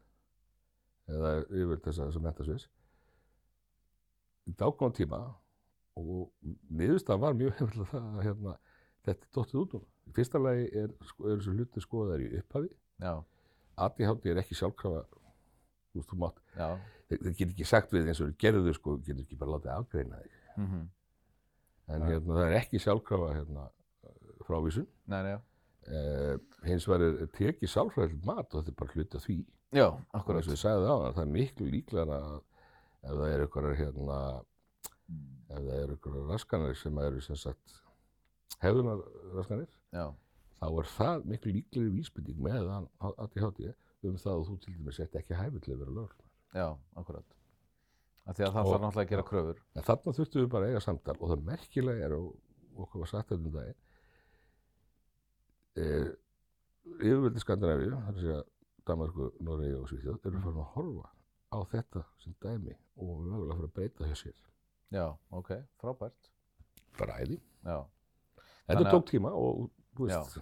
eða 1.16 1.32
yfirvöld 1.46 1.84
þess 1.86 2.00
að 2.02 2.08
þessa 2.10 2.24
mentasviðs 2.26 2.68
í 4.50 4.54
dákvæmum 4.60 4.94
tíma 4.98 5.20
og 5.98 6.32
niðurstað 6.70 7.22
var 7.24 7.38
mjög 7.38 7.54
hefðilega 7.60 7.92
það 7.92 8.08
að 8.20 8.26
hérna, 8.28 8.56
þetta 9.06 9.26
er 9.28 9.32
dóttið 9.38 9.62
út 9.62 9.76
núna. 9.78 9.88
Í 10.06 10.14
fyrsta 10.18 10.42
lagi 10.42 10.66
er, 10.82 10.92
sko- 11.10 11.30
eru 11.32 11.40
þessu 11.42 11.54
hluti 11.56 11.82
skoðaðar 11.86 12.24
í 12.26 12.28
upphafi. 12.42 12.70
ADHD 13.86 14.28
er 14.32 14.40
ekki 14.42 14.56
sjálfkrafa, 14.60 15.02
þú 15.92 16.00
veist, 16.00 16.10
þú 16.12 16.18
mátt, 16.22 16.38
já, 16.56 16.68
þeir, 17.10 17.22
þeir 17.26 17.34
get 17.40 17.50
ekki 17.56 17.66
sagt 17.68 17.96
við 17.96 18.12
eins 18.12 18.22
og 18.24 18.36
gerðu 18.40 18.74
sko, 18.78 18.94
getur 19.04 19.24
ekki 19.26 19.40
bara 19.42 19.56
látið 19.58 19.74
afgreina 19.74 20.20
þig. 20.22 20.38
mhm, 20.62 20.84
En 21.86 22.00
Nei. 22.02 22.08
hérna, 22.10 22.34
það 22.40 22.48
er 22.48 22.56
ekki 22.62 22.80
sjálfkrafa 22.82 23.34
hérna, 23.36 23.66
frávísun. 24.48 24.88
nei, 25.12 25.20
nei, 25.26 25.34
já, 25.36 25.42
Eh, 25.86 26.36
hins 26.66 26.88
vegar 26.90 27.04
er 27.22 27.28
tekið 27.36 27.70
sálfræðilegt 27.70 28.26
mat 28.26 28.56
og 28.56 28.64
þetta 28.64 28.72
er 28.72 28.78
bara 28.80 28.94
hluti 28.96 29.20
af 29.20 29.26
því. 29.28 29.36
já, 29.76 29.86
akkurat, 30.18 30.40
eins 30.40 30.48
og 30.50 30.56
ég 30.56 30.62
sagði 30.64 30.88
á 30.90 30.96
það 31.14 31.20
er 31.22 31.34
miklu 31.36 31.68
líklega 31.70 32.16
að 32.16 32.38
ef 33.06 33.12
það 33.20 33.34
eru 33.36 33.46
ykkur 33.46 33.68
hérna, 33.78 34.20
ef 35.52 35.60
það 35.60 35.78
eru 35.84 35.98
ykkur 36.00 36.16
raskanir 36.32 36.80
sem 36.80 36.98
eru 37.06 37.22
sem 37.22 37.38
sagt 37.38 37.76
hefðunar 38.64 39.04
raskanir, 39.36 39.70
já, 39.94 40.08
þá 40.58 40.66
er 40.72 40.92
það 40.96 41.30
miklu 41.36 41.56
líklegri 41.60 41.94
vísbending 42.00 42.42
með 42.50 42.72
ADHD 43.12 43.64
um 44.06 44.18
það 44.22 44.34
að 44.34 44.44
þú 44.50 44.60
til 44.66 44.76
dæmis 44.80 45.00
sett 45.02 45.16
ekki 45.22 45.38
hæfið 45.38 45.62
til 45.66 45.74
að 45.76 45.80
vera 45.84 45.98
lögn. 46.02 46.28
já, 46.56 46.68
akkurat. 46.98 47.38
Af 48.26 48.38
því 48.38 48.44
að 48.48 48.54
það 48.58 48.68
þarf 48.72 48.82
náttúrulega 48.82 49.06
að 49.06 49.10
gera 49.14 49.30
kröfur. 49.30 49.58
En 49.76 49.86
þarna 49.86 50.14
þurftum 50.18 50.42
við 50.42 50.50
bara 50.50 50.66
að 50.66 50.72
eiga 50.72 50.82
samtal 50.82 51.16
og 51.20 51.30
það 51.30 51.44
merkilega 51.46 52.06
er 52.06 52.14
og 52.18 52.32
okkur 52.86 53.04
var 53.04 53.12
sagt 53.12 53.30
þetta 53.30 53.46
um 53.46 53.54
daginn 53.54 53.82
yfirvöldi 55.76 57.42
Skandinavíu, 57.44 57.96
það 58.08 58.22
er 58.24 58.34
að 58.40 58.44
Danmarku, 58.86 59.30
Noregi 59.44 59.76
og 59.80 59.88
Svíþjóð, 59.90 60.18
eru 60.30 60.42
farin 60.44 60.62
að 60.62 60.72
horfa 60.76 61.08
á 61.56 61.58
þetta 61.72 62.04
sem 62.22 62.36
dæmi 62.44 62.76
og 63.02 63.14
mögulega 63.26 63.56
fara 63.58 63.70
að 63.70 63.74
breyta 63.80 64.10
hjá 64.10 64.18
sér. 64.20 64.36
Já, 64.94 65.06
ok, 65.34 65.52
frábært. 65.82 66.30
Bara 67.00 67.18
æði. 67.24 67.40
Já, 67.66 67.80
Þetta 68.68 68.82
að- 68.86 68.94
tók 68.94 69.08
tíma 69.10 69.32
og 69.34 69.70
þú 69.98 70.08
veist, 70.08 70.38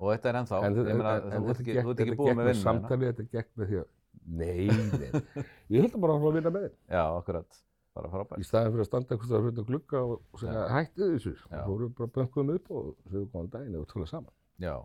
og 0.00 0.10
þetta 0.12 0.28
er 0.28 0.38
ennþá, 0.40 0.62
en, 0.66 0.74
ég 0.76 0.96
meina, 0.96 1.12
þú 1.20 1.50
ert 1.52 1.60
ekki, 1.60 1.76
þú 1.84 1.92
ekki 2.04 2.16
búið 2.16 2.32
með 2.32 2.36
með 2.36 2.48
vinnu. 2.48 2.56
hérna. 2.56 2.64
samtali, 2.64 3.06
þetta 3.12 3.28
gekk 3.36 3.50
með 3.56 3.66
því 3.70 3.78
að, 3.82 3.86
nei, 4.26 4.66
nei, 4.66 5.10
við 5.70 5.80
höldum 5.84 6.00
bara 6.04 6.12
að 6.16 6.26
að 6.30 6.36
vinna 6.40 6.50
með 6.56 6.66
þeim. 6.66 6.76
Já, 6.96 7.04
akkurat, 7.20 7.60
bara 7.96 8.08
Í 8.08 8.12
frábært. 8.16 8.44
staðin 8.48 8.72
fyrir 8.74 8.84
að 8.84 8.90
standa 8.90 9.14
eitthvað 9.16 9.36
að 9.38 9.46
hluta 9.46 9.66
glugga 9.70 10.02
og 10.04 10.16
og 10.32 10.40
segja 10.42 10.52
Já. 10.56 10.72
hættu 10.74 11.08
þessu, 11.14 11.32
Já. 11.36 11.56
þá 11.56 11.66
vorum 11.70 11.88
við 11.88 11.96
bara 12.00 12.14
bönkuðum 12.16 12.54
upp 12.56 12.70
og 12.70 12.96
segja 13.12 13.30
góðan 13.32 13.50
daginn 13.56 13.76
og 13.80 13.86
tala 13.92 14.06
saman. 14.10 14.34
Já, 14.62 14.76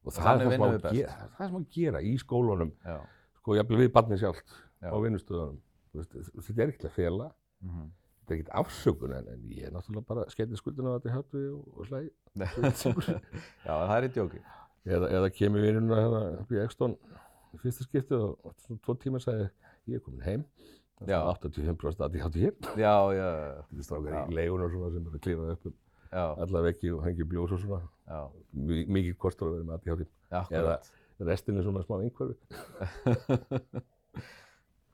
Og 0.00 0.14
það 0.16 0.30
er 0.30 0.52
það 0.56 0.70
við 0.72 0.84
gera, 0.96 1.14
það 1.36 1.42
er 1.44 1.50
sem 1.50 1.56
að 1.58 1.64
gera 1.76 2.00
í 2.00 2.12
skólunum, 2.20 2.70
já, 2.86 2.96
sko, 3.40 3.56
jafnvel 3.58 3.80
við 3.82 3.90
barnið 3.96 4.22
sjálft 4.22 4.54
Já. 4.80 4.88
á 4.88 4.96
vinnustöðunum. 5.04 5.58
Þetta 5.90 6.20
er 6.64 6.72
til 6.80 6.88
að 6.88 6.94
fela, 6.94 7.26
mhm, 7.66 7.90
þetta 8.22 8.32
er 8.32 8.38
ekki 8.38 8.54
afsökun, 8.62 9.14
en, 9.18 9.28
en 9.34 9.42
ég 9.52 9.66
er 9.68 9.74
náttúrulega 9.74 10.08
bara 10.08 10.24
skellið 10.32 10.62
skuldina 10.62 10.94
á 10.94 10.96
þetta 10.96 11.16
hjátt 11.18 11.36
og, 11.50 11.82
slæði. 11.90 12.12
já, 13.66 13.74
það 13.74 13.94
er 13.98 14.08
í 14.08 14.12
djóki. 14.16 14.42
Eða, 14.88 15.12
eða 15.18 15.32
kemur 15.36 15.66
vinnuna 15.66 16.00
hérna 16.00 16.22
upp 16.40 16.56
í 16.56 16.62
Ekston 16.62 16.96
í 17.52 17.60
fyrsta 17.60 17.84
skipti 17.84 18.16
og, 18.16 18.54
svona 18.64 18.80
tvo 18.86 18.96
tíma 19.02 19.20
sagði 19.20 19.50
ég 19.90 20.00
er 20.00 20.04
komin 20.06 20.24
heim. 20.24 20.48
Það 21.00 21.12
er 21.16 21.28
85% 21.34 22.02
að 22.06 22.16
ég 22.16 22.24
hátti 22.24 22.46
hér. 22.46 22.56
Já, 22.80 22.94
já, 23.16 23.28
Þetta 23.68 23.82
er 23.82 23.86
strákar 23.88 24.16
í 24.20 24.36
leigun 24.36 24.64
og 24.64 24.72
svona 24.72 24.90
sem 24.94 25.04
eru 25.04 25.20
að 25.20 25.24
klífa 25.26 25.54
upp 25.54 25.68
um 25.68 25.76
já, 26.12 26.24
alla 26.46 26.62
veggi 26.66 26.90
og 26.94 27.04
hengi 27.06 27.24
bljós 27.30 27.52
og 27.56 27.60
svona. 27.64 27.82
já, 28.10 28.20
Mi- 28.52 28.86
Mikið 28.86 29.16
kostur 29.22 29.48
að 29.48 29.56
vera 29.58 29.68
með 29.68 29.76
að 29.76 29.86
ég 29.86 29.94
hátti. 29.94 30.08
akkurat. 30.40 30.90
Restin 31.20 31.58
er 31.60 31.62
svona 31.66 31.82
smá 31.84 31.98
einhverfi. 32.00 32.36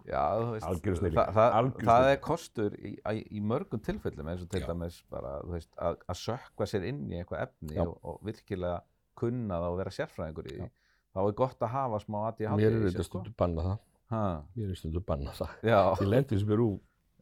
Já, 0.07 0.22
þú 0.38 0.50
veist, 0.55 0.66
Algjör 0.68 0.96
snilling, 1.00 1.16
það, 1.18 1.31
það, 1.35 1.55
algjör 1.61 1.88
það 1.88 2.09
er 2.12 2.18
kostur 2.22 2.74
í, 2.79 2.90
í, 2.94 3.22
í 3.35 3.40
mörgum 3.42 3.81
tilfellum 3.83 4.29
eins 4.31 4.44
og 4.44 4.50
til 4.52 4.61
dæmis 4.62 4.98
bara, 5.11 5.33
þú 5.42 5.55
veist, 5.57 5.70
að, 5.83 5.96
að 6.12 6.18
sökva 6.20 6.68
sér 6.70 6.85
inn 6.87 7.00
í 7.11 7.16
eitthvað 7.18 7.42
efni 7.48 7.81
og, 7.83 7.96
og 8.07 8.20
virkilega 8.29 8.76
kunna 9.18 9.59
það 9.59 9.72
og 9.72 9.81
vera 9.81 9.94
sérfræðingur 9.96 10.46
í 10.46 10.55
því. 10.61 10.68
Þá 11.16 11.20
er 11.24 11.35
gott 11.40 11.64
að 11.66 11.72
hafa 11.74 12.00
smá 12.05 12.18
ADHD 12.29 12.61
Mér 12.61 12.68
er 12.68 12.76
í 12.79 12.85
þetta 12.85 13.00
sér, 13.00 13.09
sko. 13.09 13.22
stundu 13.24 13.35
banna 13.42 13.64
það. 13.66 13.83
Ha, 14.12 14.22
Mér 14.55 14.70
er 14.70 14.79
stundu 14.79 15.02
banna 15.11 15.35
það. 15.40 15.55
Já, 15.66 15.81
Ég 16.05 16.11
lendi 16.12 16.38
úr 16.44 16.64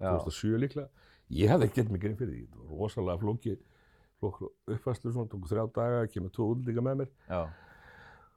já, 0.05 0.11
2007 0.19 0.61
líklega. 0.67 0.89
Ég 1.41 1.55
hafði 1.55 1.71
ekki 1.71 1.87
mig 1.89 2.03
grein 2.05 2.19
fyrir 2.21 2.35
því. 2.35 2.43
Þetta 2.51 2.67
var 2.69 2.83
rosalega 2.85 3.23
flóki, 3.23 3.57
flóki 4.25 4.49
uppfæslu 4.75 5.13
svona, 5.13 5.31
tók 5.33 5.47
þrjá 5.51 5.65
daga, 5.77 6.07
kemur 6.13 6.33
tvo 6.35 6.49
útlíka 6.55 6.85
með 6.85 7.03
mér. 7.03 7.11
já, 7.29 7.43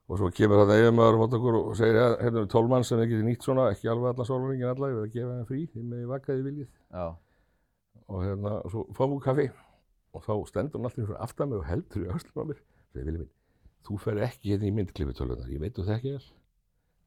Og 0.08 0.15
svo 0.21 0.30
kemur 0.32 0.62
yfirmaður 0.71 1.17
mót 1.19 1.34
okkur 1.36 1.56
og 1.60 1.73
segir, 1.76 1.97
hérna 2.23 2.43
er 2.45 2.45
tólmann 2.52 2.86
sem 2.88 3.00
ekki 3.04 3.17
nýtt 3.26 3.43
svona, 3.43 3.65
ekki 3.73 3.89
alveg 3.91 4.13
allan 4.13 4.30
sólringin 4.30 4.69
alla, 4.71 4.88
ég 4.88 4.95
verð 4.95 5.08
að 5.10 5.15
gefa 5.17 5.34
henni 5.34 5.47
frí, 5.50 5.63
því 5.73 5.84
með 5.84 6.06
vakaði 6.13 6.45
viljið. 6.45 6.69
já, 6.95 7.08
Og 8.08 8.21
hérna, 8.23 8.54
og 8.63 8.71
svo 8.71 8.86
fáum 8.95 9.17
við 9.17 9.23
kaffi 9.26 9.47
og 10.15 10.23
þá 10.23 10.32
stendur 10.47 10.80
hún 10.80 10.88
alltaf 10.88 11.04
fyrir 11.10 11.19
aftan 11.26 11.50
mig 11.52 11.60
og 11.60 11.65
heldur 11.67 12.06
í 12.06 12.12
öslum 12.15 12.39
á 12.39 12.43
mér. 12.47 12.62
Segir, 12.93 13.06
Vili 13.10 13.17
minn, 13.19 13.32
þú 13.84 13.97
fer 14.00 14.21
ekki 14.23 14.54
hérna 14.54 14.69
í 14.69 14.76
myndklifutölunar, 14.78 15.50
ég 15.52 15.60
veit 15.60 15.76
þú 15.76 15.84
þekki 15.89 16.13
þér, 16.15 16.30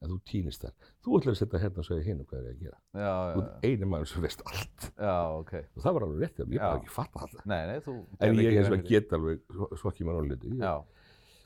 en 0.01 0.09
þú 0.15 0.19
týnist 0.31 0.63
þar. 0.65 0.75
Þú 1.05 1.19
ætlar 1.19 1.35
að 1.35 1.39
setja 1.41 1.61
hérna 1.61 1.83
og 1.83 1.87
segja 1.89 2.05
hinn 2.07 2.21
hvað 2.25 2.39
er 2.41 2.47
ég 2.47 2.55
að 2.55 2.63
gera. 2.65 2.79
já, 2.95 3.11
Þú 3.35 3.41
já, 3.41 3.49
ert 3.51 3.67
eini 3.69 3.89
maður 3.93 4.09
sem 4.13 4.23
veist 4.25 4.43
allt. 4.47 4.87
já, 4.97 5.17
ok. 5.41 5.53
Og 5.77 5.83
það 5.85 5.93
var 5.99 6.07
alveg 6.07 6.23
rétt, 6.25 6.39
ég 6.41 6.55
Já. 6.57 6.63
bara 6.65 6.79
ekki 6.81 6.95
fatta 6.95 7.25
þetta. 7.27 7.45
Nei, 7.53 7.61
nei, 7.71 7.79
þú... 7.85 7.97
En 8.21 8.35
ég 8.35 8.41
ekki 8.41 8.41
hins 8.41 8.41
grein 8.41 8.57
vegar 8.57 8.71
fyrir 8.71 8.81
því. 8.81 8.89
get 8.89 9.13
alveg 9.19 9.39
svokki 9.83 10.05
mann 10.09 10.17
á 10.17 10.23
hluti. 10.25 10.55
Já, 10.61 10.75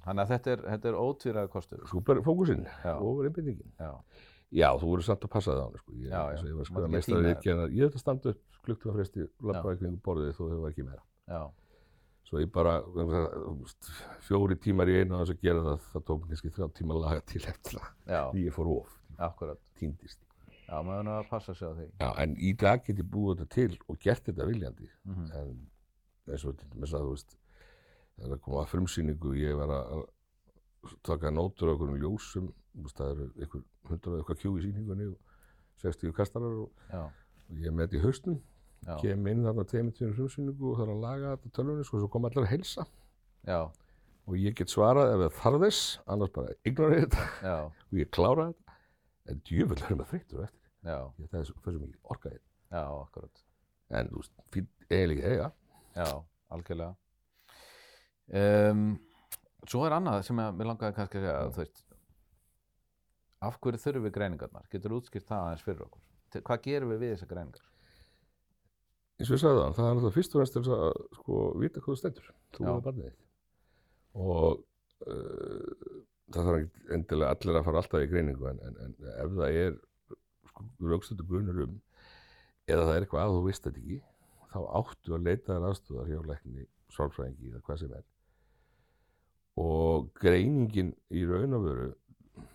þannig 0.05 0.23
að 0.25 0.33
þetta 0.35 0.55
er, 0.55 0.65
þetta 0.71 0.89
er 0.93 1.01
ótvíraða 1.03 1.51
kostur. 1.57 1.85
Súper 1.91 2.23
fókusinn 2.23 2.65
Já. 2.85 2.95
og 3.01 3.25
einbindingin. 3.27 3.75
Já, 3.81 3.93
Já, 4.55 4.69
þú 4.79 4.87
voru 4.87 5.03
samt 5.03 5.25
að 5.27 5.31
passa 5.35 5.51
það 5.51 5.59
á 5.59 5.67
hann, 5.67 5.79
sko. 5.83 5.93
Ég, 5.99 6.11
Já, 6.15 6.21
eins 6.31 6.41
og 6.41 6.47
já. 6.47 6.51
Ég 6.51 6.55
var 6.55 6.63
að 6.63 6.69
skoða 6.71 6.85
ekki 6.85 6.95
meistari 6.95 7.17
týna 7.19 7.33
ríkjana. 7.35 7.65
Ég 7.75 7.89
þetta 7.89 7.99
standa 8.05 8.31
upp 8.31 8.43
Svo 12.35 12.41
ég 12.43 12.51
bara, 12.51 12.81
veist, 12.91 13.89
fjóri 14.27 14.57
tímar 14.59 14.91
í 14.91 14.97
einu 14.99 15.15
að 15.15 15.21
þess 15.21 15.33
að 15.37 15.43
gera 15.47 15.61
það, 15.63 15.85
það 15.93 16.03
tók 16.09 16.17
mér 16.23 16.31
kannski 16.33 16.51
þrjá 16.57 16.67
tíma 16.75 16.95
að 16.97 17.03
laga 17.05 17.21
til 17.31 17.43
eftir 17.47 17.77
það. 17.79 17.91
Því 18.33 18.43
ég 18.43 18.55
fór 18.57 18.71
of, 18.73 18.97
akkurat. 19.29 19.61
týndist. 19.79 20.19
Já, 20.65 20.75
maður 20.81 20.97
er 20.99 21.05
nú 21.07 21.13
að 21.15 21.29
passa 21.31 21.55
sig 21.55 21.69
á 21.71 21.73
því. 21.77 21.87
Já, 22.01 22.09
en 22.25 22.35
í 22.35 22.51
dag 22.59 22.83
get 22.83 22.99
ég 22.99 23.07
búið 23.13 23.45
þetta 23.45 23.55
til 23.55 23.79
og 23.87 23.99
gert 24.03 24.25
þetta 24.27 24.47
viljandi. 24.49 24.91
Mhm. 25.05 25.31
En 25.39 25.55
eins 26.35 26.45
og 26.49 26.57
til 26.59 26.69
dæmis 26.73 26.95
að, 26.97 27.05
þú 27.07 27.13
veist, 27.15 27.37
þegar 28.17 28.33
það 28.35 28.41
kom 28.49 28.59
að 28.59 28.71
frumsýningu, 28.73 29.35
ég 29.39 29.57
var 29.61 29.75
að 29.79 30.05
taka 31.07 31.31
nótur 31.31 31.71
á 31.71 31.73
einhverjum 31.77 32.03
ljósum, 32.03 32.49
þú 32.75 32.89
veist, 32.89 32.99
það 32.99 33.13
eru 33.15 33.29
einhver 33.39 33.63
hundrað 33.93 34.19
eitthvað 34.19 34.43
kjú 34.43 34.57
í 34.59 34.65
sýningunni 34.67 35.07
og 35.13 35.19
60 35.85 36.17
kastarar 36.19 36.59
og, 36.65 36.73
og 36.99 37.63
ég 37.63 37.71
með 37.71 37.87
þetta 37.87 38.01
í 38.01 38.05
hausnum, 38.09 38.43
kem 39.01 39.27
inn 39.31 39.45
þarna 39.47 39.65
tveimur 39.71 39.95
tímur 39.97 40.15
frumsýningu 40.19 40.71
og 40.73 40.79
þarf 40.81 40.93
að 40.95 41.01
laga 41.05 41.33
þetta 41.37 41.53
tölvunni, 41.59 41.85
sko, 41.89 42.01
svo 42.03 42.09
kom 42.13 42.25
allar 42.29 42.45
að 42.47 42.51
heilsa. 42.55 42.85
Já, 43.49 43.61
og 44.27 44.37
ég 44.41 44.55
get 44.59 44.73
svarað 44.73 45.13
ef 45.15 45.23
það 45.25 45.39
þarf 45.43 45.65
þess, 45.67 45.81
annars 46.15 46.33
bara 46.35 46.55
ignorera 46.65 47.09
þetta 47.13 47.55
og 47.65 47.99
ég 48.01 48.11
klára 48.17 48.47
þetta, 48.51 48.77
en 49.33 49.41
djöfull 49.49 49.81
erum 49.87 50.05
að 50.05 50.11
þreyttur 50.13 50.41
á 50.41 50.45
eftir, 50.49 50.61
Ég- 50.85 51.31
það 51.33 51.41
er 51.41 51.49
svo, 51.49 51.57
mikið 51.65 52.13
orkaði, 52.15 52.41
já, 52.75 52.83
akkurat. 53.01 53.43
en 53.95 54.09
þú 54.13 54.21
veist, 54.23 54.33
fín, 54.53 54.69
eiginlega 54.91 55.33
eiga, 55.35 55.51
Já, 55.95 56.09
algjörlega. 56.51 56.95
Um, 58.35 58.87
svo 59.69 59.85
er 59.87 59.95
annað 59.97 60.23
sem 60.27 60.41
að 60.43 60.57
mér 60.59 60.69
langaði 60.73 60.97
kannski 60.97 61.21
að 61.21 61.25
segja, 61.25 61.45
þú 61.55 61.61
veist, 61.63 61.83
af 63.45 63.59
hverju 63.61 63.81
þurfum 63.85 64.07
við 64.09 64.15
greiningarnar? 64.17 64.65
Getur 64.73 64.95
útskýrt 64.97 65.29
það 65.29 65.45
aðeins 65.45 65.65
fyrir 65.67 65.85
okkur? 65.85 66.03
Hvað 66.41 66.63
gerum 66.65 66.91
við 66.95 67.03
við 67.05 67.13
þessar 67.15 67.31
greiningar? 67.35 67.67
Eins 69.25 69.33
og 69.33 69.39
ég 69.39 69.41
sagði 69.41 69.61
það, 69.61 69.75
það 69.77 69.87
er 69.87 69.95
náttúrulega 69.97 70.15
fyrst 70.19 70.35
og 70.35 70.41
fremst 70.41 70.55
til 70.55 70.75
að 70.75 70.97
sko 71.17 71.43
vita 71.63 71.81
hvað 71.81 71.95
þú 71.95 72.01
stendur, 72.01 72.27
þú 72.53 72.67
og 72.69 72.83
barnið 72.85 73.07
þitt. 73.09 73.23
Og 74.21 74.59
uh, 75.09 75.95
það 76.35 76.49
þarf 76.49 76.59
ekki 76.59 76.93
endilega 76.97 77.31
allir 77.33 77.59
að 77.59 77.67
fara 77.69 77.81
alltaf 77.81 78.05
í 78.05 78.11
greiningu 78.11 78.51
en, 78.51 78.61
en, 78.69 78.77
en 78.85 78.97
ef 79.15 79.33
það 79.39 79.61
er 79.63 79.79
sko 80.51 80.67
raukstötu 80.91 81.29
grunur 81.29 81.65
um 81.65 81.81
eða 82.69 82.85
það 82.85 82.95
er 82.95 83.07
eitthvað 83.07 83.25
að 83.25 83.39
þú 83.39 83.43
veist 83.49 83.67
þetta 83.67 83.83
ekki, 83.83 83.99
þá 84.53 84.61
áttu 84.81 85.17
að 85.17 85.27
leita 85.31 85.51
þér 85.51 85.67
aðstúðar 85.71 86.13
hjá 86.13 86.21
lækni, 86.29 86.69
sálfræðingi 86.95 87.51
eða 87.51 87.65
hvað 87.65 87.81
sem 87.81 87.97
er. 87.97 88.07
Og 89.65 90.09
greiningin 90.21 90.95
í 91.15 91.25
raun 91.29 91.57
og 91.57 91.69
veru, 91.69 91.91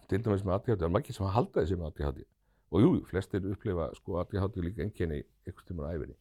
til 0.10 0.22
dæmis 0.22 0.46
með 0.46 0.58
ADHD, 0.58 0.80
það 0.80 0.88
er 0.90 0.96
margir 0.96 1.16
sem 1.16 1.30
halda 1.34 1.62
þessi 1.62 1.78
með 1.80 1.92
ADHD. 1.92 2.26
Og 2.70 2.84
jú, 2.84 2.90
flestir 3.10 3.46
upplifa 3.50 3.92
sko 3.98 4.18
ADHD 4.22 4.60
líka 4.66 4.86
einkenni 4.86 5.24
einhvers 5.48 5.70
tímar 5.70 5.90
á 5.90 5.94
æfinni 5.98 6.18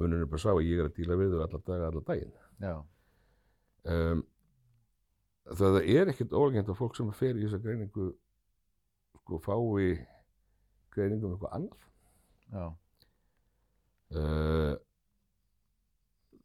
munurinn 0.00 0.24
er 0.26 0.30
bara 0.32 0.42
sá 0.42 0.50
að 0.54 0.64
ég 0.66 0.80
er 0.82 0.88
að 0.88 0.96
díla 0.98 1.16
við 1.20 1.34
þau 1.36 1.42
allar 1.46 1.62
daga, 1.68 1.90
allar 1.92 2.06
daginn. 2.10 2.34
Já, 2.64 2.74
Um, 3.90 4.18
það 5.56 5.78
er 5.88 6.10
ekkert 6.12 6.34
ólegend 6.36 6.68
að 6.68 6.76
fólk 6.76 6.98
sem 6.98 7.06
fer 7.16 7.38
í 7.40 7.46
þessa 7.46 7.62
greiningu 7.64 8.10
sko 9.22 9.38
fái 9.40 9.86
greiningu 10.92 11.30
um 11.30 11.36
eitthvað 11.38 11.54
annað. 11.56 11.86
já, 12.52 12.66
Uh, 14.10 14.74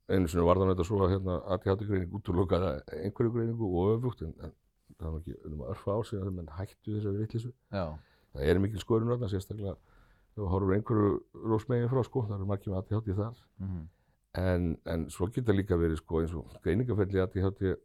einu 0.05 0.27
sinni 0.29 0.43
var 0.45 0.59
það 0.61 0.71
þetta 0.71 0.85
svo 0.85 0.99
að 1.01 1.13
hérna 1.15 1.37
ADHD 1.55 1.87
greining 1.89 2.11
útlokaði 2.13 2.67
einhverju 3.07 3.31
greiningu 3.33 3.69
og 3.81 3.87
öfugt 3.95 4.21
en, 4.21 4.35
en 4.45 4.53
það 4.99 5.15
var 5.15 5.23
ekki 5.23 5.37
um 5.49 5.63
að 5.63 5.71
örfa 5.73 5.95
á 5.97 5.99
sig 6.05 6.19
að 6.21 6.29
menn 6.37 6.51
hættu 6.59 6.93
þessari 6.93 7.23
vittlisu. 7.23 7.51
Já, 7.73 7.85
Það 8.35 8.49
er 8.51 8.59
mikil 8.61 8.83
skorun 8.83 9.09
þarna, 9.09 9.31
sérstaklega 9.31 9.73
þú 10.35 10.47
horfur 10.51 10.75
einhverju 10.75 11.11
rósmegin 11.51 11.89
frá 11.91 12.03
sko, 12.07 12.25
það 12.27 12.37
eru 12.39 12.47
margir 12.49 12.73
með 12.73 12.81
ADHD 12.83 13.13
þar. 13.21 13.43
mhm, 13.63 13.83
En, 14.35 14.63
en 14.91 15.05
svo 15.09 15.29
geta 15.31 15.53
líka 15.55 15.77
verið 15.79 16.01
sko 16.01 16.19
eins 16.19 16.33
og 16.35 16.49
greiningafelli 16.63 17.21
ADHD 17.23 17.61
eh, 17.69 17.77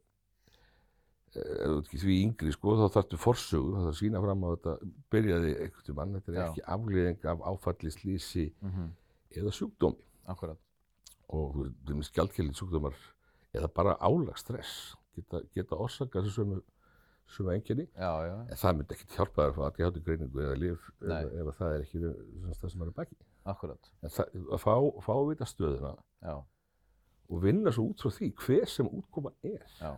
ef 1.39 1.69
þú 1.69 1.77
ert 1.77 1.85
ekki 1.87 2.01
því 2.03 2.17
yngri 2.25 2.55
sko 2.57 2.73
þá 2.81 2.87
þarftu 2.97 3.19
forsögu, 3.23 3.69
það 3.77 3.85
þarf 3.85 3.93
að 3.95 4.01
sína 4.01 4.23
fram 4.25 4.43
á 4.43 4.49
þetta 4.57 4.73
byrjaði 5.15 5.53
einhvern 5.63 5.87
tímann, 5.87 6.17
þetta 6.19 6.33
er 6.33 6.39
Já. 6.41 6.47
ekki 6.49 6.65
afleiðing 6.75 7.29
af 7.33 7.45
áfalli, 7.53 7.93
slísi 7.95 8.47
mhm, 8.67 8.89
eða 9.39 9.53
sjúkdómi 9.55 10.03
akkurat. 10.35 10.59
og 11.31 11.55
þú 11.87 11.95
veist, 12.01 12.11
skjaldkjælið 12.11 12.59
sjúkdómar 12.59 12.99
eða 13.55 13.69
bara 13.75 13.95
álagsstress 14.03 14.97
geta, 15.15 15.45
geta 15.55 15.79
orsakað 15.79 16.27
þessu 16.27 16.41
sömu, 16.43 16.59
sömu 17.31 17.53
enginni, 17.55 17.87
en 17.97 18.57
það 18.59 18.77
myndi 18.79 18.95
ekkert 18.97 19.17
hjálpa 19.17 19.43
þér 19.43 19.51
að 19.51 19.57
fá 19.59 19.65
ADHD 19.71 20.01
greiningu 20.07 20.43
eða 20.45 20.59
lif 20.59 20.87
ef, 21.01 21.51
það 21.59 21.75
er 21.77 21.85
ekki 21.85 22.01
það 22.03 22.71
sem 22.75 22.83
er 22.83 22.91
að 22.91 22.95
baki. 23.01 23.17
akkurat. 23.51 23.91
En 24.03 24.11
það, 24.15 24.35
að 24.57 24.63
fá, 24.65 24.75
fá 25.07 25.13
að 25.17 25.29
vita 25.31 25.49
stöðuna 25.49 25.93
Já, 26.23 26.35
og 27.31 27.43
vinna 27.45 27.73
svo 27.73 27.87
út 27.91 28.03
frá 28.03 28.11
því 28.19 28.31
hver 28.45 28.67
sem 28.69 28.89
útkoma 28.91 29.33
er. 29.43 29.65
já. 29.81 29.93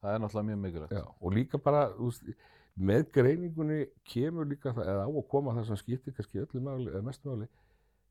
Það 0.00 0.14
er 0.14 0.18
náttúrulega 0.22 0.48
mjög 0.48 0.60
mikilvægt. 0.64 0.92
Já, 0.96 1.04
og 1.20 1.32
líka 1.36 1.58
bara, 1.60 1.82
þú 1.96 2.06
veist, 2.08 2.30
með 2.80 3.02
greiningunni 3.12 3.80
kemur 4.08 4.46
líka 4.48 4.72
það, 4.72 4.86
eða 4.94 5.02
á 5.04 5.10
að 5.10 5.26
koma 5.28 5.52
það 5.58 5.66
sem 5.68 5.76
skiptir 5.76 6.14
kannski 6.16 6.40
öllu 6.40 6.62
máli, 6.64 6.86
eða 6.90 7.02
mestu 7.04 7.28
máli, 7.28 7.48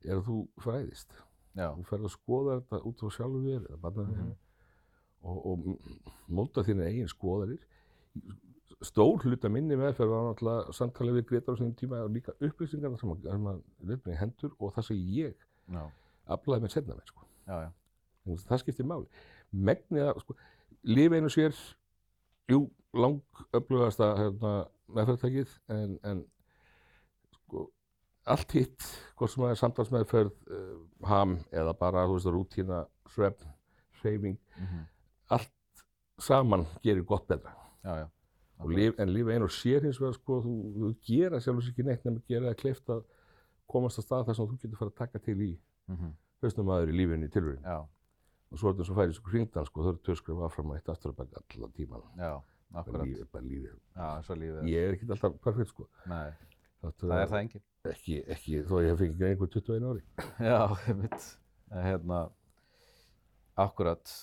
er 0.04 0.14
að 0.20 0.28
þú 0.28 0.36
fræðist. 0.62 1.10
Já, 1.58 1.66
Þú 1.74 1.84
ferð 1.88 2.06
að 2.06 2.14
skoða 2.14 2.54
þetta 2.60 2.80
út 2.86 3.00
frá 3.02 3.10
sjálfu 3.16 3.40
þér, 3.42 3.64
eða 3.70 3.80
barnaðinu, 3.82 4.22
Mhm. 4.22 4.36
og, 5.22 5.46
og 5.46 5.58
m- 5.58 6.00
móta 6.38 6.62
þínu 6.64 6.86
eigin 6.86 7.08
skoðarir. 7.10 7.58
Stór 8.80 9.20
hluta 9.28 9.50
minni 9.52 9.76
meðferð 9.76 10.12
var 10.14 10.22
náttúrulega 10.24 10.72
samtalið 10.72 11.18
við 11.18 11.26
Gretar 11.28 11.56
á 11.56 11.58
sinni 11.58 11.74
tíma 11.76 11.98
og 12.00 12.14
líka 12.14 12.32
upplýsingarna 12.40 12.96
sem 13.00 13.10
að, 13.12 13.26
að 13.28 13.58
lefði 13.90 14.14
í 14.14 14.16
hendur 14.16 14.54
og 14.56 14.72
það 14.76 14.86
sem 14.86 15.02
ég 15.18 15.34
já, 15.74 15.82
aflaði 16.32 16.64
með 16.64 16.74
setna 16.76 16.96
með, 16.96 17.10
sko. 17.12 17.26
já, 17.50 17.56
já. 17.66 17.70
Þú 18.24 18.34
veist, 18.34 18.48
Það 18.48 18.62
skiptir 18.62 18.88
máli. 18.88 19.22
Megnið 19.68 20.06
að, 20.06 20.22
sko, 20.24 20.36
lifa 20.96 21.20
einu 21.20 21.32
sér, 21.32 21.60
jú, 22.50 22.62
lang 22.96 23.44
öflugasta 23.56 24.10
hérna, 24.18 24.54
meðferðtækið, 24.96 25.54
en, 25.76 25.94
en 26.06 26.24
sko, 27.36 27.68
allt 28.30 28.56
hitt, 28.56 28.90
hvort 29.18 29.34
sem 29.34 29.44
það 29.44 29.54
er 29.54 29.62
samtalsmeðferð, 29.62 30.34
uh, 30.56 30.74
ham 31.10 31.38
eða 31.52 31.76
bara, 31.78 32.08
þú 32.08 32.18
veist, 32.18 32.32
rútína, 32.34 32.82
svefn, 33.14 33.56
hreyfing, 34.00 34.38
mhm, 34.56 34.84
allt 35.36 35.84
saman 36.20 36.66
gerir 36.84 37.04
gott 37.08 37.28
betra. 37.28 37.56
Já, 37.84 37.92
já. 38.02 38.08
Og 38.60 38.74
lif, 38.76 38.98
en 39.00 39.08
lifa 39.08 39.32
einu 39.32 39.48
sér 39.48 39.86
hins 39.86 40.00
vegar, 40.00 40.18
sko, 40.18 40.40
þú, 40.44 40.54
þú 40.76 40.90
gera 41.06 41.40
sjálfur 41.40 41.64
sér 41.64 41.72
ekki 41.72 41.86
neitt 41.86 42.04
nema 42.04 42.20
að 42.20 42.34
gera 42.34 42.50
það 42.50 42.58
kleift 42.60 42.92
að 42.92 43.06
komast 43.70 44.02
að 44.02 44.06
stað 44.06 44.26
þar 44.28 44.36
sem 44.36 44.50
þú 44.50 44.58
getur 44.58 44.80
fara 44.82 44.92
að 44.92 44.98
taka 44.98 45.22
til 45.24 45.36
í 45.40 45.50
mhm, 45.88 46.12
hausnum 46.44 46.72
aður 46.74 46.92
í 46.92 46.98
lífinu 46.98 47.30
í 47.30 47.32
tilverinu. 47.32 47.64
Já, 47.64 47.80
Og 48.50 48.58
svo 48.58 48.66
er 48.66 48.74
þetta 48.74 48.84
svo 48.88 48.94
færið 48.96 49.12
svo 49.14 49.30
hringdan, 49.30 49.66
sko, 49.68 49.82
þau 49.84 49.90
eru 49.92 50.00
töskrif 50.08 50.40
áfram 50.42 50.72
að 50.72 50.80
eitt 50.80 50.88
aftur 50.90 51.12
að 51.12 51.18
baka 51.20 51.40
allan 51.40 51.74
tíman. 51.76 52.06
já, 52.18 52.32
akkurat. 52.82 53.04
lífið, 53.06 53.28
bara 53.30 53.44
lífið. 53.46 53.76
Já, 53.94 54.06
svo 54.26 54.36
lífið. 54.40 54.56
er. 54.58 54.70
Ég 54.72 54.86
er 54.88 54.96
ekki 54.96 55.06
alltaf 55.14 55.36
perfekt, 55.44 55.70
sko. 55.70 55.86
Nei, 56.10 56.32
Þáttu 56.80 57.10
það 57.10 57.22
er 57.22 57.30
það 57.30 57.42
engin. 57.44 57.62
Ekki, 57.90 58.16
ekki, 58.34 58.60
þó 58.64 58.74
ég 58.80 58.90
hef 58.90 59.00
fengið 59.02 59.24
einhver 59.28 59.50
21 59.54 59.88
ári. 59.90 60.02
Já, 60.50 60.58
einmitt. 60.90 61.26
En 61.70 61.84
Hérna, 61.84 62.20
akkurat. 63.60 64.14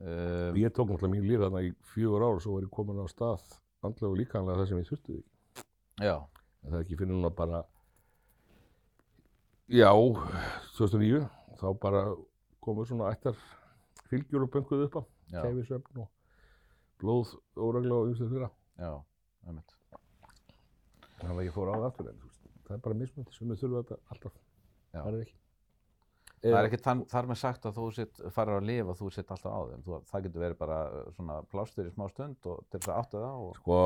Um, 0.00 0.56
Ég 0.56 0.72
tók 0.72 0.88
náttúrulega 0.88 1.12
mín 1.12 1.26
líf 1.28 1.42
þarna 1.42 1.60
í 1.66 1.74
fjögur 1.92 2.22
ár 2.24 2.38
og 2.38 2.40
svo 2.40 2.54
var 2.56 2.64
ég 2.64 2.70
komin 2.72 3.02
á 3.02 3.06
stað 3.12 3.42
andlega 3.84 4.08
og 4.10 4.16
líkanlega 4.16 4.62
það 4.62 4.68
sem 4.70 4.78
ég 4.80 4.88
þurfti 4.88 5.16
því. 5.16 5.24
já, 6.06 6.14
En 6.64 6.70
það 6.72 6.78
er 6.78 6.84
ekki 6.84 6.96
fyrir 7.00 7.12
núna 7.12 7.30
bara, 7.36 7.60
já, 9.68 9.90
2009, 10.76 11.20
þá 11.60 11.66
bara 11.80 12.02
komu 12.64 12.84
svona 12.88 13.10
ættar 13.14 13.36
fylgjur 14.10 14.44
og 14.46 14.50
bönguð 14.52 14.86
upp 14.88 14.96
á, 15.00 15.02
já, 15.32 15.42
kæfisvefn 15.44 16.00
og 16.02 16.08
blóð 17.00 17.34
óregla 17.56 18.00
og 18.00 18.10
ymsið 18.12 18.32
þeirra. 18.34 18.50
já, 18.80 18.90
einmitt. 19.46 19.76
Þannig 21.20 21.36
að 21.36 21.44
ég 21.46 21.54
fór 21.56 21.70
á 21.72 21.74
það 21.76 21.86
aftur 21.90 22.08
en 22.10 22.20
það 22.66 22.74
er 22.76 22.82
bara 22.88 22.98
mismöndi 23.00 23.36
sem 23.36 23.48
við 23.52 23.60
þurfum 23.62 23.82
þetta 23.84 24.00
alltaf. 24.14 24.32
Já. 24.92 25.00
Það 25.04 25.14
er 25.14 25.20
ekki. 25.26 25.36
Það 26.40 26.56
er 26.56 26.66
ekki 26.70 26.80
þann, 26.80 27.00
þar 27.10 27.26
með 27.28 27.38
sagt 27.40 27.66
að 27.68 27.78
þú 27.78 28.04
farir 28.32 28.56
að 28.56 28.68
lifa, 28.70 28.94
þú 28.96 29.08
sitt 29.12 29.32
alltaf 29.34 29.52
á 29.52 29.60
þeim. 29.68 29.82
Þú, 29.84 29.96
það 30.08 30.22
getur 30.26 30.44
verið 30.44 30.60
bara 30.62 30.78
uh, 30.88 31.02
svona 31.16 31.36
plástur 31.52 31.88
í 31.88 31.92
smá 31.92 32.06
stund 32.08 32.48
og 32.48 32.62
til 32.70 32.78
þess 32.80 32.92
að 32.92 33.00
áttu 33.02 33.20
það 33.20 33.42
og... 33.44 33.58
Sko, 33.58 33.80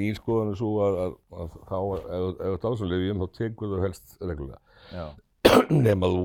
mín 0.00 0.16
skoðan 0.18 0.50
er 0.50 0.58
svo 0.58 0.70
að, 0.82 0.98
að, 1.04 1.14
að 1.42 1.58
þá, 1.68 1.78
ef 2.18 2.40
þú 2.48 2.56
dása 2.64 2.88
lifjum, 2.90 3.22
þá 3.22 3.38
tekur 3.38 3.70
þú 3.74 3.82
helst 3.84 4.16
reglulega. 4.18 4.62
Já, 4.90 5.04
nema 5.86 6.10
þú, 6.10 6.24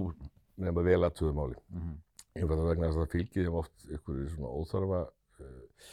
vel 0.81 1.01
að 1.05 1.19
töðu 1.19 1.35
máli. 1.37 1.59
mhm, 1.75 1.99
Einfalda 2.31 2.69
vegna 2.69 2.87
þess 2.87 2.97
að 2.97 3.03
það 3.03 3.13
fylgir 3.17 3.45
þeim 3.45 3.59
oft 3.59 3.85
ykkur 3.99 4.19
svona 4.31 4.51
óþarfa 4.55 5.01
uh, 5.43 5.91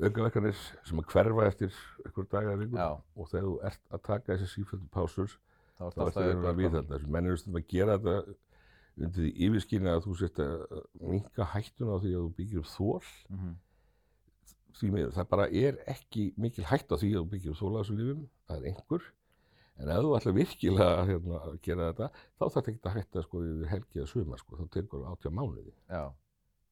aukaverkanir 0.00 0.56
sem 0.88 1.02
að 1.02 1.10
hverfa 1.12 1.46
eftir 1.46 1.78
ykkur 2.08 2.28
daga 2.32 2.54
eða 2.56 2.68
já, 2.72 2.88
og 2.96 3.30
þegar 3.30 3.46
þú 3.46 3.54
ert 3.68 3.82
að 3.92 4.04
taka 4.06 4.32
þessi 4.32 4.48
sífældu 4.54 4.88
pásur 4.94 5.34
þá 5.80 5.84
er 5.88 5.96
þá 5.96 6.04
ertu 6.06 6.20
að 6.20 6.28
vera 6.30 6.50
að 6.52 6.60
viðhalda 6.60 6.94
þessu. 6.94 7.10
Menn 7.16 7.26
eru 7.30 7.40
stundum 7.40 7.60
að 7.62 7.68
gera 7.72 7.96
þetta 7.98 8.36
undir 9.00 9.24
því 9.24 9.30
yfirskynna 9.46 9.94
að 9.96 10.04
þú 10.06 10.14
sért 10.20 10.40
að 10.44 10.84
minka 11.14 11.46
hættuna 11.54 11.96
á 11.96 11.98
því 12.02 12.10
að 12.14 12.24
þú 12.26 12.32
byggir 12.40 12.62
upp 12.64 12.70
þól 12.74 13.10
Mhm, 13.30 13.54
því 14.80 14.90
miður. 14.94 15.14
Það 15.16 15.28
bara 15.30 15.46
er 15.62 15.78
ekki 15.94 16.26
mikil 16.40 16.64
hætt 16.70 16.92
á 16.92 16.96
því 17.00 17.10
að 17.14 17.20
þú 17.22 17.30
byggir 17.34 17.54
upp 17.54 17.60
þól 17.62 17.72
á 17.74 17.80
þessu 17.80 17.96
lífum, 18.00 18.22
það 18.48 18.56
er 18.60 18.68
einhver. 18.70 19.08
En 19.80 19.88
ef 19.88 20.02
þú 20.04 20.10
ætlar 20.18 20.34
virkilega 20.36 21.04
hérna, 21.08 21.38
að 21.48 21.54
gera 21.64 21.86
þetta, 21.92 22.08
þá 22.36 22.42
þarf 22.44 22.54
þetta 22.58 22.70
ekki 22.74 22.88
að 22.90 22.96
hætta 22.98 23.22
sko 23.24 23.40
yfir 23.46 23.70
helgi 23.70 24.00
eða 24.02 24.10
suma 24.10 24.36
sko, 24.36 24.56
þá 24.60 24.66
tekur 24.76 25.00
það 25.00 25.14
átjá 25.14 25.30
mánuði 25.38 25.72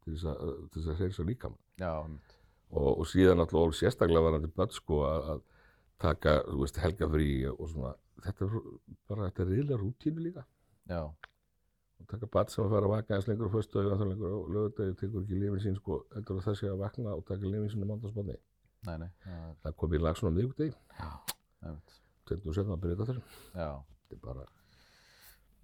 til 0.05 0.13
þess 0.13 0.27
að, 0.29 0.51
til 0.69 0.83
þess 0.83 0.91
að 0.93 0.99
hreinsa 1.01 1.25
líkamann. 1.25 1.63
já, 1.81 1.93
einmitt. 2.05 2.35
Og, 2.69 2.91
og 3.01 3.07
síðan 3.09 3.41
alltaf 3.41 3.63
og 3.63 3.73
sérstaklega 3.79 4.21
var 4.27 4.37
þetta 4.37 4.53
börn 4.61 4.75
sko 4.77 4.99
að, 5.09 5.31
að 5.33 5.41
taka, 6.05 6.35
þú 6.51 6.59
veist, 6.61 6.81
helgafrí 6.85 7.31
og 7.49 7.65
svona, 7.73 7.95
þetta 8.25 8.45
er 8.47 8.55
bara, 9.09 9.29
þetta 9.29 9.43
er 9.45 9.51
reyðlega 9.53 9.81
rútínu 9.83 10.25
líka. 10.29 10.45
Já, 10.91 11.03
Og 11.99 12.07
taka 12.07 12.27
börn 12.31 12.47
sem 12.53 12.62
að 12.62 12.71
fara 12.71 12.87
að 12.87 12.93
vaka 12.93 13.14
eins 13.16 13.25
lengur 13.27 13.49
og 13.49 13.55
föstu 13.57 13.81
og 13.81 13.89
þannig 13.99 14.12
lengur 14.12 14.35
og 14.37 14.51
lögudegi 14.55 14.93
tekur 15.01 15.25
ekki 15.25 15.39
lifin 15.41 15.62
sín 15.64 15.75
sko, 15.81 15.97
heldur 16.14 16.37
að 16.39 16.45
þessi 16.47 16.69
að 16.71 16.77
vakna 16.79 17.14
og 17.19 17.25
taka 17.27 17.49
lifin 17.51 17.73
sín 17.73 17.83
á 17.83 17.87
mándagsbóðni. 17.91 18.37
nei, 18.87 18.99
nei, 19.03 19.09
já, 19.27 19.39
Það 19.64 19.75
kom 19.81 19.97
í 19.97 19.99
lag 19.99 20.16
svona 20.21 20.31
um 20.31 20.39
vikudegi, 20.39 20.77
einmitt. 21.64 21.97
20 22.31 22.47
og 22.53 22.55
setna 22.55 22.77
að 22.77 22.85
byrja 22.85 22.97
þetta 23.01 23.09
þessum. 23.09 23.27
Já. 23.59 23.69
Þetta 24.09 24.14
er 24.14 24.23
bara 24.29 24.47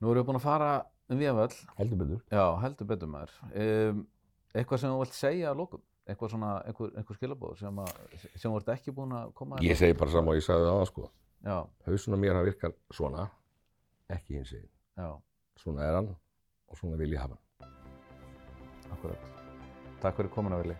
Nú 0.00 0.10
erum 0.10 0.18
við 0.24 0.26
búin 0.32 0.40
að 0.40 0.44
fara 0.48 0.70
um 1.08 1.18
Víðavöll. 1.22 1.56
heldur 1.78 1.98
betur. 2.02 2.20
Já, 2.34 2.44
heldur 2.64 2.86
betur 2.90 3.12
maður. 3.14 3.36
Um, 3.54 4.00
eitthvað 4.58 4.80
sem 4.82 4.90
þú 4.90 4.98
vilt 5.04 5.14
segja 5.22 5.50
að 5.52 5.60
lókum? 5.62 5.82
Eitthvað 6.04 6.34
svona, 6.34 6.50
einhver, 6.66 6.90
einhver 6.98 7.16
skilabóð 7.16 7.54
sem, 7.62 7.78
að, 7.78 7.94
sem 8.34 8.50
þú 8.50 8.56
ert 8.58 8.74
ekki 8.74 8.92
búin 8.92 9.14
að 9.16 9.30
koma 9.38 9.62
Ég 9.64 9.78
segi 9.78 9.94
bara 9.96 10.10
sama 10.12 10.34
og 10.34 10.40
ég 10.40 10.44
sagði 10.44 10.66
það 10.66 10.82
á 10.82 10.84
sko. 10.90 11.06
Já, 11.44 11.66
Hausuna 11.86 12.16
mér 12.16 12.34
hann 12.38 12.44
virkar 12.46 12.72
svona, 12.92 13.26
ekki 14.08 14.38
hins 14.38 14.52
eginn. 14.52 14.70
já, 14.96 15.08
Svona 15.60 15.82
er 15.84 15.94
hann 15.98 16.08
og 16.68 16.76
svona 16.78 16.96
vil 16.96 17.12
ég 17.12 17.20
hafa 17.20 17.36
hann. 17.36 17.72
akkurat. 18.92 19.18
Takk 20.00 20.16
fyrir 20.16 20.30
komuna, 20.30 20.58
Vili. 20.62 20.76